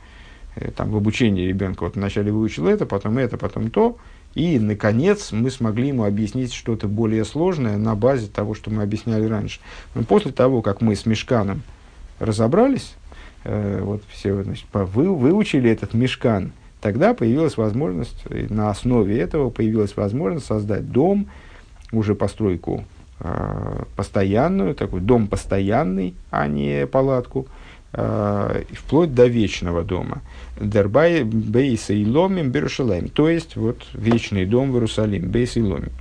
э, 0.57 0.71
там, 0.71 0.91
в 0.91 0.97
обучении 0.97 1.47
ребенка, 1.47 1.85
вот 1.85 1.97
вначале 1.97 2.33
выучил 2.33 2.67
это, 2.67 2.87
потом 2.87 3.19
это, 3.19 3.37
потом 3.37 3.71
то, 3.71 3.99
и, 4.35 4.59
наконец, 4.59 5.31
мы 5.31 5.51
смогли 5.51 5.89
ему 5.89 6.05
объяснить 6.05 6.53
что-то 6.53 6.89
более 6.89 7.25
сложное 7.25 7.77
на 7.77 7.95
базе 7.95 8.27
того, 8.27 8.55
что 8.55 8.71
мы 8.71 8.83
объясняли 8.83 9.27
раньше. 9.27 9.61
Но 9.95 10.03
после 10.03 10.33
того, 10.33 10.61
как 10.61 10.81
мы 10.81 10.97
с 10.97 11.07
Мешканом 11.07 11.63
разобрались, 12.19 12.95
э, 13.45 13.81
вот 13.83 14.03
все 14.09 14.43
значит, 14.43 14.67
вы, 14.73 15.15
выучили 15.15 15.71
этот 15.71 15.95
Мешкан, 15.95 16.53
тогда 16.81 17.15
появилась 17.15 17.57
возможность, 17.57 18.25
на 18.29 18.71
основе 18.71 19.19
этого 19.19 19.51
появилась 19.51 19.97
возможность 19.97 20.47
создать 20.47 20.91
дом, 20.91 21.29
уже 21.93 22.17
постройку 22.17 22.85
э, 23.21 23.85
постоянную, 23.95 24.75
такой 24.75 25.01
дом 25.01 25.29
постоянный, 25.29 26.15
а 26.31 26.49
не 26.49 26.89
палатку, 26.89 27.47
э, 27.93 28.65
вплоть 28.73 29.15
до 29.15 29.27
вечного 29.27 29.85
дома. 29.85 30.23
Дербай 30.61 31.25
бейса 31.25 31.93
и 31.93 32.07
ломим 32.07 32.51
Берушалаем. 32.51 33.09
То 33.09 33.29
есть, 33.29 33.57
вот, 33.57 33.83
вечный 33.93 34.47
дом 34.47 34.71
в 34.71 34.75
Иерусалим, 34.75 35.29
бейса 35.29 35.61
и 35.61 35.63
ломим. 35.63 35.93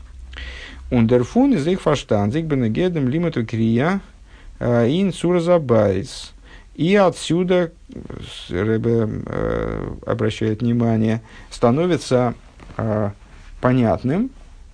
Ундерфун 0.91 1.53
из 1.53 1.65
их 1.65 1.81
фаштан, 1.81 2.31
зиг 2.31 2.45
бенегедем 2.45 3.09
лимату 3.09 3.45
крия 3.45 4.01
э, 4.59 4.87
ин 4.89 5.11
цуразабайс. 5.11 6.33
И 6.75 6.95
отсюда, 6.95 7.71
Рэбе 8.49 9.09
э, 9.25 9.91
обращает 10.05 10.61
внимание, 10.61 11.21
становится 11.49 12.35
э, 12.77 13.09
понятным, 13.59 14.29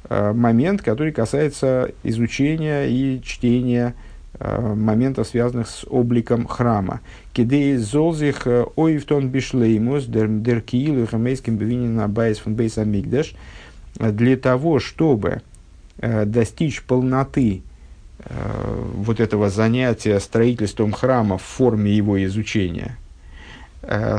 момент, 0.10 0.82
который 0.82 1.12
касается 1.12 1.92
изучения 2.04 2.86
и 2.86 3.22
чтения 3.24 3.94
моментов, 4.40 5.28
связанных 5.28 5.68
с 5.68 5.86
обликом 5.88 6.48
храма. 6.48 7.02
Кидей 7.40 7.78
золзих 7.78 8.46
ойвтон 8.76 9.30
бишлеймус 9.30 10.04
дер 10.08 10.60
киилу 10.60 11.08
хамейским 11.08 11.56
бевинин 11.56 11.98
абайс 12.02 12.40
фон 12.40 12.56
бейс 12.56 12.78
амигдаш 12.78 13.34
для 13.96 14.36
того, 14.36 14.80
чтобы 14.80 15.42
достичь 16.02 16.82
полноты 16.84 17.62
вот 18.28 19.22
этого 19.22 19.50
занятия 19.50 20.20
строительством 20.20 20.92
храма 20.92 21.38
в 21.38 21.44
форме 21.44 21.96
его 21.96 22.22
изучения, 22.26 22.98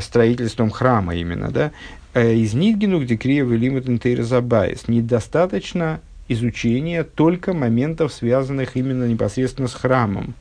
строительством 0.00 0.70
храма 0.70 1.14
именно, 1.14 1.50
да, 1.50 1.72
איז 2.18 2.54
ניט 2.54 2.72
גענוג 2.72 3.02
די 3.02 3.18
קריאה 3.18 3.56
ולימוד 3.58 3.85
אין 3.85 3.98
צורת 3.98 4.43
הבית, 4.43 4.88
недостаточно 4.88 6.00
изучения 6.28 7.04
только 7.04 7.52
моментов, 7.52 8.14
связанных 8.14 8.78
именно 8.78 9.04
непосредственно 9.04 9.68
с 9.68 9.74
храмом. 9.74 10.32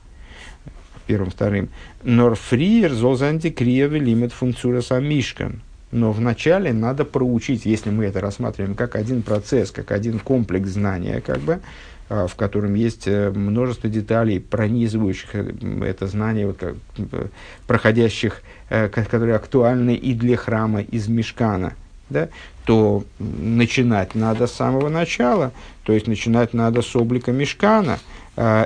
Первым, 1.10 1.32
вторым. 1.32 1.70
נאָר 2.04 2.44
פריער 2.44 2.94
זאָל 2.94 3.16
זיין 3.16 3.38
די 3.38 3.50
קריאה 3.50 3.94
ולימוד 3.94 4.32
פון 4.32 4.50
צורת 4.50 4.82
המשכן. 4.82 5.62
Но 5.92 6.12
вначале 6.12 6.72
надо 6.72 7.04
проучить, 7.04 7.66
если 7.66 7.90
мы 7.90 8.06
это 8.06 8.22
рассматриваем 8.22 8.76
как 8.76 8.96
один 8.96 9.24
процесс, 9.24 9.72
как 9.72 9.92
один 9.92 10.20
комплекс 10.20 10.70
знания, 10.70 11.20
как 11.26 11.40
бы, 11.40 11.62
а, 12.10 12.28
в 12.28 12.36
котором 12.36 12.76
есть 12.76 13.08
э, 13.08 13.32
множество 13.32 13.90
деталей, 13.90 14.40
пронизывающих 14.40 15.34
э, 15.34 15.52
это 15.84 16.06
знание, 16.06 16.46
вот, 16.46 16.58
как, 16.58 16.76
э, 17.00 17.26
проходящих, 17.66 18.44
которые 18.70 19.36
актуальны 19.36 19.96
и 19.96 20.14
для 20.14 20.38
храма 20.38 20.82
из 20.82 21.08
Мешкана, 21.08 21.74
да, 22.12 22.30
то 22.66 23.04
начинать 23.18 24.14
надо 24.14 24.46
с 24.46 24.52
самого 24.52 24.90
начала, 24.90 25.54
то 25.82 25.94
есть 25.94 26.06
начинать 26.06 26.54
надо 26.54 26.84
с 26.84 26.96
облика 26.96 27.32
Мешкана, 27.32 27.98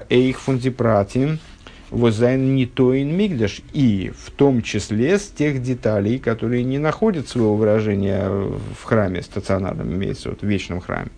эйх 0.09 0.41
фундипратин, 0.41 1.39
возайн 1.93 2.55
не 2.55 2.65
тоин 2.65 3.15
мигдаш, 3.15 3.61
и 3.71 4.11
в 4.17 4.31
том 4.31 4.61
числе 4.61 5.19
с 5.19 5.27
тех 5.27 5.61
деталей, 5.61 6.17
которые 6.17 6.63
не 6.63 6.79
находят 6.79 7.29
своего 7.29 7.55
выражения 7.55 8.27
в 8.27 8.83
храме 8.83 9.21
стационарном, 9.21 9.93
имеется 9.93 10.29
вот, 10.29 10.41
в 10.41 10.45
вечном 10.45 10.81
храме. 10.81 11.09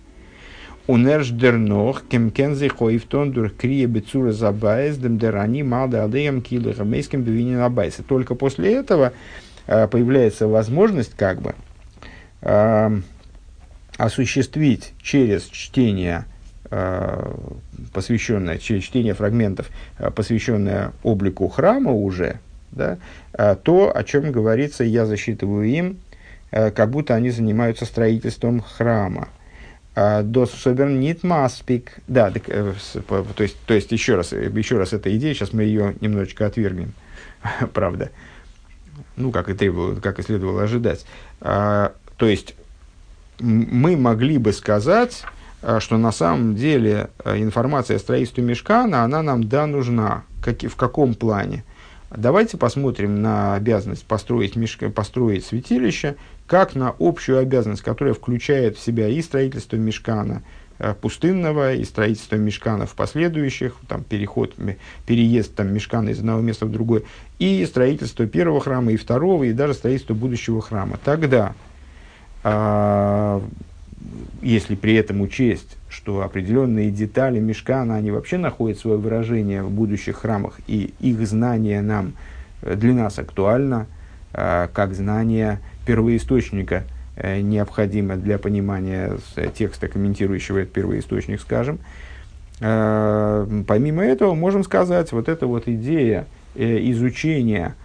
Унерш 0.88 1.30
дернох, 1.30 2.04
кем 2.08 2.30
кензи 2.30 2.68
хоифтон 2.68 3.32
дур 3.32 3.50
крия 3.50 3.88
бецура 3.88 4.32
забайс, 4.32 4.98
дем 4.98 5.18
дерани 5.18 5.64
малда 5.64 6.04
адеям 6.04 6.42
килы 6.42 6.74
хамейским 6.74 7.24
бевинин 7.24 7.62
абайса. 7.62 8.04
Только 8.04 8.36
после 8.36 8.76
этого 8.76 9.14
э, 9.66 9.88
появляется 9.88 10.48
возможность 10.48 11.16
как 11.16 11.42
бы 11.42 11.56
э, 12.42 13.00
осуществить 13.98 14.94
через 15.02 15.46
чтение 15.46 16.26
э, 16.72 17.34
посвященное, 17.94 18.58
через 18.58 18.84
чтение 18.84 19.14
фрагментов, 19.14 19.70
э, 19.98 20.12
посвященное 20.12 20.92
облику 21.04 21.48
храма 21.48 21.92
уже, 21.92 22.40
да, 22.72 22.98
э, 23.34 23.56
то, 23.62 23.96
о 23.96 24.04
чем 24.04 24.32
говорится, 24.32 24.84
я 24.84 25.06
засчитываю 25.06 25.66
им, 25.68 25.98
как 26.52 26.90
будто 26.90 27.16
они 27.16 27.32
занимаются 27.32 27.84
строительством 27.84 28.62
храма. 28.62 29.28
Дос 29.94 30.66
нит 30.66 31.24
маспик. 31.24 31.98
Да, 32.08 32.32
то, 32.32 33.44
есть, 33.44 33.58
то 33.66 33.74
есть 33.74 33.92
еще 33.92 34.16
раз, 34.16 34.32
еще 34.32 34.78
раз 34.78 34.94
эта 34.94 35.14
идея, 35.18 35.34
сейчас 35.34 35.52
мы 35.52 35.64
ее 35.64 35.96
немножечко 36.00 36.46
отвергнем, 36.46 36.94
правда. 37.74 38.12
Ну, 39.18 39.32
как 39.32 39.50
и 39.50 39.54
требовало, 39.54 40.00
как 40.00 40.20
и 40.20 40.24
следовало 40.24 40.64
ожидать. 40.64 41.06
То 41.42 41.92
есть, 42.22 42.56
мы 43.40 43.98
могли 43.98 44.38
бы 44.38 44.54
сказать, 44.54 45.24
что 45.80 45.98
на 45.98 46.12
самом 46.12 46.56
деле 46.56 47.10
э, 47.24 47.42
информация 47.42 47.98
о 47.98 48.00
строительстве 48.00 48.44
мешкана, 48.44 49.04
она 49.04 49.22
нам 49.22 49.44
да 49.48 49.66
нужна. 49.66 50.24
Как, 50.42 50.62
в 50.62 50.76
каком 50.76 51.16
плане? 51.16 51.64
Давайте 52.16 52.58
посмотрим 52.58 53.22
на 53.22 53.56
обязанность 53.56 54.06
построить, 54.06 54.56
мешка, 54.56 54.90
построить 54.90 55.46
святилище 55.46 56.16
как 56.48 56.76
на 56.76 56.94
общую 57.00 57.40
обязанность, 57.40 57.82
которая 57.82 58.14
включает 58.14 58.78
в 58.78 58.84
себя 58.84 59.08
и 59.08 59.22
строительство 59.22 59.78
мешкана 59.78 60.44
э, 60.78 60.94
пустынного, 60.94 61.74
и 61.74 61.84
строительство 61.84 62.36
мешкана 62.36 62.86
в 62.86 62.94
последующих, 62.94 63.76
там, 63.88 64.04
переход, 64.04 64.54
переезд 65.08 65.56
там, 65.56 65.74
мешкана 65.74 66.10
из 66.10 66.20
одного 66.20 66.42
места 66.42 66.68
в 66.68 66.72
другое, 66.72 67.02
и 67.40 67.66
строительство 67.66 68.28
первого 68.28 68.62
храма, 68.62 68.92
и 68.92 68.98
второго, 68.98 69.46
и 69.46 69.54
даже 69.54 69.74
строительство 69.74 70.14
будущего 70.14 70.62
храма. 70.62 71.00
Тогда, 71.04 71.56
а, 72.44 73.42
если 74.42 74.76
при 74.76 74.96
этом 74.96 75.22
учесть, 75.22 75.78
что 75.90 76.22
определенные 76.22 76.92
детали 76.92 77.40
мешкана, 77.40 77.96
они 77.96 78.12
вообще 78.12 78.38
находят 78.38 78.80
свое 78.80 78.98
выражение 78.98 79.64
в 79.64 79.72
будущих 79.72 80.18
храмах, 80.18 80.60
и 80.68 80.94
их 81.00 81.26
знание 81.28 81.82
нам, 81.82 82.14
э, 82.62 82.76
для 82.76 82.94
нас 82.94 83.20
актуально, 83.20 83.88
а, 84.34 84.68
как 84.68 84.94
знание 84.94 85.60
первоисточника 85.86 86.84
э, 87.16 87.40
необходимо 87.40 88.18
для 88.18 88.38
понимания 88.38 89.18
текста, 89.58 89.88
комментирующего 89.88 90.60
этот 90.60 90.74
первоисточник, 90.74 91.40
скажем. 91.40 91.80
Э, 92.60 93.48
помимо 93.68 94.04
этого, 94.04 94.34
можем 94.34 94.64
сказать, 94.64 95.12
вот 95.12 95.30
эта 95.30 95.48
вот 95.48 95.68
идея 95.68 96.26
э, 96.56 96.80
изучения, 96.92 97.76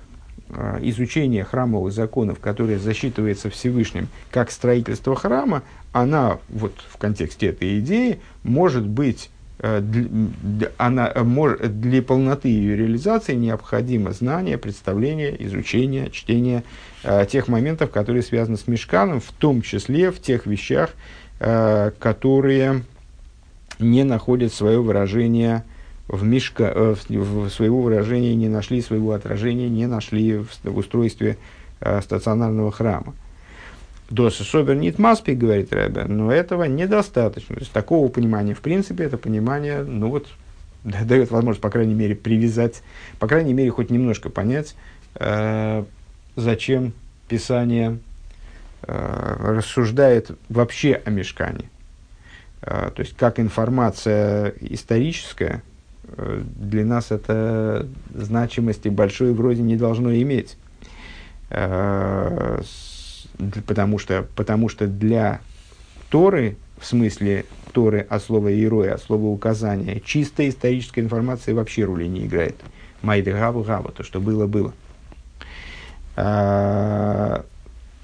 изучения 0.80 1.44
храмовых 1.44 1.92
законов, 1.92 2.40
которая 2.40 2.78
засчитывается 2.78 3.50
Всевышним 3.50 4.08
как 4.30 4.50
строительство 4.50 5.14
храма, 5.14 5.62
она 5.92 6.38
вот 6.48 6.72
в 6.88 6.96
контексте 6.98 7.48
этой 7.48 7.80
идеи 7.80 8.20
может 8.42 8.86
быть 8.86 9.30
для, 9.62 10.70
она, 10.78 11.12
для 11.12 12.02
полноты 12.02 12.48
ее 12.48 12.76
реализации 12.76 13.34
необходимо 13.34 14.12
знание, 14.12 14.56
представление, 14.56 15.36
изучение, 15.44 16.10
чтение 16.10 16.64
э, 17.04 17.26
тех 17.30 17.46
моментов, 17.46 17.90
которые 17.90 18.22
связаны 18.22 18.56
с 18.56 18.66
мешканом, 18.66 19.20
в 19.20 19.30
том 19.32 19.60
числе 19.60 20.10
в 20.12 20.20
тех 20.20 20.46
вещах, 20.46 20.90
э, 21.40 21.90
которые 21.98 22.84
не 23.78 24.04
находят 24.04 24.52
свое 24.54 24.80
выражение 24.80 25.64
в 26.10 26.24
мешка, 26.24 26.72
э, 26.74 26.94
в, 27.08 27.48
своего 27.50 27.82
выражения 27.82 28.34
не 28.34 28.48
нашли 28.48 28.82
своего 28.82 29.12
отражения, 29.12 29.68
не 29.68 29.86
нашли 29.86 30.38
в, 30.38 30.48
в 30.64 30.76
устройстве 30.76 31.38
э, 31.80 32.00
стационарного 32.02 32.72
храма. 32.72 33.14
Доса 34.10 34.42
Собер 34.42 34.74
нит 34.74 34.98
маспи, 34.98 35.34
говорит 35.34 35.72
Рэбе, 35.72 36.04
но 36.04 36.32
этого 36.32 36.64
недостаточно. 36.64 37.54
То 37.54 37.60
есть 37.60 37.72
такого 37.72 38.08
понимания, 38.08 38.54
в 38.54 38.60
принципе, 38.60 39.04
это 39.04 39.18
понимание, 39.18 39.84
ну 39.84 40.08
вот, 40.10 40.26
дает 40.84 41.30
возможность, 41.30 41.62
по 41.62 41.70
крайней 41.70 41.94
мере, 41.94 42.16
привязать, 42.16 42.82
по 43.20 43.28
крайней 43.28 43.54
мере, 43.54 43.70
хоть 43.70 43.90
немножко 43.90 44.30
понять, 44.30 44.74
э, 45.14 45.84
зачем 46.34 46.92
Писание 47.28 47.98
э, 48.82 49.36
рассуждает 49.38 50.32
вообще 50.48 51.00
о 51.04 51.10
мешкане. 51.10 51.70
Э, 52.62 52.90
то 52.92 53.02
есть, 53.02 53.16
как 53.16 53.38
информация 53.38 54.52
историческая, 54.60 55.62
для 56.02 56.84
нас 56.84 57.10
это 57.10 57.86
значимости 58.14 58.88
большой 58.88 59.32
вроде 59.32 59.62
не 59.62 59.76
должно 59.76 60.14
иметь. 60.14 60.56
Э, 61.50 62.62
потому 63.66 63.98
что, 63.98 64.26
потому 64.36 64.68
что 64.68 64.86
для 64.86 65.40
Торы, 66.10 66.56
в 66.78 66.86
смысле 66.86 67.44
Торы 67.72 68.00
от 68.00 68.22
слова 68.22 68.52
«иероя», 68.52 68.94
от 68.94 69.02
слова 69.02 69.26
«указания», 69.26 70.00
чистая 70.00 70.48
историческая 70.48 71.02
информация 71.02 71.54
вообще 71.54 71.84
роли 71.84 72.06
не 72.06 72.26
играет. 72.26 72.56
Майда 73.02 73.32
гаву 73.32 73.62
гаву, 73.62 73.90
то, 73.90 74.02
что 74.02 74.20
было, 74.20 74.46
было. 74.46 74.72
А, 76.16 77.44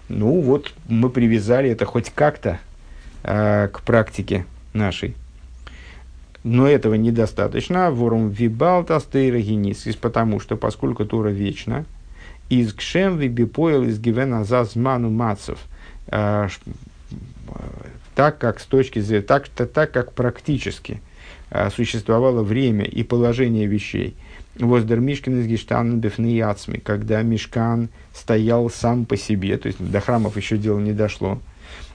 ну 0.08 0.40
вот, 0.40 0.72
мы 0.88 1.10
привязали 1.10 1.70
это 1.70 1.84
хоть 1.84 2.10
как-то 2.10 2.60
а, 3.22 3.68
к 3.68 3.82
практике 3.82 4.46
нашей. 4.72 5.14
Но 6.46 6.68
этого 6.68 6.94
недостаточно. 6.94 7.90
Ворум 7.90 8.28
вибалта 8.28 9.00
стейра 9.00 9.40
потому 10.00 10.38
что, 10.38 10.56
поскольку 10.56 11.04
Тора 11.04 11.30
вечна, 11.30 11.84
из 12.48 12.72
кшем 12.72 13.18
вибипоил 13.18 13.82
из 13.82 13.98
гивена 13.98 14.44
зазману 14.44 15.10
мацев. 15.10 15.58
А, 16.06 16.46
так 18.14 18.38
как 18.38 18.60
с 18.60 18.64
точки 18.66 19.00
зрения, 19.00 19.24
так, 19.24 19.48
так 19.48 19.90
как 19.90 20.12
практически 20.12 21.00
а, 21.50 21.68
существовало 21.70 22.44
время 22.44 22.84
и 22.84 23.02
положение 23.02 23.66
вещей. 23.66 24.14
Воздер 24.54 25.00
Мишкин 25.00 25.40
из 25.40 25.46
Гештан 25.48 25.98
Бефнияцми, 25.98 26.78
когда 26.78 27.22
Мишкан 27.22 27.88
стоял 28.14 28.70
сам 28.70 29.04
по 29.04 29.16
себе, 29.16 29.58
то 29.58 29.66
есть 29.66 29.80
до 29.80 30.00
храмов 30.00 30.36
еще 30.36 30.58
дело 30.58 30.78
не 30.78 30.92
дошло. 30.92 31.40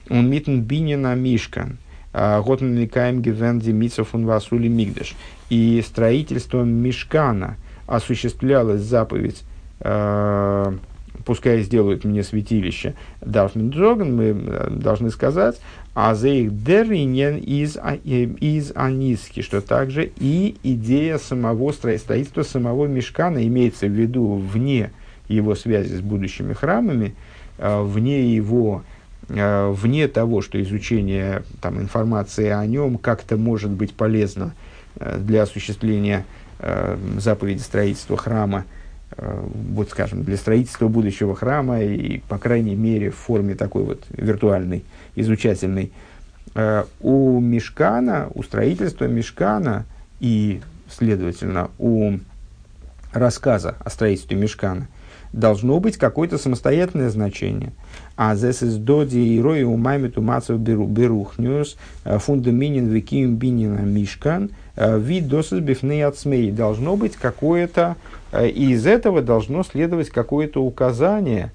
Он 0.10 0.30
митн 0.30 0.60
бинина 0.60 1.16
Мишкан, 1.16 1.78
а, 2.14 2.42
Готн 2.42 2.78
Ликаем 2.78 3.22
Гевенди 3.22 3.72
Мицов 3.72 4.10
Васули 4.14 4.68
Мигдеш. 4.68 5.16
И 5.50 5.84
строительством 5.86 6.70
Мишкана 6.70 7.58
осуществлялась 7.88 8.82
заповедь 8.82 9.44
Э, 9.84 10.74
пускай 11.26 11.62
сделают 11.62 12.04
мне 12.04 12.24
святилище 12.24 12.94
Дарфмин 13.22 13.72
Джоган, 13.72 14.16
мы 14.16 14.24
э, 14.26 14.70
должны 14.70 15.10
сказать, 15.10 15.60
А 15.94 16.14
за 16.14 16.30
их 16.30 16.64
деринен 16.64 17.38
из, 17.38 17.78
а, 17.78 17.96
из 17.96 18.72
аниски, 18.76 19.42
что 19.42 19.62
также 19.62 20.12
и 20.18 20.56
идея 20.64 21.18
самого 21.18 21.72
строительства 21.72 22.44
самого 22.44 22.86
мешкана 22.86 23.46
имеется 23.48 23.88
в 23.88 23.92
виду 23.92 24.36
вне 24.36 24.92
его 25.28 25.56
связи 25.56 25.96
с 25.96 26.02
будущими 26.02 26.54
храмами, 26.54 27.16
э, 27.58 27.82
вне 27.82 28.34
его 28.34 28.84
э, 28.84 29.01
вне 29.32 30.08
того, 30.08 30.42
что 30.42 30.62
изучение 30.62 31.44
там, 31.62 31.80
информации 31.80 32.50
о 32.50 32.66
нем 32.66 32.98
как-то 32.98 33.38
может 33.38 33.70
быть 33.70 33.94
полезно 33.94 34.54
э, 34.96 35.20
для 35.20 35.44
осуществления 35.44 36.26
заповеди 37.18 37.60
строительства 37.60 38.16
храма, 38.18 38.66
вот 39.18 39.90
скажем, 39.90 40.24
для 40.24 40.38
строительства 40.38 40.88
будущего 40.90 41.36
храма 41.36 41.82
и, 41.82 42.20
по 42.30 42.38
крайней 42.38 42.76
мере, 42.76 43.10
в 43.10 43.16
форме 43.16 43.56
такой 43.56 43.84
вот 43.84 44.04
виртуальной, 44.12 44.86
изучательной. 45.16 45.92
У 47.00 47.40
мешкана, 47.40 48.30
у 48.36 48.44
строительства 48.44 49.06
мешкана 49.06 49.86
и, 50.20 50.62
следовательно, 50.88 51.72
у 51.80 52.20
рассказа 53.12 53.76
о 53.84 53.90
строительстве 53.90 54.38
мешкана– 54.38 54.88
должно 55.34 55.80
быть 55.80 55.98
какое-то 55.98 56.38
самостоятельное 56.38 57.10
значение. 57.10 57.72
А 58.16 58.36
здесь 58.36 58.62
из 58.64 58.78
доди 58.78 59.18
и 59.18 59.42
рои 59.42 59.64
у 59.64 59.78
маймиту 59.78 60.22
мацев 60.22 60.60
берухнюс 60.60 61.78
э, 62.04 62.20
фундаминин 62.20 62.88
виким 62.88 63.36
бинина 63.36 63.80
мишкан 63.80 64.52
э, 64.76 65.00
вид 65.00 65.28
досыс 65.28 65.60
бифней 65.60 66.06
отсмей. 66.06 66.52
Должно 66.52 66.98
быть 66.98 67.16
какое-то, 67.16 67.96
э, 68.32 68.50
и 68.50 68.72
из 68.72 68.86
этого 68.86 69.22
должно 69.22 69.64
следовать 69.64 70.10
какое-то 70.10 70.64
указание, 70.64 71.52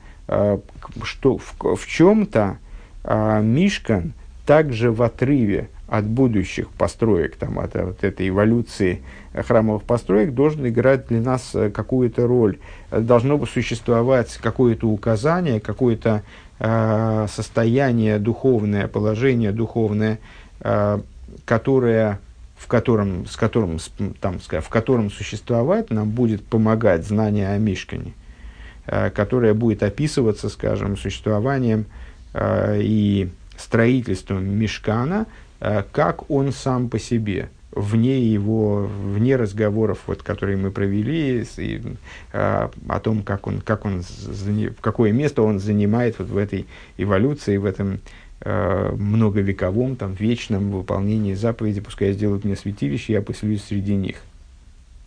что 1.04 1.38
в, 1.38 1.76
в 1.76 1.86
чем-то 1.86 2.58
мишкан 3.04 4.12
также 4.44 4.90
в 4.90 5.02
отрыве 5.02 5.68
от 5.88 6.04
будущих 6.04 6.70
построек, 6.70 7.36
там, 7.36 7.58
от, 7.58 7.76
от 7.76 8.02
этой 8.02 8.28
эволюции 8.28 9.02
храмовых 9.34 9.84
построек, 9.84 10.32
должен 10.32 10.66
играть 10.66 11.06
для 11.08 11.20
нас 11.20 11.54
э, 11.54 11.70
какую-то 11.70 12.26
роль. 12.26 12.58
Должно 12.90 13.38
бы 13.38 13.46
существовать 13.46 14.36
какое-то 14.42 14.88
указание, 14.88 15.60
какое-то 15.60 16.22
э, 16.58 17.26
состояние 17.30 18.18
духовное, 18.18 18.88
положение 18.88 19.52
духовное, 19.52 20.18
э, 20.60 20.98
которое, 21.44 22.18
в, 22.56 22.66
котором, 22.66 23.26
с 23.26 23.36
которым, 23.36 23.78
там, 24.20 24.40
в 24.40 24.68
котором 24.68 25.10
существовать 25.10 25.90
нам 25.90 26.10
будет 26.10 26.44
помогать 26.44 27.06
знание 27.06 27.50
о 27.50 27.58
Мишкане, 27.58 28.12
э, 28.86 29.10
которое 29.10 29.54
будет 29.54 29.84
описываться, 29.84 30.48
скажем, 30.48 30.96
существованием 30.96 31.86
э, 32.34 32.80
и 32.82 33.30
строительством 33.56 34.44
Мишкана– 34.44 35.26
Э, 35.36 35.45
как 35.58 36.30
он 36.30 36.52
сам 36.52 36.88
по 36.88 36.98
себе, 36.98 37.48
вне 37.76 38.20
его, 38.20 38.86
вне 38.86 39.36
разговоров, 39.36 40.00
вот, 40.06 40.22
которые 40.22 40.56
мы 40.56 40.70
провели, 40.70 41.46
и, 41.58 41.82
а, 42.32 42.70
о 42.88 43.00
том, 43.00 43.22
как 43.22 43.46
он, 43.46 43.60
как 43.60 43.84
он, 43.84 44.02
какое 44.80 45.12
место 45.12 45.42
он 45.42 45.58
занимает 45.60 46.18
вот 46.18 46.28
в 46.28 46.36
этой 46.38 46.66
эволюции, 46.96 47.58
в 47.58 47.66
этом 47.66 48.00
а, 48.40 48.96
многовековом, 48.96 49.96
там, 49.96 50.14
вечном 50.14 50.70
выполнении 50.70 51.34
заповеди, 51.34 51.80
пускай 51.80 52.12
сделают 52.12 52.44
мне 52.44 52.56
святилище, 52.56 53.12
я 53.12 53.22
поселюсь 53.22 53.64
среди 53.64 53.94
них– 53.94 54.16